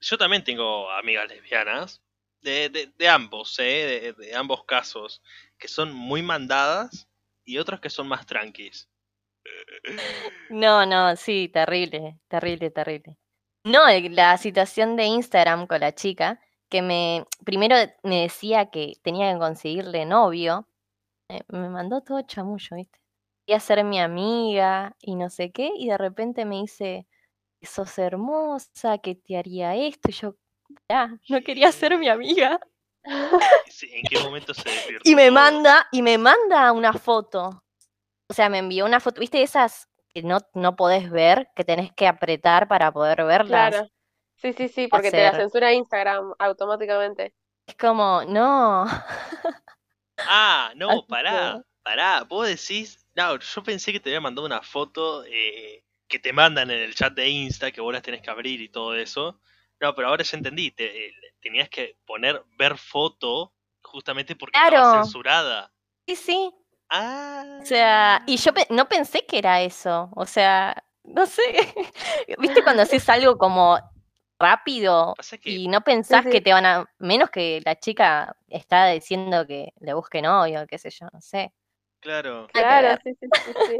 Yo 0.00 0.16
también 0.16 0.42
tengo 0.42 0.90
amigas 0.90 1.28
lesbianas, 1.28 2.02
de, 2.40 2.90
de, 2.96 3.08
ambos, 3.08 3.58
¿eh? 3.58 4.14
de, 4.16 4.34
ambos 4.34 4.64
casos, 4.64 5.22
que 5.58 5.68
son 5.68 5.92
muy 5.92 6.22
mandadas 6.22 7.08
y 7.44 7.58
otros 7.58 7.78
que 7.80 7.90
son 7.90 8.08
más 8.08 8.24
tranquis. 8.24 8.88
No, 10.50 10.86
no, 10.86 11.16
sí, 11.16 11.48
terrible, 11.48 12.18
terrible, 12.28 12.70
terrible. 12.70 13.16
No, 13.64 13.80
la 14.10 14.36
situación 14.38 14.96
de 14.96 15.04
Instagram 15.06 15.66
con 15.66 15.80
la 15.80 15.94
chica, 15.94 16.40
que 16.68 16.82
me 16.82 17.24
primero 17.44 17.76
me 18.02 18.22
decía 18.22 18.70
que 18.70 18.94
tenía 19.02 19.32
que 19.32 19.38
conseguirle 19.38 20.06
novio, 20.06 20.68
eh, 21.28 21.42
me 21.48 21.68
mandó 21.68 22.00
todo 22.02 22.22
chamullo, 22.22 22.76
¿viste? 22.76 22.98
Quería 23.44 23.60
ser 23.60 23.84
mi 23.84 24.00
amiga 24.00 24.96
y 25.00 25.16
no 25.16 25.30
sé 25.30 25.52
qué, 25.52 25.70
y 25.76 25.88
de 25.88 25.98
repente 25.98 26.44
me 26.44 26.60
dice, 26.60 27.06
sos 27.62 27.98
hermosa, 27.98 28.98
que 28.98 29.14
te 29.16 29.36
haría 29.36 29.74
esto, 29.74 30.10
y 30.10 30.12
yo, 30.12 30.36
ya, 30.88 31.18
no 31.28 31.40
quería 31.42 31.72
ser 31.72 31.98
mi 31.98 32.08
amiga. 32.08 32.60
¿En 33.82 34.02
qué 34.08 34.18
momento 34.20 34.54
se 34.54 34.62
Y 35.04 35.14
me 35.14 35.30
manda, 35.30 35.88
y 35.92 36.02
me 36.02 36.18
manda 36.18 36.72
una 36.72 36.92
foto. 36.92 37.64
O 38.28 38.34
sea, 38.34 38.48
me 38.48 38.58
envió 38.58 38.84
una 38.84 39.00
foto, 39.00 39.20
¿viste 39.20 39.42
esas 39.42 39.88
que 40.08 40.22
no, 40.22 40.38
no 40.54 40.76
podés 40.76 41.10
ver, 41.10 41.48
que 41.54 41.64
tenés 41.64 41.92
que 41.92 42.06
apretar 42.06 42.68
para 42.68 42.92
poder 42.92 43.24
verlas? 43.24 43.70
Claro. 43.70 43.88
Sí, 44.36 44.52
sí, 44.52 44.68
sí, 44.68 44.88
porque 44.88 45.10
te 45.10 45.22
la 45.22 45.34
censura 45.34 45.72
Instagram 45.72 46.34
automáticamente. 46.38 47.34
Es 47.66 47.76
como, 47.76 48.22
no. 48.26 48.86
Ah, 50.18 50.72
no, 50.76 51.06
pará, 51.06 51.62
pará. 51.82 52.24
Vos 52.24 52.46
decís, 52.46 53.06
no, 53.14 53.38
yo 53.38 53.62
pensé 53.62 53.92
que 53.92 54.00
te 54.00 54.10
había 54.10 54.20
mandado 54.20 54.46
una 54.46 54.60
foto 54.62 55.24
eh, 55.24 55.82
que 56.06 56.18
te 56.18 56.32
mandan 56.32 56.70
en 56.70 56.80
el 56.80 56.94
chat 56.94 57.14
de 57.14 57.28
Insta, 57.28 57.72
que 57.72 57.80
vos 57.80 57.92
las 57.92 58.02
tenés 58.02 58.22
que 58.22 58.30
abrir 58.30 58.60
y 58.60 58.68
todo 58.68 58.94
eso. 58.94 59.40
No, 59.80 59.94
pero 59.94 60.08
ahora 60.08 60.22
ya 60.22 60.36
entendí, 60.36 60.70
te, 60.70 61.06
eh, 61.06 61.12
tenías 61.40 61.68
que 61.68 61.98
poner 62.06 62.42
ver 62.58 62.76
foto 62.76 63.54
justamente 63.82 64.36
porque 64.36 64.58
estaba 64.58 65.02
censurada. 65.02 65.72
Sí, 66.06 66.16
sí. 66.16 66.54
Ah. 66.88 67.58
O 67.60 67.64
sea, 67.64 68.22
y 68.26 68.36
yo 68.36 68.52
no 68.70 68.88
pensé 68.88 69.24
que 69.26 69.38
era 69.38 69.62
eso. 69.62 70.10
O 70.14 70.26
sea, 70.26 70.84
no 71.04 71.26
sé. 71.26 71.42
¿Viste 72.38 72.62
cuando 72.62 72.82
haces 72.82 73.08
algo 73.08 73.38
como 73.38 73.78
rápido 74.38 75.14
y 75.44 75.68
no 75.68 75.80
pensás 75.80 76.24
que 76.26 76.40
te 76.40 76.52
van 76.52 76.66
a. 76.66 76.86
Menos 76.98 77.30
que 77.30 77.62
la 77.64 77.76
chica 77.78 78.36
está 78.48 78.88
diciendo 78.88 79.46
que 79.46 79.72
le 79.80 79.94
busque 79.94 80.22
novio, 80.22 80.66
qué 80.68 80.78
sé 80.78 80.90
yo, 80.90 81.06
no 81.12 81.20
sé. 81.20 81.52
Claro. 82.00 82.46
Claro, 82.52 82.98
sí, 83.02 83.14
sí, 83.18 83.28
sí. 83.68 83.78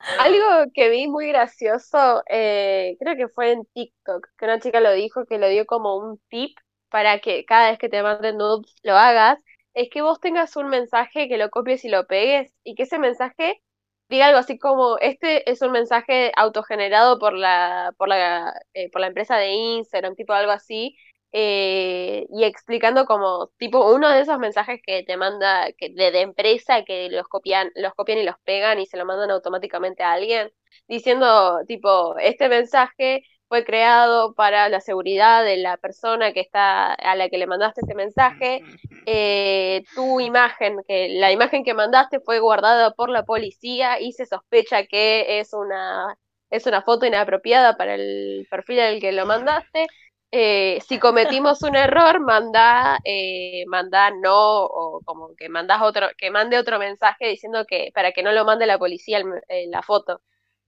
Algo 0.18 0.70
que 0.74 0.88
vi 0.88 1.06
muy 1.06 1.28
gracioso, 1.28 2.24
eh, 2.28 2.96
creo 2.98 3.16
que 3.16 3.28
fue 3.28 3.52
en 3.52 3.64
TikTok, 3.66 4.26
que 4.36 4.44
una 4.44 4.58
chica 4.58 4.80
lo 4.80 4.92
dijo, 4.92 5.26
que 5.26 5.38
lo 5.38 5.48
dio 5.48 5.64
como 5.64 5.96
un 5.96 6.20
tip 6.28 6.58
para 6.88 7.20
que 7.20 7.44
cada 7.44 7.70
vez 7.70 7.78
que 7.78 7.88
te 7.88 8.02
manden 8.02 8.36
nudes 8.36 8.74
lo 8.82 8.96
hagas, 8.96 9.38
es 9.74 9.88
que 9.90 10.02
vos 10.02 10.20
tengas 10.20 10.56
un 10.56 10.68
mensaje 10.68 11.28
que 11.28 11.38
lo 11.38 11.50
copies 11.50 11.84
y 11.84 11.88
lo 11.88 12.06
pegues 12.06 12.52
y 12.64 12.74
que 12.74 12.84
ese 12.84 12.98
mensaje 12.98 13.62
diga 14.08 14.26
algo 14.26 14.38
así 14.38 14.58
como, 14.58 14.98
este 14.98 15.50
es 15.50 15.62
un 15.62 15.72
mensaje 15.72 16.32
autogenerado 16.36 17.18
por 17.18 17.32
la, 17.34 17.94
por 17.98 18.08
la, 18.08 18.54
eh, 18.74 18.90
por 18.90 19.00
la 19.00 19.06
empresa 19.08 19.36
de 19.36 19.50
Instagram, 19.52 20.14
tipo 20.16 20.34
algo 20.34 20.52
así, 20.52 20.96
eh, 21.32 22.26
y 22.30 22.44
explicando 22.44 23.06
como 23.06 23.48
tipo 23.56 23.90
uno 23.94 24.10
de 24.10 24.20
esos 24.20 24.38
mensajes 24.38 24.80
que 24.84 25.02
te 25.02 25.16
manda 25.16 25.72
que 25.78 25.88
de, 25.90 26.10
de, 26.10 26.20
empresa 26.20 26.84
que 26.84 27.08
los 27.10 27.26
copian 27.26 27.70
los 27.74 27.94
copian 27.94 28.18
y 28.18 28.24
los 28.24 28.36
pegan 28.44 28.78
y 28.80 28.86
se 28.86 28.98
lo 28.98 29.06
mandan 29.06 29.30
automáticamente 29.30 30.02
a 30.02 30.12
alguien 30.12 30.52
diciendo 30.88 31.60
tipo 31.66 32.18
este 32.18 32.50
mensaje 32.50 33.24
fue 33.52 33.66
creado 33.66 34.32
para 34.32 34.70
la 34.70 34.80
seguridad 34.80 35.44
de 35.44 35.58
la 35.58 35.76
persona 35.76 36.32
que 36.32 36.40
está 36.40 36.94
a 36.94 37.14
la 37.16 37.28
que 37.28 37.36
le 37.36 37.46
mandaste 37.46 37.82
ese 37.84 37.94
mensaje 37.94 38.62
eh, 39.04 39.84
tu 39.94 40.20
imagen 40.20 40.78
que 40.88 41.10
la 41.10 41.30
imagen 41.30 41.62
que 41.62 41.74
mandaste 41.74 42.20
fue 42.20 42.38
guardada 42.38 42.94
por 42.94 43.10
la 43.10 43.24
policía 43.24 44.00
y 44.00 44.12
se 44.12 44.24
sospecha 44.24 44.86
que 44.86 45.38
es 45.40 45.52
una 45.52 46.16
es 46.48 46.64
una 46.64 46.80
foto 46.80 47.04
inapropiada 47.04 47.76
para 47.76 47.94
el 47.94 48.46
perfil 48.50 48.80
al 48.80 49.00
que 49.00 49.12
lo 49.12 49.26
mandaste 49.26 49.86
eh, 50.30 50.78
si 50.88 50.98
cometimos 50.98 51.60
un 51.60 51.76
error, 51.76 52.20
manda, 52.20 52.98
eh, 53.04 53.64
manda 53.66 54.10
no, 54.12 54.64
o 54.64 55.02
como 55.04 55.36
que 55.36 55.50
mandas 55.50 55.82
otro, 55.82 56.06
que 56.16 56.30
mande 56.30 56.56
otro 56.56 56.78
mensaje 56.78 57.28
diciendo 57.28 57.66
que 57.68 57.90
para 57.94 58.12
que 58.12 58.22
no 58.22 58.32
lo 58.32 58.46
mande 58.46 58.64
la 58.64 58.78
policía 58.78 59.18
en 59.48 59.70
la 59.70 59.82
foto. 59.82 60.22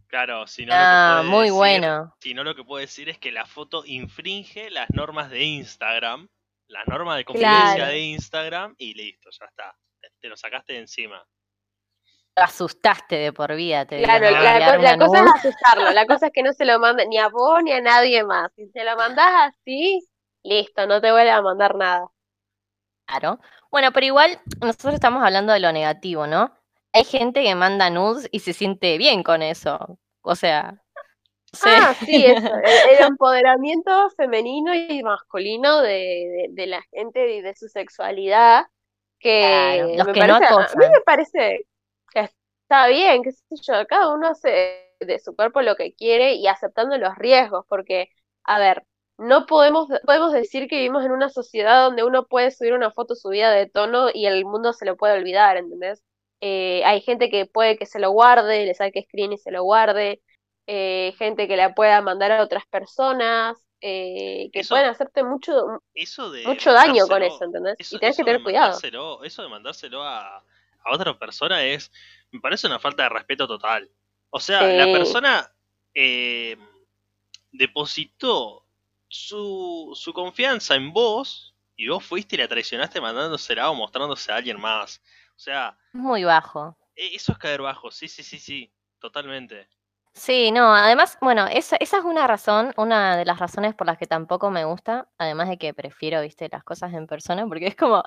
Claro, 0.08 0.46
si 0.46 0.64
no 0.66 0.72
ah, 0.74 1.22
muy 1.24 1.50
bueno. 1.50 2.14
Si 2.20 2.34
no 2.34 2.44
lo 2.44 2.54
que 2.54 2.64
puede 2.64 2.86
decir 2.86 3.08
es 3.08 3.18
que 3.18 3.32
la 3.32 3.46
foto 3.46 3.84
infringe 3.84 4.70
las 4.70 4.88
normas 4.90 5.30
de 5.30 5.42
Instagram, 5.44 6.28
las 6.68 6.86
normas 6.86 7.16
de 7.16 7.24
confidencia 7.24 7.86
de 7.86 8.00
Instagram 8.00 8.74
y 8.78 8.94
listo, 8.94 9.30
ya 9.30 9.46
está. 9.46 9.76
Te 10.20 10.28
lo 10.28 10.36
sacaste 10.36 10.74
de 10.74 10.80
encima 10.80 11.24
asustaste 12.36 13.16
de 13.16 13.32
por 13.32 13.54
vida. 13.54 13.86
Te 13.86 14.02
claro, 14.02 14.30
la, 14.30 14.98
cosa 14.98 15.24
es 15.24 15.34
asustarlo, 15.34 15.90
la 15.92 16.06
cosa 16.06 16.26
es 16.26 16.32
que 16.32 16.42
no 16.42 16.52
se 16.52 16.64
lo 16.64 16.78
manda 16.78 17.04
ni 17.04 17.18
a 17.18 17.28
vos 17.28 17.62
ni 17.62 17.72
a 17.72 17.80
nadie 17.80 18.24
más. 18.24 18.50
Si 18.56 18.70
te 18.72 18.84
lo 18.84 18.96
mandás 18.96 19.52
así, 19.52 20.06
listo, 20.42 20.86
no 20.86 21.00
te 21.00 21.12
vuelve 21.12 21.30
a 21.30 21.42
mandar 21.42 21.76
nada. 21.76 22.08
Claro. 23.06 23.38
Bueno, 23.70 23.92
pero 23.92 24.06
igual 24.06 24.40
nosotros 24.60 24.94
estamos 24.94 25.22
hablando 25.24 25.52
de 25.52 25.60
lo 25.60 25.72
negativo, 25.72 26.26
¿no? 26.26 26.52
Hay 26.94 27.04
gente 27.04 27.42
que 27.42 27.54
manda 27.54 27.90
nudes 27.90 28.28
y 28.32 28.40
se 28.40 28.54
siente 28.54 28.96
bien 28.96 29.22
con 29.22 29.42
eso. 29.42 29.98
O 30.22 30.34
sea. 30.34 30.80
Ah, 31.64 31.94
sí, 31.94 32.24
eso. 32.24 32.48
El, 32.90 33.04
empoderamiento 33.06 34.10
femenino 34.16 34.74
y 34.74 35.02
masculino 35.02 35.82
de, 35.82 36.46
de, 36.50 36.66
la 36.66 36.82
gente 36.90 37.36
y 37.36 37.42
de 37.42 37.54
su 37.54 37.68
sexualidad. 37.68 38.64
Que 39.18 39.94
me 39.96 40.04
parece, 40.04 40.46
a 40.46 40.76
mí 40.76 40.86
me 40.90 41.00
parece 41.04 41.66
está 42.64 42.88
bien, 42.88 43.22
qué 43.22 43.32
sé 43.32 43.44
yo, 43.62 43.86
cada 43.86 44.12
uno 44.14 44.28
hace 44.28 44.90
de 45.00 45.18
su 45.18 45.34
cuerpo 45.36 45.62
lo 45.62 45.76
que 45.76 45.94
quiere 45.94 46.34
y 46.34 46.46
aceptando 46.46 46.96
los 46.98 47.16
riesgos, 47.16 47.64
porque, 47.68 48.08
a 48.44 48.58
ver, 48.58 48.84
no 49.18 49.46
podemos, 49.46 49.88
podemos 50.04 50.32
decir 50.32 50.68
que 50.68 50.76
vivimos 50.76 51.04
en 51.04 51.12
una 51.12 51.28
sociedad 51.28 51.84
donde 51.84 52.04
uno 52.04 52.26
puede 52.26 52.50
subir 52.50 52.72
una 52.72 52.90
foto 52.90 53.14
subida 53.14 53.50
de 53.52 53.68
tono 53.68 54.08
y 54.12 54.26
el 54.26 54.44
mundo 54.44 54.72
se 54.72 54.86
lo 54.86 54.96
puede 54.96 55.14
olvidar, 55.18 55.56
¿entendés? 55.56 56.02
Eh, 56.46 56.82
hay 56.84 57.00
gente 57.00 57.30
que 57.30 57.46
puede 57.46 57.78
que 57.78 57.86
se 57.86 57.98
lo 57.98 58.10
guarde, 58.10 58.66
le 58.66 58.74
saque 58.74 59.06
screen 59.08 59.32
y 59.32 59.38
se 59.38 59.50
lo 59.50 59.62
guarde, 59.62 60.20
eh, 60.66 61.14
gente 61.16 61.48
que 61.48 61.56
la 61.56 61.74
pueda 61.74 62.02
mandar 62.02 62.32
a 62.32 62.42
otras 62.42 62.66
personas, 62.66 63.56
eh, 63.80 64.50
que 64.52 64.62
pueden 64.68 64.90
hacerte 64.90 65.24
mucho, 65.24 65.52
mucho 66.44 66.72
daño 66.74 67.06
con 67.08 67.22
eso, 67.22 67.44
¿entendés? 67.44 67.90
y 67.90 67.98
tenés 67.98 68.18
que 68.18 68.24
tener 68.24 68.42
cuidado. 68.42 68.78
Eso 69.24 69.42
de 69.42 69.48
mandárselo 69.48 70.02
a, 70.02 70.36
a 70.36 70.92
otra 70.92 71.18
persona 71.18 71.64
es, 71.64 71.90
me 72.30 72.40
parece 72.40 72.66
una 72.66 72.78
falta 72.78 73.04
de 73.04 73.08
respeto 73.08 73.48
total. 73.48 73.88
O 74.28 74.38
sea, 74.38 74.64
la 74.64 74.84
persona 74.84 75.50
eh, 75.94 76.58
depositó 77.52 78.66
su, 79.08 79.92
su 79.94 80.12
confianza 80.12 80.74
en 80.74 80.92
vos 80.92 81.54
y 81.74 81.88
vos 81.88 82.04
fuiste 82.04 82.36
y 82.36 82.38
la 82.38 82.48
traicionaste 82.48 83.00
mandándosela 83.00 83.70
o 83.70 83.74
mostrándose 83.74 84.30
a 84.30 84.36
alguien 84.36 84.60
más. 84.60 85.00
O 85.34 85.38
sea... 85.38 85.76
Muy 85.92 86.24
bajo. 86.24 86.76
E, 86.96 87.14
eso 87.14 87.32
es 87.32 87.38
caer 87.38 87.62
bajo, 87.62 87.90
sí, 87.90 88.08
sí, 88.08 88.22
sí, 88.22 88.38
sí, 88.38 88.72
totalmente. 88.98 89.68
Sí, 90.12 90.52
no, 90.52 90.72
además, 90.72 91.18
bueno, 91.20 91.46
esa, 91.48 91.76
esa 91.76 91.98
es 91.98 92.04
una 92.04 92.28
razón, 92.28 92.72
una 92.76 93.16
de 93.16 93.24
las 93.24 93.40
razones 93.40 93.74
por 93.74 93.88
las 93.88 93.98
que 93.98 94.06
tampoco 94.06 94.48
me 94.48 94.64
gusta, 94.64 95.08
además 95.18 95.48
de 95.48 95.58
que 95.58 95.74
prefiero, 95.74 96.20
viste, 96.20 96.48
las 96.50 96.62
cosas 96.62 96.92
en 96.94 97.08
persona, 97.08 97.44
porque 97.48 97.66
es 97.66 97.74
como, 97.74 98.04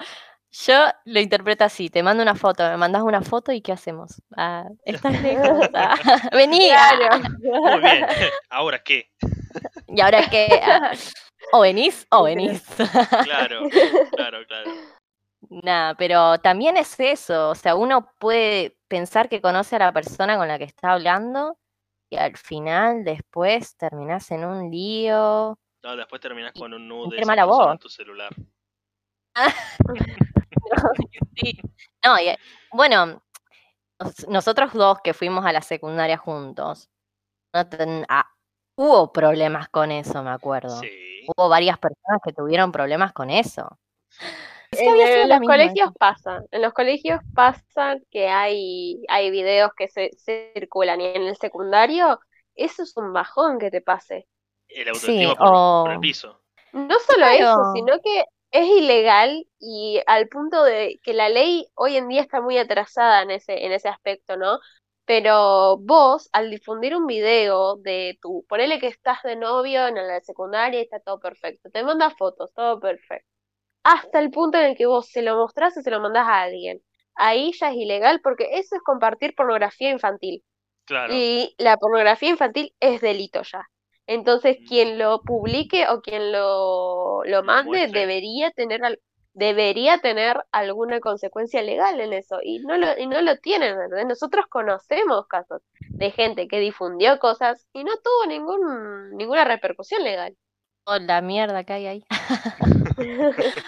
yo 0.51 0.85
lo 1.05 1.19
interpreto 1.19 1.65
así, 1.65 1.89
te 1.89 2.01
mando 2.01 2.23
una 2.23 2.35
foto, 2.35 2.63
me 2.63 2.77
mandas 2.77 3.01
una 3.03 3.21
foto 3.21 3.51
y 3.51 3.61
¿qué 3.61 3.73
hacemos? 3.73 4.21
Ah, 4.35 4.65
estás 4.85 5.21
lejos. 5.21 5.69
Ah, 5.73 5.95
vení. 6.31 6.69
Muy 7.41 7.81
bien. 7.81 8.05
¿Ahora 8.49 8.79
qué? 8.81 9.11
¿Y 9.87 10.01
ahora 10.01 10.29
qué? 10.29 10.61
Ah, 10.63 10.91
o 11.51 11.59
venís 11.59 12.07
o 12.09 12.23
venís. 12.23 12.63
Claro, 13.23 13.67
claro, 14.15 14.45
claro. 14.47 14.71
Nada, 15.49 15.95
pero 15.95 16.39
también 16.39 16.77
es 16.77 16.99
eso, 16.99 17.49
o 17.51 17.55
sea, 17.55 17.75
uno 17.75 18.11
puede 18.19 18.77
pensar 18.87 19.29
que 19.29 19.41
conoce 19.41 19.77
a 19.77 19.79
la 19.79 19.93
persona 19.93 20.37
con 20.37 20.47
la 20.47 20.57
que 20.57 20.65
está 20.65 20.93
hablando 20.93 21.57
y 22.09 22.17
al 22.17 22.35
final 22.37 23.03
después 23.03 23.75
terminás 23.77 24.29
en 24.31 24.45
un 24.45 24.69
lío. 24.69 25.57
No, 25.83 25.95
después 25.95 26.21
terminás 26.21 26.53
con 26.53 26.73
un 26.73 26.87
nude 26.87 27.17
en 27.19 27.79
tu 27.79 27.89
celular. 27.89 28.29
No, 32.03 32.15
bueno, 32.71 33.21
nosotros 34.27 34.73
dos 34.73 34.99
que 35.03 35.13
fuimos 35.13 35.45
a 35.45 35.51
la 35.51 35.61
secundaria 35.61 36.17
juntos, 36.17 36.89
ah, 37.53 38.29
hubo 38.75 39.11
problemas 39.11 39.69
con 39.69 39.91
eso, 39.91 40.23
me 40.23 40.29
acuerdo. 40.29 40.79
Hubo 41.27 41.49
varias 41.49 41.77
personas 41.79 42.21
que 42.23 42.33
tuvieron 42.33 42.71
problemas 42.71 43.13
con 43.13 43.29
eso. 43.29 43.77
En, 44.71 45.29
los 45.29 45.39
colegios 45.39 45.91
pasa, 45.97 46.43
en 46.51 46.61
los 46.61 46.73
colegios 46.73 47.21
pasa 47.33 47.97
que 48.11 48.27
hay, 48.27 49.01
hay 49.07 49.31
videos 49.31 49.71
que 49.75 49.87
se 49.87 50.11
circulan 50.17 50.99
y 50.99 51.05
en 51.05 51.23
el 51.23 51.37
secundario 51.37 52.19
eso 52.55 52.83
es 52.83 52.95
un 52.97 53.13
bajón 53.13 53.59
que 53.59 53.71
te 53.71 53.81
pase. 53.81 54.27
El 54.67 54.89
autoestima 54.89 55.35
por, 55.35 55.91
el 55.91 55.99
piso. 55.99 56.41
No 56.73 56.99
solo 56.99 57.25
eso, 57.27 57.71
sino 57.73 57.99
que 58.01 58.25
es 58.51 58.67
ilegal 58.67 59.47
y 59.59 60.01
al 60.05 60.27
punto 60.27 60.63
de 60.63 60.99
que 61.03 61.13
la 61.13 61.29
ley 61.29 61.67
hoy 61.75 61.95
en 61.95 62.07
día 62.07 62.21
está 62.21 62.41
muy 62.41 62.57
atrasada 62.57 63.21
en 63.21 63.31
ese, 63.31 63.65
en 63.65 63.71
ese 63.71 63.87
aspecto, 63.87 64.37
¿no? 64.37 64.59
Pero 65.05 65.77
vos, 65.77 66.29
al 66.33 66.49
difundir 66.49 66.95
un 66.95 67.07
video 67.07 67.77
de 67.77 68.17
tu, 68.21 68.45
ponele 68.49 68.79
que 68.79 68.87
estás 68.87 69.23
de 69.23 69.37
novio 69.37 69.87
en 69.87 69.95
la 69.95 70.19
secundaria 70.19 70.79
y 70.79 70.83
está 70.83 70.99
todo 70.99 71.19
perfecto, 71.19 71.69
te 71.69 71.83
mandas 71.83 72.13
fotos, 72.17 72.53
todo 72.53 72.79
perfecto. 72.79 73.36
Hasta 73.87 74.19
el 74.19 74.31
punto 74.31 74.57
en 74.57 74.65
el 74.65 74.75
que 74.75 74.85
vos 74.85 75.07
se 75.09 75.21
lo 75.21 75.37
mostrás 75.37 75.77
y 75.77 75.81
se 75.81 75.89
lo 75.91 76.01
mandás 76.01 76.27
a 76.27 76.41
alguien. 76.41 76.81
Ahí 77.15 77.53
ya 77.53 77.69
es 77.69 77.77
ilegal 77.77 78.19
porque 78.21 78.49
eso 78.51 78.75
es 78.75 78.81
compartir 78.83 79.33
pornografía 79.33 79.89
infantil. 79.89 80.43
Claro. 80.83 81.13
Y 81.13 81.55
la 81.57 81.77
pornografía 81.77 82.29
infantil 82.29 82.75
es 82.81 82.99
delito 82.99 83.43
ya. 83.43 83.65
Entonces, 84.05 84.57
mm. 84.59 84.65
quien 84.65 84.97
lo 84.97 85.21
publique 85.21 85.87
o 85.87 86.01
quien 86.01 86.33
lo, 86.33 87.23
lo 87.23 87.43
mande 87.43 87.87
debería 87.87 88.51
tener, 88.51 88.99
debería 89.31 89.99
tener 89.99 90.35
alguna 90.51 90.99
consecuencia 90.99 91.61
legal 91.61 92.01
en 92.01 92.11
eso. 92.11 92.39
Y 92.43 92.59
no 92.59 92.75
lo, 92.75 92.87
y 92.97 93.07
no 93.07 93.21
lo 93.21 93.37
tienen, 93.37 93.77
¿verdad? 93.77 94.05
Nosotros 94.05 94.47
conocemos 94.49 95.27
casos 95.27 95.61
de 95.79 96.11
gente 96.11 96.49
que 96.49 96.59
difundió 96.59 97.19
cosas 97.19 97.65
y 97.71 97.85
no 97.85 97.93
tuvo 98.03 98.25
ningún, 98.27 99.15
ninguna 99.15 99.45
repercusión 99.45 100.03
legal. 100.03 100.35
La 101.01 101.21
mierda 101.21 101.63
que 101.63 101.73
hay 101.73 101.87
ahí. 101.87 102.05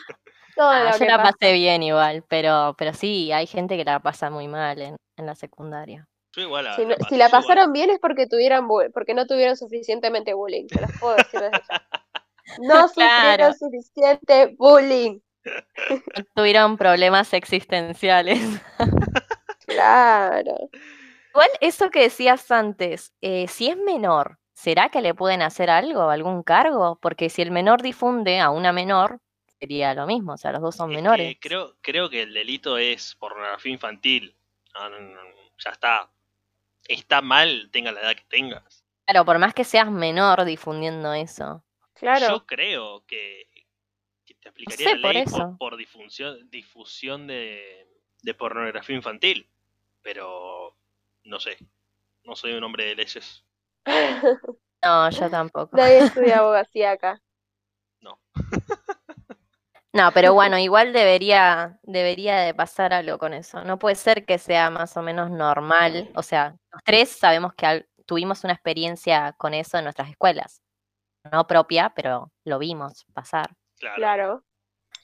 Ah, 0.61 0.91
yo 0.99 1.05
la 1.05 1.23
pasé 1.23 1.53
bien 1.53 1.81
igual, 1.83 2.21
pero, 2.27 2.75
pero 2.77 2.93
sí, 2.93 3.31
hay 3.31 3.47
gente 3.47 3.77
que 3.77 3.85
la 3.85 4.01
pasa 4.01 4.29
muy 4.29 4.49
mal 4.49 4.81
en, 4.81 4.97
en 5.15 5.25
la 5.25 5.33
secundaria 5.33 6.05
si, 7.09 7.17
la 7.17 7.29
pasaron 7.29 7.73
bien 7.73 7.89
es 7.89 7.99
porque 7.99 8.27
tuvieron 8.27 8.67
porque 8.93 9.13
no 9.13 9.25
tuvieron 9.25 9.57
suficientemente 9.57 10.33
bullying, 10.33 10.67
te 10.67 10.81
las 10.81 10.91
puedo 10.99 11.15
decir 11.15 11.39
desde 11.39 11.61
ya. 11.69 11.87
No 12.59 12.89
tuvieron 12.93 13.53
suficiente 13.57 14.55
bullying. 14.57 15.19
No 15.89 16.23
tuvieron 16.35 16.77
problemas 16.77 17.33
existenciales. 17.33 18.41
Claro. 19.65 20.69
Igual 21.29 21.49
eso 21.61 21.89
que 21.89 22.01
decías 22.01 22.51
antes, 22.51 23.13
eh, 23.21 23.47
si 23.47 23.69
es 23.69 23.77
menor, 23.77 24.37
¿será 24.59 24.89
que 24.89 25.01
le 25.01 25.13
pueden 25.13 25.41
hacer 25.41 25.69
algo, 25.69 26.09
algún 26.09 26.43
cargo? 26.43 26.99
Porque 27.01 27.29
si 27.29 27.41
el 27.41 27.51
menor 27.51 27.81
difunde 27.81 28.41
a 28.41 28.49
una 28.49 28.73
menor, 28.73 29.21
sería 29.57 29.93
lo 29.93 30.05
mismo, 30.05 30.33
o 30.33 30.37
sea, 30.37 30.51
los 30.51 30.61
dos 30.61 30.75
son 30.75 30.89
menores. 30.89 31.37
creo, 31.39 31.77
creo 31.81 32.09
que 32.09 32.23
el 32.23 32.33
delito 32.33 32.77
es 32.77 33.15
pornografía 33.15 33.71
infantil. 33.71 34.35
ya 35.63 35.71
está 35.71 36.09
está 36.89 37.21
mal, 37.21 37.69
tenga 37.71 37.91
la 37.91 38.01
edad 38.01 38.15
que 38.15 38.25
tengas. 38.27 38.83
Claro, 39.05 39.23
por 39.23 39.39
más 39.39 39.53
que 39.53 39.63
seas 39.63 39.89
menor 39.89 40.43
difundiendo 40.43 41.13
eso. 41.13 41.63
Claro. 41.93 42.27
Yo 42.27 42.45
creo 42.45 43.05
que, 43.05 43.47
te 44.41 44.49
aplicaría 44.49 44.95
la 44.95 45.13
ley 45.13 45.25
por, 45.57 45.77
difusión, 45.77 46.49
difusión 46.49 47.27
de, 47.27 47.87
pornografía 48.37 48.95
infantil. 48.95 49.47
Pero 50.01 50.75
no 51.23 51.39
sé. 51.39 51.57
No 52.23 52.35
soy 52.35 52.53
un 52.53 52.63
hombre 52.63 52.85
de 52.85 52.95
leyes. 52.95 53.43
No, 54.83 55.09
yo 55.09 55.29
tampoco. 55.29 55.75
Nadie 55.75 55.99
estudia 55.99 56.39
abogacía 56.39 56.91
acá. 56.91 57.21
No. 58.01 58.19
No, 59.93 60.11
pero 60.13 60.33
bueno, 60.33 60.57
igual 60.59 60.93
debería, 60.93 61.79
debería 61.83 62.37
de 62.37 62.53
pasar 62.53 62.93
algo 62.93 63.17
con 63.17 63.33
eso. 63.33 63.63
No 63.63 63.79
puede 63.79 63.95
ser 63.95 64.25
que 64.25 64.37
sea 64.37 64.69
más 64.69 64.95
o 64.97 65.01
menos 65.01 65.31
normal. 65.31 66.09
O 66.15 66.23
sea, 66.23 66.55
los 66.71 66.83
tres 66.83 67.09
sabemos 67.09 67.53
que 67.53 67.87
tuvimos 68.05 68.43
una 68.43 68.53
experiencia 68.53 69.33
con 69.37 69.53
eso 69.53 69.77
en 69.77 69.85
nuestras 69.85 70.09
escuelas. 70.09 70.61
No 71.31 71.47
propia, 71.47 71.91
pero 71.95 72.31
lo 72.45 72.59
vimos 72.59 73.05
pasar. 73.13 73.49
Claro. 73.77 74.43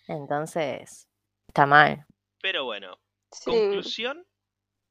Entonces, 0.08 1.08
está 1.48 1.66
mal. 1.66 2.06
Pero 2.42 2.66
bueno, 2.66 3.00
conclusión. 3.44 4.26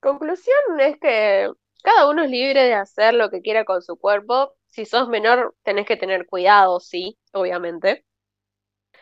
Conclusión 0.01 0.81
es 0.81 0.99
que 0.99 1.51
cada 1.85 2.09
uno 2.11 2.25
es 2.25 2.31
libre 2.31 2.65
de 2.65 2.75
hacer 2.75 3.15
lo 3.15 3.31
que 3.31 3.43
quiera 3.43 3.65
con 3.67 3.83
su 3.83 3.97
cuerpo. 3.99 4.55
Si 4.69 4.87
sos 4.87 5.09
menor, 5.09 5.55
tenés 5.65 5.87
que 5.87 5.97
tener 5.99 6.27
cuidado, 6.27 6.81
sí, 6.81 7.19
obviamente. 7.33 8.05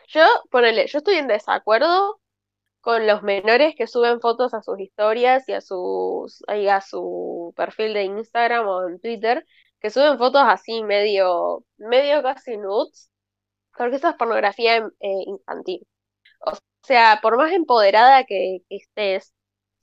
Yo, 0.07 0.21
ponele, 0.51 0.87
yo 0.87 0.99
estoy 0.99 1.15
en 1.15 1.27
desacuerdo 1.27 2.19
con 2.81 3.07
los 3.07 3.23
menores 3.23 3.75
que 3.77 3.87
suben 3.87 4.21
fotos 4.21 4.53
a 4.53 4.61
sus 4.63 4.79
historias 4.79 5.47
y 5.49 5.53
a 5.53 5.61
sus 5.61 6.43
ahí 6.47 6.67
a 6.69 6.81
su 6.81 7.53
perfil 7.57 7.93
de 7.93 8.03
Instagram 8.05 8.67
o 8.67 8.89
en 8.89 8.99
Twitter, 9.01 9.45
que 9.81 9.89
suben 9.91 10.17
fotos 10.19 10.43
así 10.45 10.83
medio, 10.83 11.65
medio 11.77 12.23
casi 12.23 12.57
nudes, 12.57 13.11
porque 13.77 13.97
eso 13.97 14.09
es 14.09 14.15
pornografía 14.17 14.77
eh, 14.77 15.23
infantil. 15.27 15.87
O 16.45 16.53
sea, 16.83 17.19
por 17.21 17.37
más 17.37 17.51
empoderada 17.53 18.25
que 18.25 18.59
estés, 18.69 19.33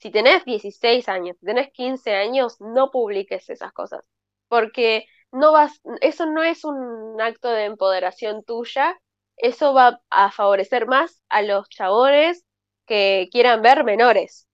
si 0.01 0.11
tenés 0.11 0.43
16 0.45 1.07
años, 1.09 1.37
si 1.39 1.45
tenés 1.45 1.71
15 1.71 2.15
años, 2.15 2.59
no 2.59 2.91
publiques 2.91 3.49
esas 3.49 3.71
cosas, 3.71 4.07
porque 4.47 5.05
no 5.31 5.51
vas, 5.51 5.79
eso 6.01 6.25
no 6.25 6.43
es 6.43 6.65
un 6.65 7.21
acto 7.21 7.49
de 7.49 7.65
empoderación 7.65 8.43
tuya, 8.43 8.99
eso 9.37 9.73
va 9.73 10.01
a 10.09 10.31
favorecer 10.31 10.87
más 10.87 11.21
a 11.29 11.41
los 11.43 11.69
chabones 11.69 12.45
que 12.87 13.29
quieran 13.31 13.61
ver 13.61 13.83
menores. 13.83 14.47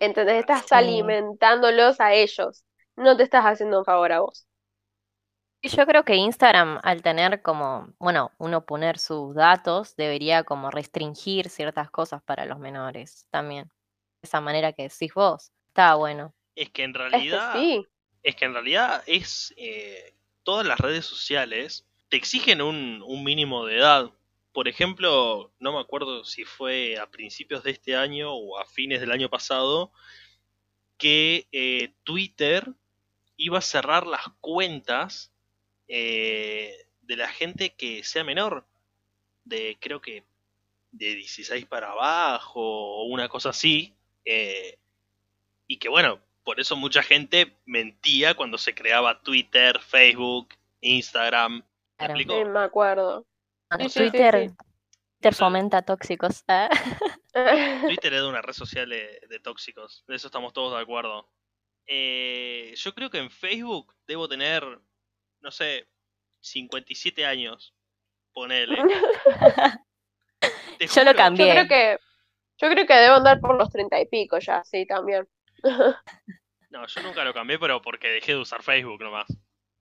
Entonces 0.00 0.34
estás 0.40 0.70
alimentándolos 0.72 2.00
a 2.00 2.14
ellos, 2.14 2.64
no 2.96 3.16
te 3.16 3.22
estás 3.22 3.44
haciendo 3.44 3.78
un 3.78 3.84
favor 3.84 4.12
a 4.12 4.20
vos. 4.20 4.46
Yo 5.62 5.86
creo 5.86 6.04
que 6.04 6.14
Instagram, 6.16 6.80
al 6.84 7.02
tener 7.02 7.42
como, 7.42 7.88
bueno, 7.98 8.32
uno 8.38 8.64
poner 8.64 8.98
sus 8.98 9.34
datos, 9.34 9.96
debería 9.96 10.44
como 10.44 10.70
restringir 10.70 11.48
ciertas 11.50 11.90
cosas 11.90 12.22
para 12.22 12.46
los 12.46 12.58
menores 12.60 13.26
también. 13.30 13.70
Esa 14.22 14.40
manera 14.40 14.72
que 14.72 14.84
decís 14.84 15.14
vos. 15.14 15.52
Está 15.68 15.94
bueno. 15.94 16.34
Es 16.54 16.70
que 16.70 16.82
en 16.82 16.94
realidad. 16.94 17.54
sí. 17.54 17.86
Es 18.22 18.36
que 18.36 18.44
en 18.44 18.52
realidad 18.54 19.02
es. 19.06 19.54
Eh, 19.56 20.14
todas 20.42 20.66
las 20.66 20.78
redes 20.78 21.04
sociales 21.04 21.86
te 22.08 22.16
exigen 22.16 22.62
un, 22.62 23.02
un 23.06 23.22
mínimo 23.22 23.66
de 23.66 23.76
edad 23.78 24.10
por 24.58 24.66
ejemplo, 24.66 25.52
no 25.60 25.72
me 25.72 25.78
acuerdo 25.78 26.24
si 26.24 26.44
fue 26.44 26.98
a 26.98 27.08
principios 27.08 27.62
de 27.62 27.70
este 27.70 27.94
año 27.94 28.32
o 28.32 28.58
a 28.58 28.64
fines 28.64 29.00
del 29.00 29.12
año 29.12 29.28
pasado, 29.28 29.92
que 30.96 31.46
eh, 31.52 31.92
Twitter 32.02 32.74
iba 33.36 33.58
a 33.58 33.62
cerrar 33.62 34.04
las 34.04 34.22
cuentas 34.40 35.32
eh, 35.86 36.88
de 37.02 37.16
la 37.16 37.28
gente 37.28 37.74
que 37.76 38.02
sea 38.02 38.24
menor, 38.24 38.66
de 39.44 39.76
creo 39.78 40.00
que 40.00 40.24
de 40.90 41.14
16 41.14 41.66
para 41.66 41.92
abajo 41.92 42.60
o 42.60 43.04
una 43.04 43.28
cosa 43.28 43.50
así, 43.50 43.94
eh, 44.24 44.78
y 45.66 45.78
que 45.78 45.88
bueno, 45.88 46.20
por 46.44 46.60
eso 46.60 46.76
mucha 46.76 47.02
gente 47.02 47.56
mentía 47.66 48.34
cuando 48.34 48.58
se 48.58 48.74
creaba 48.74 49.20
Twitter, 49.22 49.78
Facebook, 49.80 50.48
Instagram. 50.80 51.64
¿Me, 51.98 52.44
me 52.44 52.60
acuerdo. 52.60 53.26
Twitter, 53.92 54.52
fomenta 55.32 55.82
tóxicos. 55.82 56.44
¿eh? 56.48 56.68
Twitter 57.86 58.14
es 58.14 58.22
una 58.22 58.40
red 58.40 58.54
social 58.54 58.88
de, 58.88 59.40
tóxicos, 59.42 60.04
de 60.06 60.16
eso 60.16 60.28
estamos 60.28 60.52
todos 60.52 60.74
de 60.74 60.82
acuerdo. 60.82 61.28
Eh, 61.86 62.72
yo 62.76 62.94
creo 62.94 63.10
que 63.10 63.18
en 63.18 63.30
Facebook 63.30 63.94
debo 64.06 64.28
tener, 64.28 64.62
no 65.40 65.50
sé, 65.50 65.88
57 66.40 67.26
años. 67.26 67.74
Ponele. 68.32 68.76
yo 70.94 71.04
lo 71.04 71.14
cambié. 71.14 71.46
Yo 71.46 71.52
creo 71.52 71.68
que, 71.68 71.98
yo 72.58 72.68
creo 72.68 72.86
que 72.86 72.94
debo 72.94 73.16
andar 73.16 73.40
por 73.40 73.56
los 73.56 73.70
30 73.70 74.00
y 74.00 74.06
pico 74.06 74.38
ya, 74.38 74.62
sí, 74.64 74.84
también. 74.86 75.26
no, 76.70 76.86
yo 76.86 77.02
nunca 77.02 77.24
lo 77.24 77.32
cambié, 77.32 77.58
pero 77.58 77.80
porque 77.80 78.08
dejé 78.08 78.32
de 78.32 78.38
usar 78.38 78.62
Facebook 78.62 79.00
nomás. 79.00 79.28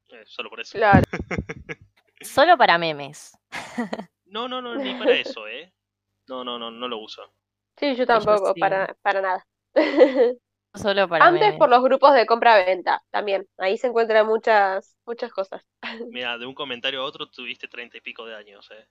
Eh, 0.09 0.23
solo 0.25 0.49
por 0.49 0.61
eso. 0.61 0.77
Claro. 0.77 1.03
Solo 2.21 2.57
para 2.57 2.77
memes. 2.77 3.37
No, 4.29 4.49
no, 4.49 4.61
no, 4.61 4.75
ni 4.75 4.93
para 4.95 5.13
eso, 5.13 5.47
¿eh? 5.47 5.71
No, 6.27 6.43
no, 6.43 6.59
no, 6.59 6.69
no 6.69 6.89
lo 6.89 6.97
uso. 6.97 7.31
Sí, 7.77 7.95
yo 7.95 8.05
tampoco, 8.05 8.53
para, 8.55 8.93
para 9.01 9.21
nada. 9.21 9.47
Solo 10.73 11.07
para 11.07 11.25
Antes 11.25 11.55
por 11.55 11.69
los 11.69 11.81
grupos 11.81 12.13
de 12.13 12.25
compra-venta, 12.25 13.01
también. 13.09 13.47
Ahí 13.57 13.77
se 13.77 13.87
encuentran 13.87 14.27
muchas, 14.27 14.97
muchas 15.05 15.31
cosas. 15.31 15.65
Mira, 16.09 16.37
de 16.37 16.45
un 16.45 16.53
comentario 16.53 16.99
a 16.99 17.05
otro 17.05 17.29
tuviste 17.29 17.69
treinta 17.69 17.97
y 17.97 18.01
pico 18.01 18.25
de 18.25 18.35
años, 18.35 18.69
¿eh? 18.71 18.85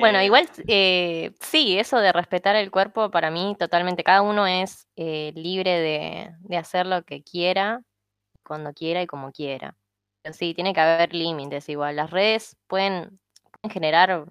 Bueno, 0.00 0.18
eh, 0.18 0.24
igual 0.24 0.48
eh, 0.66 1.32
sí, 1.40 1.78
eso 1.78 1.98
de 1.98 2.12
respetar 2.12 2.56
el 2.56 2.72
cuerpo 2.72 3.10
para 3.10 3.30
mí 3.30 3.54
totalmente, 3.56 4.02
cada 4.02 4.20
uno 4.20 4.44
es 4.46 4.88
eh, 4.96 5.32
libre 5.36 5.78
de, 5.78 6.34
de, 6.40 6.56
hacer 6.56 6.86
lo 6.86 7.04
que 7.04 7.22
quiera, 7.22 7.80
cuando 8.42 8.72
quiera 8.72 9.00
y 9.00 9.06
como 9.06 9.30
quiera. 9.30 9.76
Pero 10.22 10.34
sí, 10.34 10.54
tiene 10.54 10.74
que 10.74 10.80
haber 10.80 11.14
límites 11.14 11.68
igual. 11.68 11.94
Las 11.94 12.10
redes 12.10 12.56
pueden, 12.66 13.20
pueden 13.60 13.72
generar 13.72 14.24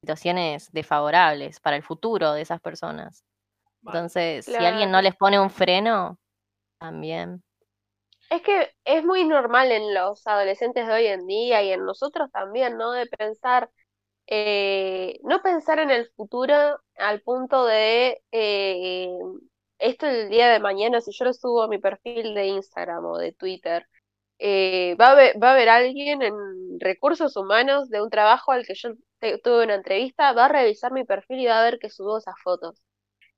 situaciones 0.00 0.72
desfavorables 0.72 1.60
para 1.60 1.76
el 1.76 1.82
futuro 1.82 2.32
de 2.32 2.40
esas 2.40 2.60
personas. 2.62 3.22
Entonces, 3.84 4.46
si 4.46 4.56
alguien 4.56 4.90
no 4.90 5.02
les 5.02 5.14
pone 5.14 5.38
un 5.38 5.50
freno, 5.50 6.18
también. 6.78 7.42
Es 8.30 8.42
que 8.42 8.72
es 8.84 9.04
muy 9.04 9.24
normal 9.24 9.70
en 9.70 9.94
los 9.94 10.26
adolescentes 10.26 10.86
de 10.86 10.92
hoy 10.92 11.06
en 11.06 11.26
día 11.26 11.62
y 11.62 11.70
en 11.70 11.84
nosotros 11.84 12.30
también, 12.32 12.76
¿no? 12.76 12.92
De 12.92 13.06
pensar 13.06 13.70
eh, 14.26 15.20
no 15.22 15.40
pensar 15.42 15.78
en 15.78 15.90
el 15.90 16.10
futuro 16.16 16.54
al 16.96 17.20
punto 17.22 17.64
de 17.64 18.22
eh, 18.32 19.08
esto 19.78 20.06
el 20.06 20.28
día 20.30 20.48
de 20.50 20.58
mañana, 20.58 21.00
si 21.00 21.12
yo 21.12 21.24
lo 21.26 21.32
subo 21.32 21.62
a 21.62 21.68
mi 21.68 21.78
perfil 21.78 22.34
de 22.34 22.46
Instagram 22.46 23.04
o 23.04 23.18
de 23.18 23.32
Twitter, 23.32 23.86
eh, 24.38 24.96
va, 25.00 25.08
a 25.08 25.10
haber, 25.12 25.42
va 25.42 25.50
a 25.50 25.52
haber 25.52 25.68
alguien 25.68 26.22
en 26.22 26.34
recursos 26.80 27.36
humanos 27.36 27.88
de 27.88 28.02
un 28.02 28.10
trabajo 28.10 28.52
al 28.52 28.66
que 28.66 28.74
yo 28.74 28.90
tuve 29.42 29.64
una 29.64 29.74
entrevista, 29.76 30.32
va 30.32 30.46
a 30.46 30.48
revisar 30.48 30.92
mi 30.92 31.04
perfil 31.04 31.40
y 31.40 31.46
va 31.46 31.60
a 31.60 31.64
ver 31.64 31.78
que 31.78 31.90
subo 31.90 32.18
esas 32.18 32.34
fotos. 32.42 32.82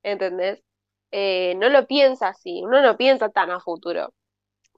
¿Entendés? 0.03 0.63
no 1.11 1.69
lo 1.71 1.87
piensa 1.87 2.29
así, 2.29 2.61
uno 2.63 2.83
no 2.83 2.97
piensa 2.97 3.31
tan 3.31 3.51
a 3.51 3.61
futuro. 3.61 4.13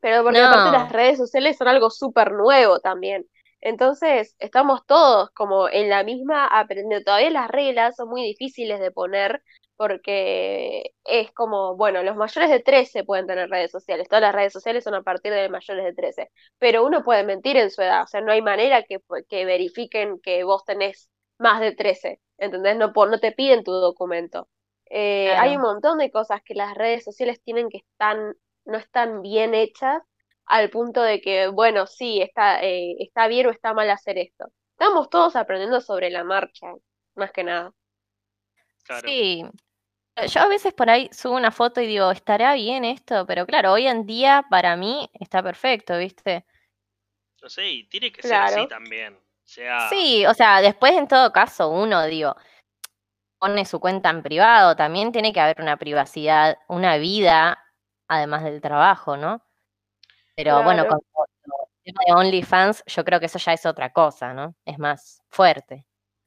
Pero 0.01 0.23
porque 0.23 0.41
aparte 0.41 0.79
las 0.79 0.93
redes 0.93 1.19
sociales 1.19 1.57
son 1.57 1.69
algo 1.69 1.91
súper 1.91 2.33
nuevo 2.33 2.81
también. 2.81 3.27
Entonces, 3.61 4.37
estamos 4.39 4.87
todos 4.87 5.31
como 5.33 5.69
en 5.69 5.91
la 5.91 6.03
misma 6.05 6.47
aprendiendo. 6.47 7.05
Todavía 7.05 7.31
las 7.31 7.51
reglas 7.51 7.97
son 7.97 8.09
muy 8.09 8.23
difíciles 8.23 8.81
de 8.81 8.91
poner 8.91 9.43
porque 9.77 10.93
es 11.05 11.33
como, 11.33 11.75
bueno, 11.77 12.03
los 12.03 12.15
mayores 12.15 12.51
de 12.51 12.61
13 12.61 13.03
pueden 13.03 13.27
tener 13.27 13.49
redes 13.49 13.71
sociales, 13.71 14.09
todas 14.09 14.21
las 14.21 14.35
redes 14.35 14.53
sociales 14.53 14.85
son 14.85 14.95
a 14.95 15.03
partir 15.03 15.33
de 15.33 15.49
mayores 15.49 15.85
de 15.87 15.95
13, 15.95 16.31
pero 16.59 16.85
uno 16.85 17.03
puede 17.03 17.25
mentir 17.25 17.57
en 17.57 17.71
su 17.71 17.81
edad, 17.81 18.03
o 18.03 18.07
sea, 18.07 18.21
no 18.21 18.31
hay 18.31 18.43
manera 18.43 18.83
que, 18.83 18.99
que 19.27 19.47
verifiquen 19.47 20.21
que 20.21 20.45
vos 20.45 20.65
tenés 20.67 21.09
más 21.39 21.61
de 21.63 21.75
13, 21.75 22.21
¿entendés? 22.37 22.77
No, 22.77 22.93
no 22.95 23.21
te 23.21 23.33
piden 23.33 23.65
tu 23.65 23.73
documento. 23.73 24.49
Eh, 24.91 25.33
hay 25.33 25.57
un 25.57 25.63
montón 25.63 25.97
de 25.97 26.11
cosas 26.11 26.43
que 26.45 26.55
las 26.55 26.75
redes 26.75 27.03
sociales 27.03 27.41
tienen 27.43 27.71
que 27.71 27.79
están, 27.79 28.35
no 28.67 28.77
están 28.77 29.23
bien 29.23 29.55
hechas 29.55 30.03
al 30.51 30.69
punto 30.69 31.01
de 31.01 31.21
que, 31.21 31.47
bueno, 31.47 31.87
sí, 31.87 32.21
está, 32.21 32.61
eh, 32.63 32.97
está 32.99 33.29
bien 33.29 33.47
o 33.47 33.51
está 33.51 33.73
mal 33.73 33.89
hacer 33.89 34.19
esto. 34.19 34.47
Estamos 34.73 35.09
todos 35.09 35.37
aprendiendo 35.37 35.81
sobre 35.81 36.11
la 36.11 36.25
marcha, 36.25 36.67
más 37.15 37.31
que 37.31 37.45
nada. 37.45 37.73
Sí. 39.05 39.45
Yo 40.27 40.41
a 40.41 40.49
veces 40.49 40.75
por 40.75 40.91
ahí 40.91 41.09
subo 41.13 41.37
una 41.37 41.53
foto 41.53 41.81
y 41.81 41.87
digo, 41.87 42.11
¿estará 42.11 42.55
bien 42.55 42.85
esto? 42.85 43.25
Pero 43.27 43.47
claro, 43.47 43.73
hoy 43.73 43.87
en 43.87 44.07
día 44.07 44.45
para 44.51 44.77
mí 44.77 45.09
está 45.15 45.41
perfecto, 45.41 45.97
¿viste? 45.97 46.45
No 47.41 47.49
sé, 47.49 47.69
y 47.69 47.85
tiene 47.85 48.11
que 48.11 48.21
ser 48.21 48.35
así 48.35 48.67
también. 48.67 49.17
sea... 49.45 49.89
Sí, 49.89 50.27
o 50.27 50.35
sea, 50.35 50.61
después 50.61 50.95
en 50.95 51.07
todo 51.07 51.33
caso 51.33 51.71
uno, 51.71 52.05
digo, 52.07 52.35
pone 53.39 53.65
su 53.65 53.79
cuenta 53.79 54.11
en 54.11 54.25
privado, 54.25 54.75
también 54.75 55.13
tiene 55.13 55.33
que 55.33 55.41
haber 55.41 55.61
una 55.61 55.77
privacidad, 55.77 56.59
una 56.67 56.97
vida, 56.97 57.65
además 58.09 58.43
del 58.43 58.61
trabajo, 58.61 59.17
¿no? 59.17 59.43
Pero 60.43 60.63
bueno, 60.63 60.87
con 60.87 61.01
el 61.85 61.93
tema 61.93 62.01
de 62.07 62.13
OnlyFans, 62.15 62.83
yo 62.87 63.05
creo 63.05 63.21
que 63.21 63.27
eso 63.27 63.39
ya 63.39 63.53
es 63.53 63.67
otra 63.67 63.93
cosa, 63.93 64.33
¿no? 64.33 64.55
Es 64.65 64.79
más 64.79 65.23
fuerte. 65.29 65.87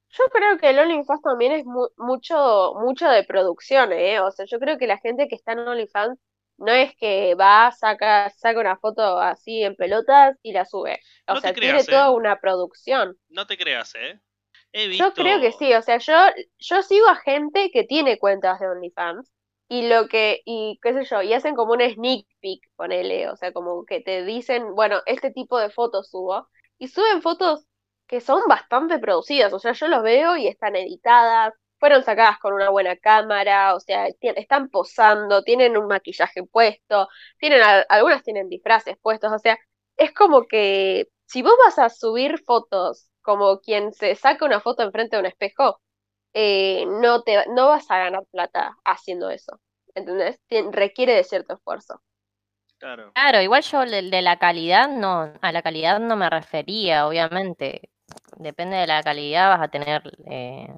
Yo 0.10 0.26
creo 0.32 0.60
que 0.60 0.69
el 0.69 0.78
OnlyFans 0.78 1.21
también 1.23 1.54
es 1.54 1.65
mucho, 1.65 2.76
mucho 2.80 3.10
de 3.10 3.23
producción, 3.23 3.91
¿eh? 3.91 4.19
O 4.19 4.30
sea, 4.30 4.45
yo 4.45 4.60
creo 4.60 4.78
que 4.78 4.86
la 4.86 4.99
gente 4.99 5.28
que 5.28 5.36
está 5.36 5.54
en 5.54 5.60
OnlyFans 5.60 6.19
no 6.58 6.71
es 6.71 6.95
que 6.95 7.34
va, 7.34 7.71
saca, 7.71 8.30
saca 8.30 8.60
una 8.60 8.78
foto 8.78 9.19
así 9.19 9.63
en 9.63 9.76
pelotas 9.76 10.38
y 10.43 10.54
la 10.54 10.65
sube. 10.65 10.99
O 11.28 11.38
sea, 11.38 11.52
tiene 11.52 11.84
toda 11.84 12.10
¿eh? 12.10 12.12
una 12.12 12.39
producción. 12.39 13.17
No 13.30 13.47
te 13.47 13.58
creas, 13.58 13.95
¿eh? 13.95 14.19
Yo 14.91 15.13
creo 15.13 15.39
que 15.39 15.52
sí, 15.52 15.73
o 15.73 15.82
sea, 15.82 15.97
yo, 15.97 16.13
yo 16.60 16.84
sigo 16.84 17.08
a 17.08 17.15
gente 17.15 17.71
que 17.71 17.84
tiene 17.84 18.19
cuentas 18.19 18.60
de 18.60 18.67
OnlyFans 18.67 19.32
y 19.73 19.88
lo 19.88 20.07
que, 20.07 20.41
y 20.45 20.79
qué 20.83 20.93
sé 20.93 21.03
yo, 21.05 21.21
y 21.23 21.33
hacen 21.33 21.55
como 21.55 21.73
un 21.73 21.81
sneak 21.81 22.27
peek, 22.41 22.62
ponele, 22.75 23.27
o 23.29 23.36
sea, 23.36 23.51
como 23.53 23.86
que 23.86 24.01
te 24.01 24.23
dicen, 24.23 24.75
bueno, 24.75 25.01
este 25.07 25.31
tipo 25.31 25.57
de 25.59 25.71
fotos 25.71 26.09
subo, 26.12 26.47
y 26.77 26.89
suben 26.89 27.23
fotos 27.23 27.65
que 28.07 28.21
son 28.21 28.41
bastante 28.47 28.99
producidas, 28.99 29.51
o 29.51 29.57
sea, 29.59 29.71
yo 29.73 29.88
los 29.88 30.03
veo 30.03 30.38
y 30.38 30.47
están 30.47 30.75
editadas, 30.75 31.53
fueron 31.79 32.03
sacadas 32.03 32.38
con 32.39 32.53
una 32.53 32.69
buena 32.69 32.95
cámara, 32.97 33.73
o 33.75 33.79
sea, 33.79 34.07
están 34.21 34.69
posando, 34.69 35.41
tienen 35.43 35.75
un 35.77 35.88
maquillaje 35.88 36.43
puesto, 36.43 37.07
tienen, 37.39 37.62
algunas 37.89 38.21
tienen 38.23 38.49
disfraces 38.49 38.95
puestos, 39.01 39.31
o 39.33 39.39
sea, 39.39 39.57
es 39.97 40.13
como 40.13 40.47
que 40.47 41.07
si 41.25 41.41
vos 41.41 41.53
vas 41.65 41.79
a 41.79 41.89
subir 41.89 42.43
fotos 42.45 43.09
como 43.23 43.59
quien 43.59 43.91
se 43.93 44.13
saca 44.15 44.45
una 44.45 44.59
foto 44.62 44.83
enfrente 44.83 45.15
de 45.15 45.21
un 45.21 45.25
espejo, 45.27 45.81
eh, 46.33 46.85
no, 46.87 47.21
te, 47.21 47.45
no 47.49 47.69
vas 47.69 47.89
a 47.89 47.97
ganar 47.97 48.25
plata 48.31 48.77
haciendo 48.83 49.29
eso. 49.29 49.59
¿Entendés? 49.95 50.39
requiere 50.71 51.13
de 51.13 51.23
cierto 51.23 51.53
esfuerzo. 51.53 52.01
Claro. 52.79 53.11
Claro, 53.13 53.41
igual 53.41 53.61
yo 53.61 53.81
de, 53.85 54.21
la 54.21 54.39
calidad 54.39 54.89
no, 54.89 55.33
a 55.41 55.51
la 55.51 55.61
calidad 55.61 55.99
no 55.99 56.15
me 56.15 56.29
refería, 56.29 57.07
obviamente. 57.07 57.89
Depende 58.37 58.77
de 58.77 58.87
la 58.87 59.03
calidad, 59.03 59.49
vas 59.49 59.61
a 59.61 59.67
tener 59.69 60.01
eh, 60.25 60.75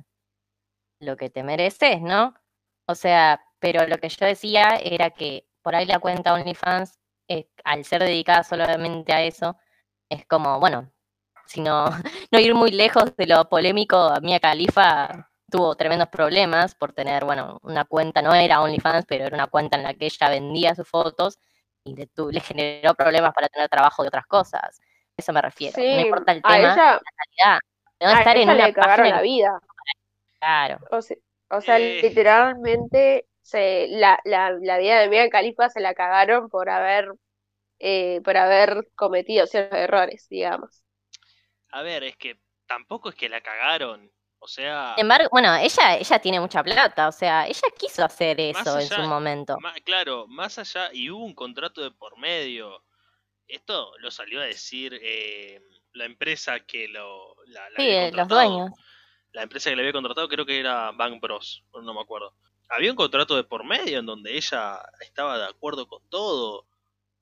lo 1.00 1.16
que 1.18 1.30
te 1.30 1.44
mereces, 1.44 2.02
¿no? 2.02 2.36
O 2.88 2.96
sea, 2.96 3.42
pero 3.60 3.88
lo 3.88 3.98
que 3.98 4.10
yo 4.10 4.26
decía 4.26 4.76
era 4.76 5.10
que 5.10 5.48
por 5.64 5.76
ahí 5.76 5.86
la 5.86 6.00
cuenta 6.00 6.34
OnlyFans, 6.34 7.00
al 7.64 7.86
ser 7.86 8.04
dedicada 8.04 8.44
solamente 8.44 9.14
a 9.14 9.24
eso, 9.24 9.58
es 10.10 10.26
como, 10.28 10.60
bueno, 10.60 10.92
sino 11.48 11.86
no 12.32 12.40
ir 12.40 12.54
muy 12.54 12.72
lejos 12.72 13.16
de 13.16 13.28
lo 13.28 13.50
polémico, 13.50 14.14
Mia 14.22 14.40
Califa 14.40 15.32
tuvo 15.50 15.76
tremendos 15.76 16.10
problemas 16.10 16.76
por 16.76 16.94
tener, 16.94 17.26
bueno, 17.26 17.60
una 17.64 17.86
cuenta, 17.86 18.22
no 18.22 18.34
era 18.34 18.62
OnlyFans, 18.62 19.06
pero 19.08 19.26
era 19.26 19.36
una 19.36 19.48
cuenta 19.48 19.78
en 19.78 19.84
la 19.84 19.94
que 19.94 20.06
ella 20.06 20.30
vendía 20.30 20.76
sus 20.76 20.88
fotos 20.88 21.40
y 21.84 21.96
le, 21.96 22.10
le 22.32 22.40
generó 22.40 22.94
problemas 22.96 23.34
para 23.34 23.50
tener 23.50 23.70
trabajo 23.70 24.02
de 24.02 24.08
otras 24.08 24.26
cosas. 24.26 24.82
Eso 25.18 25.32
me 25.34 25.42
refiero. 25.42 25.78
no 25.78 26.00
importa 26.00 26.32
el 26.32 26.42
tema, 26.42 26.58
la 26.58 26.76
calidad. 26.76 27.60
No 28.02 28.12
estar 28.12 28.38
en 28.38 28.50
una 28.50 28.68
le 28.68 28.74
cagaron 28.74 29.10
la 29.10 29.22
vida. 29.22 29.60
Claro. 30.40 30.80
O 31.50 31.62
sea, 31.62 31.80
eh. 31.80 32.02
literalmente 32.02 33.28
se, 33.42 33.88
la, 33.90 34.20
la, 34.26 34.52
la, 34.52 34.78
vida 34.78 35.00
de 35.00 35.10
Mia 35.10 35.30
Califa 35.30 35.70
se 35.70 35.80
la 35.80 35.94
cagaron 35.94 36.50
por 36.50 36.70
haber, 36.70 37.12
eh, 37.80 38.22
por 38.24 38.36
haber 38.36 38.90
cometido 38.96 39.48
ciertos 39.48 39.78
errores, 39.78 40.28
digamos. 40.30 40.84
A 41.70 41.84
ver, 41.84 42.04
es 42.04 42.18
que 42.18 42.40
tampoco 42.68 43.10
es 43.10 43.16
que 43.16 43.30
la 43.30 43.42
cagaron. 43.42 44.12
O 44.46 44.48
sea. 44.48 44.94
Sin 44.96 45.02
embargo, 45.02 45.28
bueno, 45.32 45.56
ella, 45.56 45.98
ella 45.98 46.20
tiene 46.20 46.40
mucha 46.40 46.64
plata, 46.64 47.08
o 47.08 47.12
sea, 47.12 47.48
ella 47.48 47.68
quiso 47.80 48.06
hacer 48.06 48.40
eso 48.40 48.80
en 48.80 48.88
su 48.88 49.02
momento. 49.02 49.58
claro, 49.84 50.28
más 50.28 50.60
allá, 50.60 50.92
y 50.94 51.10
hubo 51.10 51.26
un 51.26 51.34
contrato 51.34 51.82
de 51.82 51.90
por 51.90 52.20
medio. 52.20 52.84
Esto 53.48 53.92
lo 53.98 54.12
salió 54.12 54.42
a 54.42 54.46
decir 54.46 55.00
eh, 55.02 55.64
la 55.94 56.06
empresa 56.06 56.60
que 56.60 56.88
lo. 56.88 57.36
La, 57.48 57.68
sí, 57.76 57.90
eh, 57.90 58.12
los 58.14 58.28
dueños. 58.28 58.70
La 59.32 59.42
empresa 59.42 59.72
que 59.72 59.78
le 59.78 59.82
había 59.82 59.94
contratado 59.94 60.30
creo 60.30 60.46
que 60.46 60.60
era 60.60 60.92
Bank 60.92 61.20
Bros, 61.20 61.64
no 61.74 61.94
me 61.96 62.02
acuerdo. 62.02 62.36
Había 62.70 62.92
un 62.92 62.96
contrato 62.96 63.36
de 63.36 63.46
por 63.46 63.64
medio 63.64 63.98
en 63.98 64.06
donde 64.06 64.38
ella 64.38 64.80
estaba 65.00 65.40
de 65.40 65.46
acuerdo 65.46 65.88
con 65.88 66.08
todo. 66.08 66.68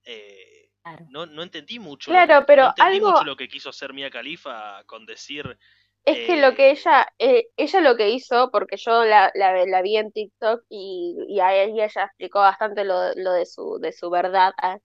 Eh, 0.03 0.69
no, 1.09 1.25
no 1.25 1.41
entendí 1.41 1.79
mucho. 1.79 2.11
Claro, 2.11 2.43
pero 2.45 2.63
no 2.63 2.69
entendí 2.69 2.99
mucho 2.99 3.23
lo 3.23 3.37
que 3.37 3.47
quiso 3.47 3.69
hacer 3.69 3.93
Mia 3.93 4.09
Khalifa 4.09 4.83
con 4.83 5.05
decir 5.05 5.57
es 6.05 6.19
que 6.27 6.37
lo 6.37 6.55
que 6.55 6.71
ella, 6.71 7.07
eh, 7.19 7.47
ella 7.57 7.81
lo 7.81 7.95
que 7.97 8.09
hizo, 8.09 8.51
porque 8.51 8.77
yo 8.77 9.03
la, 9.05 9.31
la, 9.35 9.65
la 9.65 9.81
vi 9.81 9.97
en 9.97 10.11
TikTok 10.11 10.63
y, 10.69 11.15
y 11.29 11.39
a 11.39 11.55
ella 11.55 11.85
explicó 12.05 12.39
bastante 12.39 12.83
lo, 12.83 13.13
lo 13.15 13.31
de 13.33 13.45
su, 13.45 13.79
de 13.79 13.91
su 13.93 14.09
verdad. 14.09 14.53
Ah, 14.57 14.77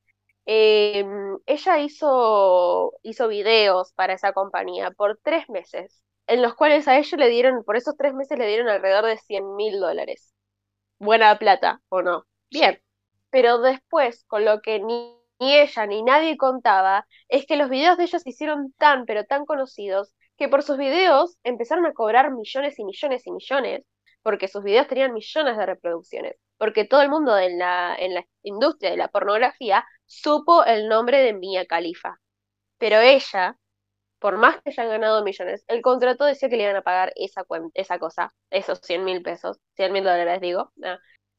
em, 0.47 1.39
ella 1.47 1.79
hizo, 1.81 2.93
hizo 3.03 3.29
videos 3.29 3.93
para 3.95 4.15
esa 4.15 4.33
compañía 4.33 4.91
por 4.93 5.19
tres 5.23 5.49
meses, 5.51 6.03
en 6.27 6.43
los 6.43 6.55
cuales 6.55 6.87
a 6.89 6.99
ella 6.99 7.17
le 7.19 7.29
dieron, 7.29 7.65
por 7.65 7.77
esos 7.77 7.97
tres 7.97 8.15
meses 8.15 8.39
le 8.39 8.47
dieron 8.47 8.69
alrededor 8.69 9.07
de 9.07 9.19
100 9.19 9.57
mil 9.57 9.81
dólares. 9.81 10.33
Buena 10.99 11.39
plata, 11.39 11.81
¿o 11.89 12.03
no? 12.03 12.25
Bien. 12.51 12.81
Pero 13.31 13.59
después, 13.61 14.25
con 14.27 14.45
lo 14.45 14.61
que 14.63 14.81
ni, 14.81 15.17
ni 15.41 15.57
ella 15.59 15.87
ni 15.87 16.03
nadie 16.03 16.37
contaba, 16.37 17.07
es 17.29 17.47
que 17.47 17.57
los 17.57 17.69
videos 17.71 17.97
de 17.99 18.05
ella 18.05 18.19
se 18.19 18.31
hicieron 18.31 18.73
tan, 18.79 19.05
pero 19.07 19.25
tan 19.25 19.45
conocidos 19.47 20.15
que 20.39 20.49
por 20.49 20.63
sus 20.63 20.79
videos 20.79 21.37
empezaron 21.45 21.87
a 21.87 21.93
cobrar 21.93 22.33
millones 22.33 22.79
y 22.79 22.85
millones 22.85 23.27
y 23.27 23.33
millones, 23.33 23.85
porque 24.23 24.49
sus 24.49 24.63
videos 24.63 24.89
tenían 24.89 25.13
millones 25.13 25.57
de 25.57 25.67
reproducciones, 25.67 26.37
porque 26.57 26.85
todo 26.85 27.03
el 27.03 27.11
mundo 27.11 27.37
en 27.39 27.59
la, 27.59 27.97
en 27.99 28.15
la 28.15 28.25
industria 28.43 28.91
de 28.91 28.97
la 28.97 29.09
pornografía 29.09 29.85
supo 30.07 30.65
el 30.65 30.89
nombre 30.89 31.19
de 31.23 31.35
Mia 31.35 31.67
Khalifa. 31.67 32.17
Pero 32.79 33.01
ella 33.01 33.59
por 34.19 34.37
más 34.37 34.61
que 34.63 34.71
hayan 34.71 34.89
ganado 34.89 35.25
millones, 35.25 35.65
el 35.69 35.83
contrato 35.83 36.25
decía 36.25 36.49
que 36.49 36.57
le 36.57 36.65
iban 36.65 36.77
a 36.77 36.83
pagar 36.83 37.13
esa, 37.17 37.45
cosa, 37.99 38.35
esos 38.51 38.81
100 38.83 39.05
mil 39.05 39.23
pesos, 39.23 39.59
100 39.77 39.93
mil 39.93 40.05
dólares 40.05 40.41
digo, 40.41 40.73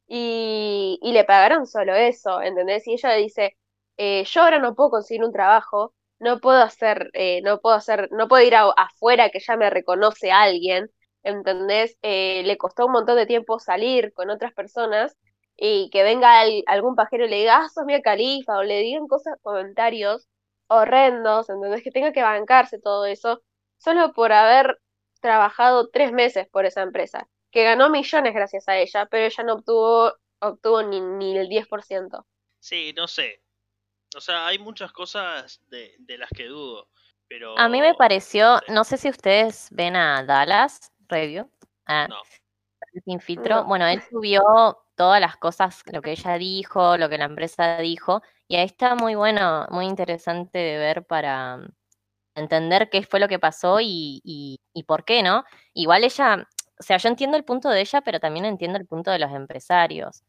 y, 0.08 0.97
y, 1.02 1.14
le 1.14 1.24
pagaron 1.24 1.68
solo 1.68 1.93
eso, 1.95 2.41
¿entendés? 2.41 2.88
Y 2.88 2.93
ella 2.93 3.14
dice, 3.14 3.58
eh, 3.97 4.24
yo 4.26 4.41
ahora 4.41 4.60
no 4.60 4.76
puedo 4.76 4.91
conseguir 4.91 5.24
un 5.24 5.34
trabajo, 5.34 5.93
no 6.20 6.39
puedo 6.39 6.61
hacer, 6.61 7.09
eh, 7.13 7.41
no 7.43 7.59
puedo 7.59 7.76
hacer, 7.76 8.09
no 8.11 8.28
puedo 8.28 8.43
ir 8.45 8.55
afuera 8.55 9.30
que 9.30 9.39
ya 9.39 9.57
me 9.57 9.70
reconoce 9.70 10.32
alguien, 10.32 10.91
¿entendés? 11.24 11.97
Eh, 12.01 12.43
le 12.45 12.57
costó 12.57 12.86
un 12.86 12.93
montón 12.93 13.17
de 13.17 13.26
tiempo 13.26 13.59
salir 13.59 14.13
con 14.13 14.30
otras 14.30 14.53
personas 14.53 15.17
y 15.57 15.89
que 15.91 16.03
venga 16.03 16.41
algún 16.67 16.95
pajero 16.95 17.26
y 17.26 17.30
le 17.30 17.38
diga, 17.38 17.57
ah, 17.57 17.70
sos 17.70 17.86
mi 17.86 18.01
califa, 18.01 18.57
o 18.57 18.63
le 18.63 18.80
digan 18.80 19.07
cosas, 19.07 19.36
comentarios 19.41 20.28
horrendos, 20.67 21.49
¿entendés? 21.49 21.84
Que 21.84 21.91
tenga 21.91 22.13
que 22.13 22.22
bancarse 22.22 22.80
todo 22.80 23.05
eso, 23.05 23.41
solo 23.78 24.13
por 24.13 24.32
haber 24.32 24.80
trabajado 25.22 25.89
tres 25.89 26.11
meses 26.11 26.47
por 26.49 26.65
esa 26.65 26.82
empresa, 26.82 27.28
que 27.51 27.63
ganó 27.63 27.89
millones 27.89 28.34
gracias 28.34 28.67
a 28.67 28.78
ella, 28.78 29.07
pero 29.07 29.26
ella 29.26 29.43
no 29.43 29.53
obtuvo, 29.55 30.13
obtuvo 30.39 30.84
ni, 30.84 31.01
ni 31.01 31.38
el 31.38 31.49
10%. 31.49 32.26
Sí, 32.59 32.93
no 32.95 33.07
sé. 33.07 33.41
O 34.16 34.22
sea, 34.22 34.47
hay 34.47 34.60
muchas 34.60 34.91
cosas 34.91 35.62
de, 35.68 35.95
de 35.99 36.18
las 36.18 36.30
que 36.30 36.45
dudo, 36.45 36.89
pero... 37.28 37.57
A 37.57 37.70
mí 37.70 37.80
me 37.82 37.93
pareció, 37.93 38.60
no 38.68 38.84
sé 38.84 38.97
si 38.97 39.10
ustedes 39.10 39.68
ven 39.72 39.95
a 39.95 40.24
Dallas 40.24 40.91
Review, 41.07 41.49
a 41.86 42.07
no. 42.07 42.18
Sin 43.05 43.20
filtro. 43.20 43.66
Bueno, 43.66 43.86
él 43.88 44.01
subió 44.10 44.41
todas 44.95 45.22
las 45.22 45.38
cosas, 45.38 45.82
lo 45.91 46.01
que 46.01 46.12
ella 46.12 46.38
dijo, 46.38 46.97
lo 46.97 47.10
que 47.10 47.18
la 47.18 47.26
empresa 47.26 47.78
dijo, 47.78 48.22
y 48.47 48.55
ahí 48.55 48.66
está 48.66 48.95
muy 48.95 49.16
bueno, 49.16 49.68
muy 49.70 49.86
interesante 49.86 50.57
de 50.57 50.78
ver 50.78 51.05
para 51.05 51.57
mm, 51.57 51.68
entender 52.36 52.89
qué 52.89 53.03
fue 53.03 53.20
lo 53.20 53.28
que 53.28 53.39
pasó 53.39 53.80
y, 53.82 54.22
y, 54.24 54.84
por 54.84 55.05
qué, 55.05 55.24
¿no? 55.24 55.43
Igual 55.74 56.03
ella, 56.03 56.47
o 56.80 56.84
sea, 56.84 56.97
yo 56.97 57.10
entiendo 57.10 57.38
el 57.38 57.45
punto 57.45 57.70
de 57.70 57.82
ella, 57.82 58.01
pero 58.01 58.20
también 58.20 58.45
entiendo 58.45 58.78
el 58.78 58.88
punto 58.88 59.12
de 59.12 59.20
los 59.20 59.32
empresarios. 59.32 60.24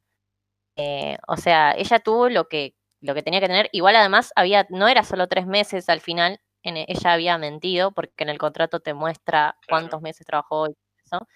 Eh, 0.76 1.18
o 1.28 1.36
sea, 1.36 1.72
ella 1.76 1.98
tuvo 2.00 2.28
lo 2.28 2.48
que, 2.48 2.74
lo 3.00 3.14
que 3.14 3.22
tenía 3.22 3.40
que 3.40 3.48
tener. 3.48 3.68
Igual 3.72 3.96
además 3.96 4.32
había, 4.36 4.66
no 4.70 4.88
era 4.88 5.02
solo 5.04 5.28
tres 5.28 5.46
meses 5.46 5.88
al 5.88 6.00
final, 6.00 6.40
en, 6.62 6.76
e, 6.76 6.86
ella 6.88 7.12
había 7.12 7.38
mentido 7.38 7.92
porque 7.92 8.24
en 8.24 8.30
el 8.30 8.38
contrato 8.38 8.80
te 8.80 8.94
muestra 8.94 9.56
cuántos 9.68 10.02
meses 10.02 10.26
trabajó 10.26 10.68
y 10.68 10.74
eso. 11.04 11.26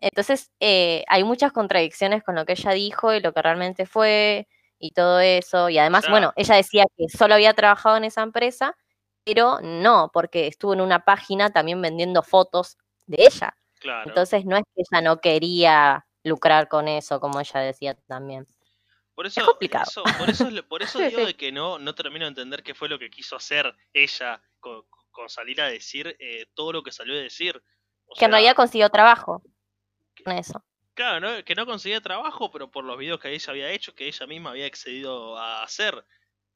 Entonces, 0.00 0.50
eh, 0.60 1.04
hay 1.08 1.24
muchas 1.24 1.52
contradicciones 1.52 2.24
con 2.24 2.34
lo 2.34 2.44
que 2.46 2.52
ella 2.52 2.72
dijo 2.72 3.14
y 3.14 3.20
lo 3.20 3.32
que 3.32 3.42
realmente 3.42 3.86
fue 3.86 4.48
y 4.78 4.90
todo 4.92 5.20
eso. 5.20 5.68
Y 5.68 5.78
además, 5.78 6.06
bueno, 6.10 6.32
ella 6.36 6.56
decía 6.56 6.84
que 6.96 7.08
solo 7.08 7.34
había 7.34 7.54
trabajado 7.54 7.96
en 7.96 8.04
esa 8.04 8.22
empresa, 8.22 8.76
pero 9.24 9.60
no, 9.62 10.10
porque 10.12 10.48
estuvo 10.48 10.74
en 10.74 10.80
una 10.80 11.04
página 11.04 11.50
también 11.50 11.80
vendiendo 11.82 12.22
fotos 12.22 12.78
de 13.06 13.24
ella. 13.26 13.56
Entonces, 14.06 14.44
no 14.44 14.56
es 14.56 14.64
que 14.74 14.82
ella 14.90 15.02
no 15.02 15.20
quería 15.20 16.06
lucrar 16.24 16.68
con 16.68 16.88
eso, 16.88 17.20
como 17.20 17.40
ella 17.40 17.60
decía 17.60 17.94
también. 18.06 18.46
Por 19.14 19.26
eso, 19.26 19.40
es 19.40 19.46
complicado. 19.46 19.90
por 20.18 20.30
eso, 20.30 20.48
por 20.68 20.82
eso 20.82 20.98
digo 21.20 21.26
de 21.26 21.34
que 21.34 21.52
no, 21.52 21.78
no 21.78 21.94
termino 21.94 22.24
de 22.24 22.30
entender 22.30 22.62
qué 22.62 22.74
fue 22.74 22.88
lo 22.88 22.98
que 22.98 23.10
quiso 23.10 23.36
hacer 23.36 23.74
ella 23.92 24.42
con, 24.60 24.84
salir 25.28 25.60
a 25.60 25.66
decir 25.66 26.16
eh, 26.18 26.46
todo 26.54 26.72
lo 26.72 26.82
que 26.82 26.92
salió 26.92 27.14
a 27.14 27.18
decir. 27.18 27.62
que 28.18 28.24
en 28.24 28.30
realidad 28.30 28.56
consiguió 28.56 28.88
trabajo 28.90 29.42
eso. 30.26 30.64
Claro, 30.94 31.44
que 31.44 31.54
no 31.54 31.66
conseguía 31.66 32.00
trabajo, 32.00 32.50
pero 32.50 32.70
por 32.70 32.84
los 32.84 32.98
videos 32.98 33.18
que 33.18 33.32
ella 33.32 33.50
había 33.50 33.70
hecho, 33.70 33.94
que 33.94 34.06
ella 34.06 34.26
misma 34.26 34.50
había 34.50 34.66
excedido 34.66 35.38
a 35.38 35.62
hacer. 35.62 36.04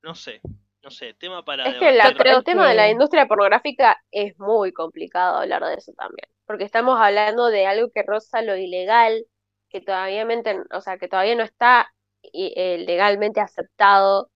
No 0.02 0.14
sé, 0.14 0.40
no 0.82 0.90
sé, 0.90 1.14
tema 1.14 1.44
para... 1.44 1.64
Es 1.64 1.78
que 1.78 1.88
el 1.88 2.44
tema 2.44 2.68
de 2.68 2.74
la 2.74 2.90
industria 2.90 3.26
pornográfica 3.26 4.00
es 4.10 4.38
muy 4.38 4.72
complicado 4.72 5.38
hablar 5.38 5.64
de 5.64 5.74
eso 5.74 5.92
también, 5.96 6.28
porque 6.44 6.64
estamos 6.64 6.98
hablando 7.00 7.46
de 7.46 7.66
algo 7.66 7.90
que 7.92 8.02
roza 8.02 8.42
lo 8.42 8.56
ilegal, 8.56 9.24
que 9.70 9.80
todavía, 9.80 10.26
o 10.72 10.80
sea, 10.80 10.98
que 10.98 11.08
todavía 11.08 11.34
no 11.34 11.42
está 11.42 11.90
eh, 12.32 12.78
legalmente 12.86 13.40
aceptado, 13.40 14.30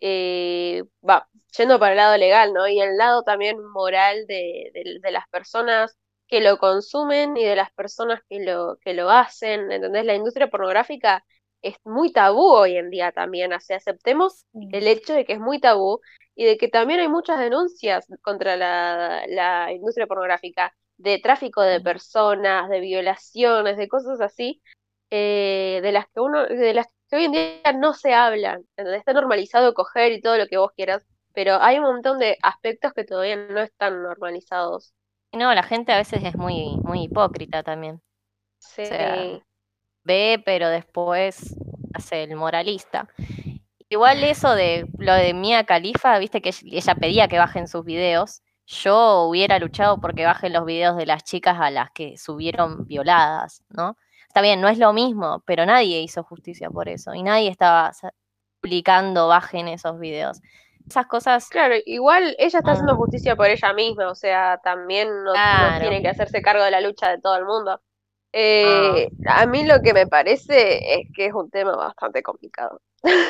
eh, 0.00 0.84
va, 1.08 1.28
yendo 1.56 1.78
para 1.78 1.92
el 1.92 1.98
lado 1.98 2.16
legal, 2.16 2.52
¿no? 2.52 2.68
Y 2.68 2.80
el 2.80 2.96
lado 2.96 3.22
también 3.22 3.62
moral 3.64 4.26
de, 4.26 4.70
de 5.02 5.10
las 5.12 5.28
personas 5.28 5.96
que 6.28 6.40
lo 6.40 6.58
consumen 6.58 7.36
y 7.36 7.44
de 7.44 7.56
las 7.56 7.72
personas 7.72 8.20
que 8.28 8.40
lo, 8.40 8.76
que 8.82 8.94
lo 8.94 9.10
hacen. 9.10 9.72
¿Entendés? 9.72 10.04
La 10.04 10.14
industria 10.14 10.48
pornográfica 10.48 11.24
es 11.62 11.76
muy 11.84 12.12
tabú 12.12 12.46
hoy 12.52 12.76
en 12.76 12.90
día 12.90 13.12
también. 13.12 13.52
O 13.52 13.60
sea, 13.60 13.78
aceptemos 13.78 14.44
el 14.72 14.86
hecho 14.86 15.14
de 15.14 15.24
que 15.24 15.34
es 15.34 15.40
muy 15.40 15.60
tabú 15.60 16.00
y 16.34 16.44
de 16.44 16.58
que 16.58 16.68
también 16.68 17.00
hay 17.00 17.08
muchas 17.08 17.38
denuncias 17.40 18.06
contra 18.22 18.56
la, 18.56 19.24
la 19.28 19.72
industria 19.72 20.06
pornográfica 20.06 20.74
de 20.98 21.18
tráfico 21.18 21.62
de 21.62 21.80
personas, 21.80 22.68
de 22.68 22.80
violaciones, 22.80 23.76
de 23.76 23.88
cosas 23.88 24.20
así, 24.20 24.60
eh, 25.10 25.80
de 25.82 25.92
las 25.92 26.06
que 26.06 26.20
uno, 26.20 26.44
de 26.46 26.74
las 26.74 26.86
que 27.08 27.16
hoy 27.16 27.24
en 27.24 27.32
día 27.32 27.72
no 27.76 27.94
se 27.94 28.14
hablan. 28.14 28.64
Está 28.76 29.12
normalizado 29.12 29.74
coger 29.74 30.12
y 30.12 30.20
todo 30.20 30.36
lo 30.36 30.46
que 30.46 30.58
vos 30.58 30.72
quieras, 30.76 31.06
pero 31.32 31.60
hay 31.60 31.78
un 31.78 31.84
montón 31.84 32.18
de 32.18 32.36
aspectos 32.42 32.92
que 32.92 33.04
todavía 33.04 33.36
no 33.36 33.60
están 33.60 34.02
normalizados. 34.02 34.94
No, 35.32 35.54
la 35.54 35.62
gente 35.62 35.92
a 35.92 35.98
veces 35.98 36.24
es 36.24 36.36
muy, 36.36 36.76
muy 36.82 37.04
hipócrita 37.04 37.62
también. 37.62 38.00
Sí. 38.58 38.82
ve, 40.02 40.42
pero 40.44 40.68
después 40.68 41.54
hace 41.94 42.24
el 42.24 42.34
moralista. 42.36 43.08
Igual 43.88 44.22
eso 44.24 44.54
de 44.54 44.86
lo 44.98 45.14
de 45.14 45.32
Mia 45.32 45.64
Califa, 45.64 46.18
viste 46.18 46.42
que 46.42 46.52
ella 46.64 46.94
pedía 46.94 47.28
que 47.28 47.38
bajen 47.38 47.68
sus 47.68 47.84
videos. 47.84 48.42
Yo 48.66 49.22
hubiera 49.22 49.58
luchado 49.58 49.98
porque 50.00 50.26
bajen 50.26 50.52
los 50.52 50.66
videos 50.66 50.96
de 50.96 51.06
las 51.06 51.24
chicas 51.24 51.56
a 51.58 51.70
las 51.70 51.90
que 51.92 52.18
subieron 52.18 52.86
violadas, 52.86 53.64
¿no? 53.70 53.96
Está 54.38 54.46
bien, 54.46 54.60
no 54.60 54.68
es 54.68 54.78
lo 54.78 54.92
mismo, 54.92 55.42
pero 55.46 55.66
nadie 55.66 56.00
hizo 56.00 56.22
justicia 56.22 56.70
por 56.70 56.88
eso 56.88 57.12
y 57.12 57.24
nadie 57.24 57.50
estaba 57.50 57.90
publicando 58.60 59.26
bajen 59.26 59.66
esos 59.66 59.98
videos 59.98 60.40
esas 60.86 61.08
cosas. 61.08 61.48
Claro, 61.48 61.74
igual 61.84 62.36
ella 62.38 62.60
está 62.60 62.70
haciendo 62.70 62.92
ah. 62.92 62.96
justicia 62.96 63.34
por 63.34 63.50
ella 63.50 63.72
misma, 63.72 64.08
o 64.08 64.14
sea, 64.14 64.60
también 64.62 65.08
no, 65.24 65.32
tiene 65.80 66.02
que 66.02 66.08
hacerse 66.08 66.40
cargo 66.40 66.62
de 66.62 66.70
la 66.70 66.80
lucha 66.80 67.10
de 67.10 67.20
todo 67.20 67.34
el 67.34 67.46
mundo. 67.46 67.80
Eh, 68.32 69.10
ah. 69.26 69.40
A 69.40 69.46
mí 69.46 69.64
lo 69.64 69.82
que 69.82 69.92
me 69.92 70.06
parece 70.06 71.00
es 71.00 71.08
que 71.12 71.26
es 71.26 71.34
un 71.34 71.50
tema 71.50 71.74
bastante 71.74 72.22
complicado. 72.22 72.80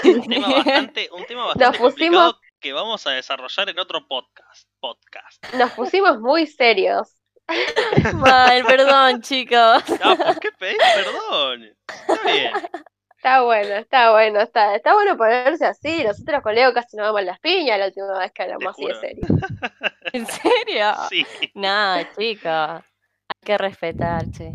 Un 0.04 0.28
tema 0.28 0.48
bastante, 0.56 1.08
un 1.10 1.24
tema 1.24 1.46
bastante 1.46 1.78
complicado 1.78 2.38
que 2.60 2.74
vamos 2.74 3.06
a 3.06 3.12
desarrollar 3.12 3.70
en 3.70 3.78
otro 3.78 4.06
podcast. 4.06 4.68
podcast. 4.78 5.54
Nos 5.54 5.72
pusimos 5.72 6.20
muy 6.20 6.46
serios. 6.46 7.17
Mal, 8.14 8.64
perdón, 8.64 9.22
chicos. 9.22 9.82
No, 10.04 10.16
¿por 10.16 10.38
qué 10.40 10.52
pedís 10.52 10.78
perdón? 10.94 11.76
Está 11.86 12.22
bien. 12.24 12.52
Está 13.16 13.42
bueno, 13.42 13.74
está 13.74 14.12
bueno, 14.12 14.40
está, 14.40 14.76
está 14.76 14.94
bueno 14.94 15.16
ponerse 15.16 15.66
así. 15.66 16.04
Nosotros 16.04 16.40
con 16.42 16.54
Leo 16.54 16.72
casi 16.72 16.96
nos 16.96 17.06
damos 17.06 17.24
las 17.24 17.40
piñas 17.40 17.78
la 17.78 17.86
última 17.86 18.18
vez 18.18 18.32
que 18.32 18.42
hablamos 18.42 18.68
así 18.68 18.86
de 18.86 18.94
serio. 18.94 19.26
¿En 20.12 20.26
serio? 20.26 20.92
Sí. 21.08 21.26
No, 21.54 21.96
chicos. 22.16 22.44
Hay 22.44 23.40
que 23.44 23.58
respetar, 23.58 24.22
che. 24.30 24.52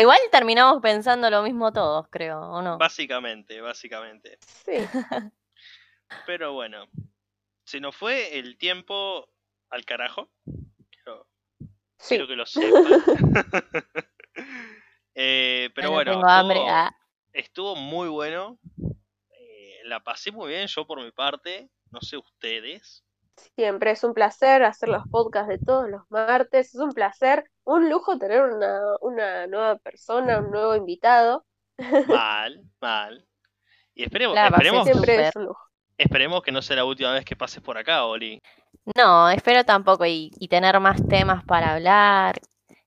igual 0.00 0.18
terminamos 0.30 0.80
pensando 0.80 1.28
lo 1.30 1.42
mismo 1.42 1.72
todos, 1.72 2.06
creo, 2.08 2.40
¿o 2.40 2.62
no? 2.62 2.78
Básicamente, 2.78 3.60
básicamente. 3.60 4.38
Sí. 4.64 4.78
Pero 6.26 6.54
bueno, 6.54 6.86
se 7.64 7.80
nos 7.80 7.94
fue 7.94 8.38
el 8.38 8.56
tiempo 8.56 9.31
al 9.72 9.84
carajo. 9.84 10.30
Quiero, 10.90 11.26
sí. 11.98 12.08
quiero 12.10 12.26
que 12.28 12.36
lo 12.36 12.46
sepan. 12.46 12.84
Eh, 15.14 15.68
pero 15.74 15.90
bueno, 15.90 16.22
ah. 16.24 16.90
estuvo, 17.34 17.76
muy 17.76 18.08
bueno. 18.08 18.58
Eh, 19.30 19.80
la 19.84 20.02
pasé 20.02 20.32
muy 20.32 20.48
bien 20.48 20.66
yo 20.68 20.86
por 20.86 21.04
mi 21.04 21.10
parte. 21.10 21.68
No 21.90 22.00
sé 22.00 22.16
ustedes. 22.16 23.04
Siempre 23.54 23.90
es 23.90 24.02
un 24.04 24.14
placer 24.14 24.62
hacer 24.62 24.88
los 24.88 25.02
podcasts 25.10 25.50
de 25.50 25.58
todos 25.58 25.90
los 25.90 26.10
martes. 26.10 26.74
Es 26.74 26.80
un 26.80 26.92
placer, 26.92 27.44
un 27.64 27.90
lujo 27.90 28.18
tener 28.18 28.40
una, 28.40 28.80
una 29.02 29.46
nueva 29.46 29.76
persona, 29.76 30.38
un 30.38 30.50
nuevo 30.50 30.74
invitado. 30.76 31.44
Mal, 32.08 32.64
mal. 32.80 33.28
Y 33.94 34.04
esperemos, 34.04 34.38
esperemos, 34.38 34.88
esperemos 35.98 36.42
que 36.42 36.52
no 36.52 36.62
sea 36.62 36.76
la 36.76 36.86
última 36.86 37.12
vez 37.12 37.26
que 37.26 37.36
pases 37.36 37.62
por 37.62 37.76
acá, 37.76 38.06
Oli. 38.06 38.40
No, 38.96 39.30
espero 39.30 39.64
tampoco 39.64 40.06
y, 40.06 40.30
y 40.38 40.48
tener 40.48 40.78
más 40.80 41.06
temas 41.08 41.44
para 41.44 41.74
hablar 41.74 42.40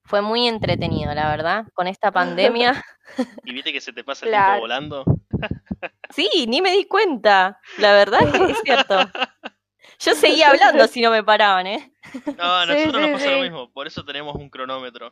fue 0.06 0.22
muy 0.22 0.48
entretenido, 0.48 1.14
la 1.14 1.30
verdad, 1.30 1.66
con 1.74 1.88
esta 1.88 2.12
pandemia. 2.12 2.84
¿Y 3.44 3.54
viste 3.54 3.74
que 3.74 3.82
se 3.82 3.92
te 3.94 4.04
pasa 4.04 4.26
el 4.26 4.32
tiempo 4.32 4.60
volando? 4.60 5.04
Sí, 6.12 6.46
ni 6.48 6.62
me 6.62 6.72
di 6.72 6.86
cuenta. 6.86 7.60
La 7.78 7.94
verdad 7.94 8.22
es 8.24 8.32
que 8.32 8.52
es 8.52 8.62
cierto. 8.64 9.00
Yo 10.00 10.14
seguía 10.14 10.50
hablando 10.50 10.88
si 10.88 11.02
no 11.02 11.10
me 11.10 11.24
paraban, 11.24 11.68
¿eh? 11.68 11.94
No, 12.38 12.44
a 12.44 12.66
nosotros 12.66 13.02
nos 13.02 13.12
pasa 13.12 13.32
lo 13.32 13.42
mismo, 13.42 13.72
por 13.72 13.88
eso 13.88 14.04
tenemos 14.04 14.36
un 14.36 14.50
cronómetro. 14.50 15.12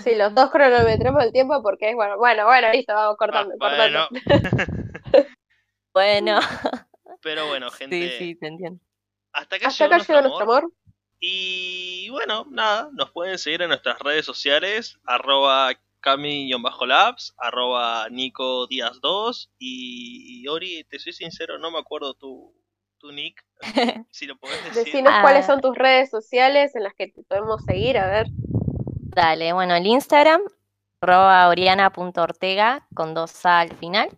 Sí, 0.00 0.14
los 0.14 0.34
dos 0.34 0.50
cronometramos 0.50 1.24
el 1.24 1.32
tiempo 1.32 1.62
porque 1.62 1.90
es 1.90 1.94
bueno, 1.94 2.18
bueno, 2.18 2.44
bueno, 2.44 2.70
listo, 2.72 2.94
vamos 2.94 3.16
cortando, 3.16 3.54
ah, 3.60 3.68
cortando. 3.68 4.08
Bueno. 4.10 4.36
bueno. 5.94 6.40
Pero 7.22 7.48
bueno, 7.48 7.70
gente. 7.70 8.10
Sí, 8.10 8.18
sí, 8.18 8.34
te 8.34 8.48
entiendo. 8.48 8.80
Hasta 9.32 9.56
acá, 9.56 9.68
Hasta 9.68 9.84
llegó, 9.84 9.94
acá 9.94 9.96
nuestro, 9.96 10.14
llegó 10.16 10.28
nuestro 10.28 10.42
amor. 10.44 10.58
amor. 10.64 10.72
Y 11.20 12.08
bueno, 12.10 12.46
nada, 12.50 12.90
nos 12.92 13.10
pueden 13.10 13.38
seguir 13.38 13.62
en 13.62 13.68
nuestras 13.68 13.98
redes 14.00 14.24
sociales, 14.26 14.98
arroba 15.06 15.72
cami-labs, 16.00 17.34
arroba 17.38 18.08
nico 18.10 18.66
díaz 18.66 19.00
2 19.00 19.52
y, 19.58 20.42
y 20.42 20.48
Ori, 20.48 20.84
te 20.84 20.98
soy 20.98 21.12
sincero, 21.12 21.58
no 21.58 21.70
me 21.70 21.78
acuerdo 21.78 22.14
tu, 22.14 22.52
tu 22.98 23.12
nick, 23.12 23.44
si 24.10 24.26
lo 24.26 24.36
podés 24.36 24.62
decir. 24.64 24.84
Decinos 24.84 25.12
Ah. 25.14 25.22
cuáles 25.22 25.46
son 25.46 25.60
tus 25.60 25.76
redes 25.76 26.10
sociales 26.10 26.74
en 26.74 26.82
las 26.82 26.94
que 26.94 27.06
te 27.08 27.22
podemos 27.22 27.62
seguir, 27.64 27.98
a 27.98 28.08
ver. 28.08 28.26
Dale, 29.14 29.52
bueno, 29.52 29.76
el 29.76 29.86
Instagram, 29.86 30.40
arroba 31.00 31.48
oriana.ortega 31.48 32.88
con 32.94 33.14
dos 33.14 33.46
A 33.46 33.60
al 33.60 33.76
final. 33.76 34.08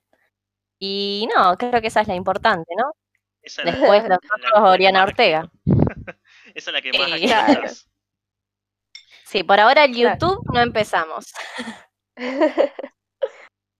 Y 0.78 1.28
no, 1.36 1.56
creo 1.58 1.80
que 1.80 1.88
esa 1.88 2.00
es 2.00 2.08
la 2.08 2.14
importante, 2.14 2.72
¿no? 2.76 2.92
Esa 3.44 3.62
Después 3.62 4.02
la- 4.04 4.08
nosotros, 4.08 4.50
la 4.54 4.62
Oriana 4.70 5.00
más 5.00 5.08
Ortega. 5.10 5.50
Esa 6.54 6.70
es 6.70 6.72
la 6.72 6.80
que 6.82 6.92
más 6.98 7.10
Eh. 7.20 7.86
Sí, 9.26 9.42
por 9.42 9.58
ahora 9.60 9.84
el 9.84 9.92
Claro. 9.94 10.18
YouTube 10.18 10.44
no 10.52 10.60
empezamos. 10.60 11.32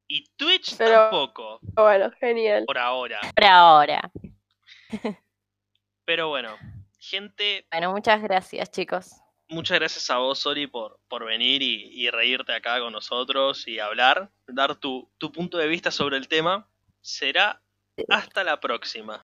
Y 0.07 0.27
Twitch 0.37 0.77
Pero- 0.77 0.93
tampoco, 1.11 1.59
bueno, 1.75 2.11
genial. 2.21 2.65
por 2.67 2.79
ahora. 2.79 3.21
Por 3.35 3.45
ahora. 3.45 4.11
Pero 6.05 6.29
bueno, 6.29 6.57
gente, 7.01 7.67
Bueno, 7.73 7.91
muchas 7.93 8.23
gracias, 8.23 8.71
chicos. 8.71 9.13
muchas 9.49 9.79
gracias 9.79 10.09
a 10.11 10.19
vos, 10.19 10.45
Ori, 10.47 10.67
por, 10.67 11.01
por 11.09 11.25
venir 11.25 11.63
y, 11.63 11.89
y 11.91 12.11
reírte 12.11 12.53
acá 12.55 12.79
con 12.81 12.93
nosotros 12.93 13.67
y 13.67 13.79
hablar, 13.81 14.31
dar 14.47 14.77
tu, 14.77 15.11
tu 15.19 15.33
punto 15.33 15.57
de 15.57 15.67
vista 15.69 15.91
sobre 15.91 16.19
el 16.19 16.29
tema. 16.29 16.69
Será 17.01 17.63
hasta 18.11 18.45
la 18.45 18.61
próxima. 18.61 19.25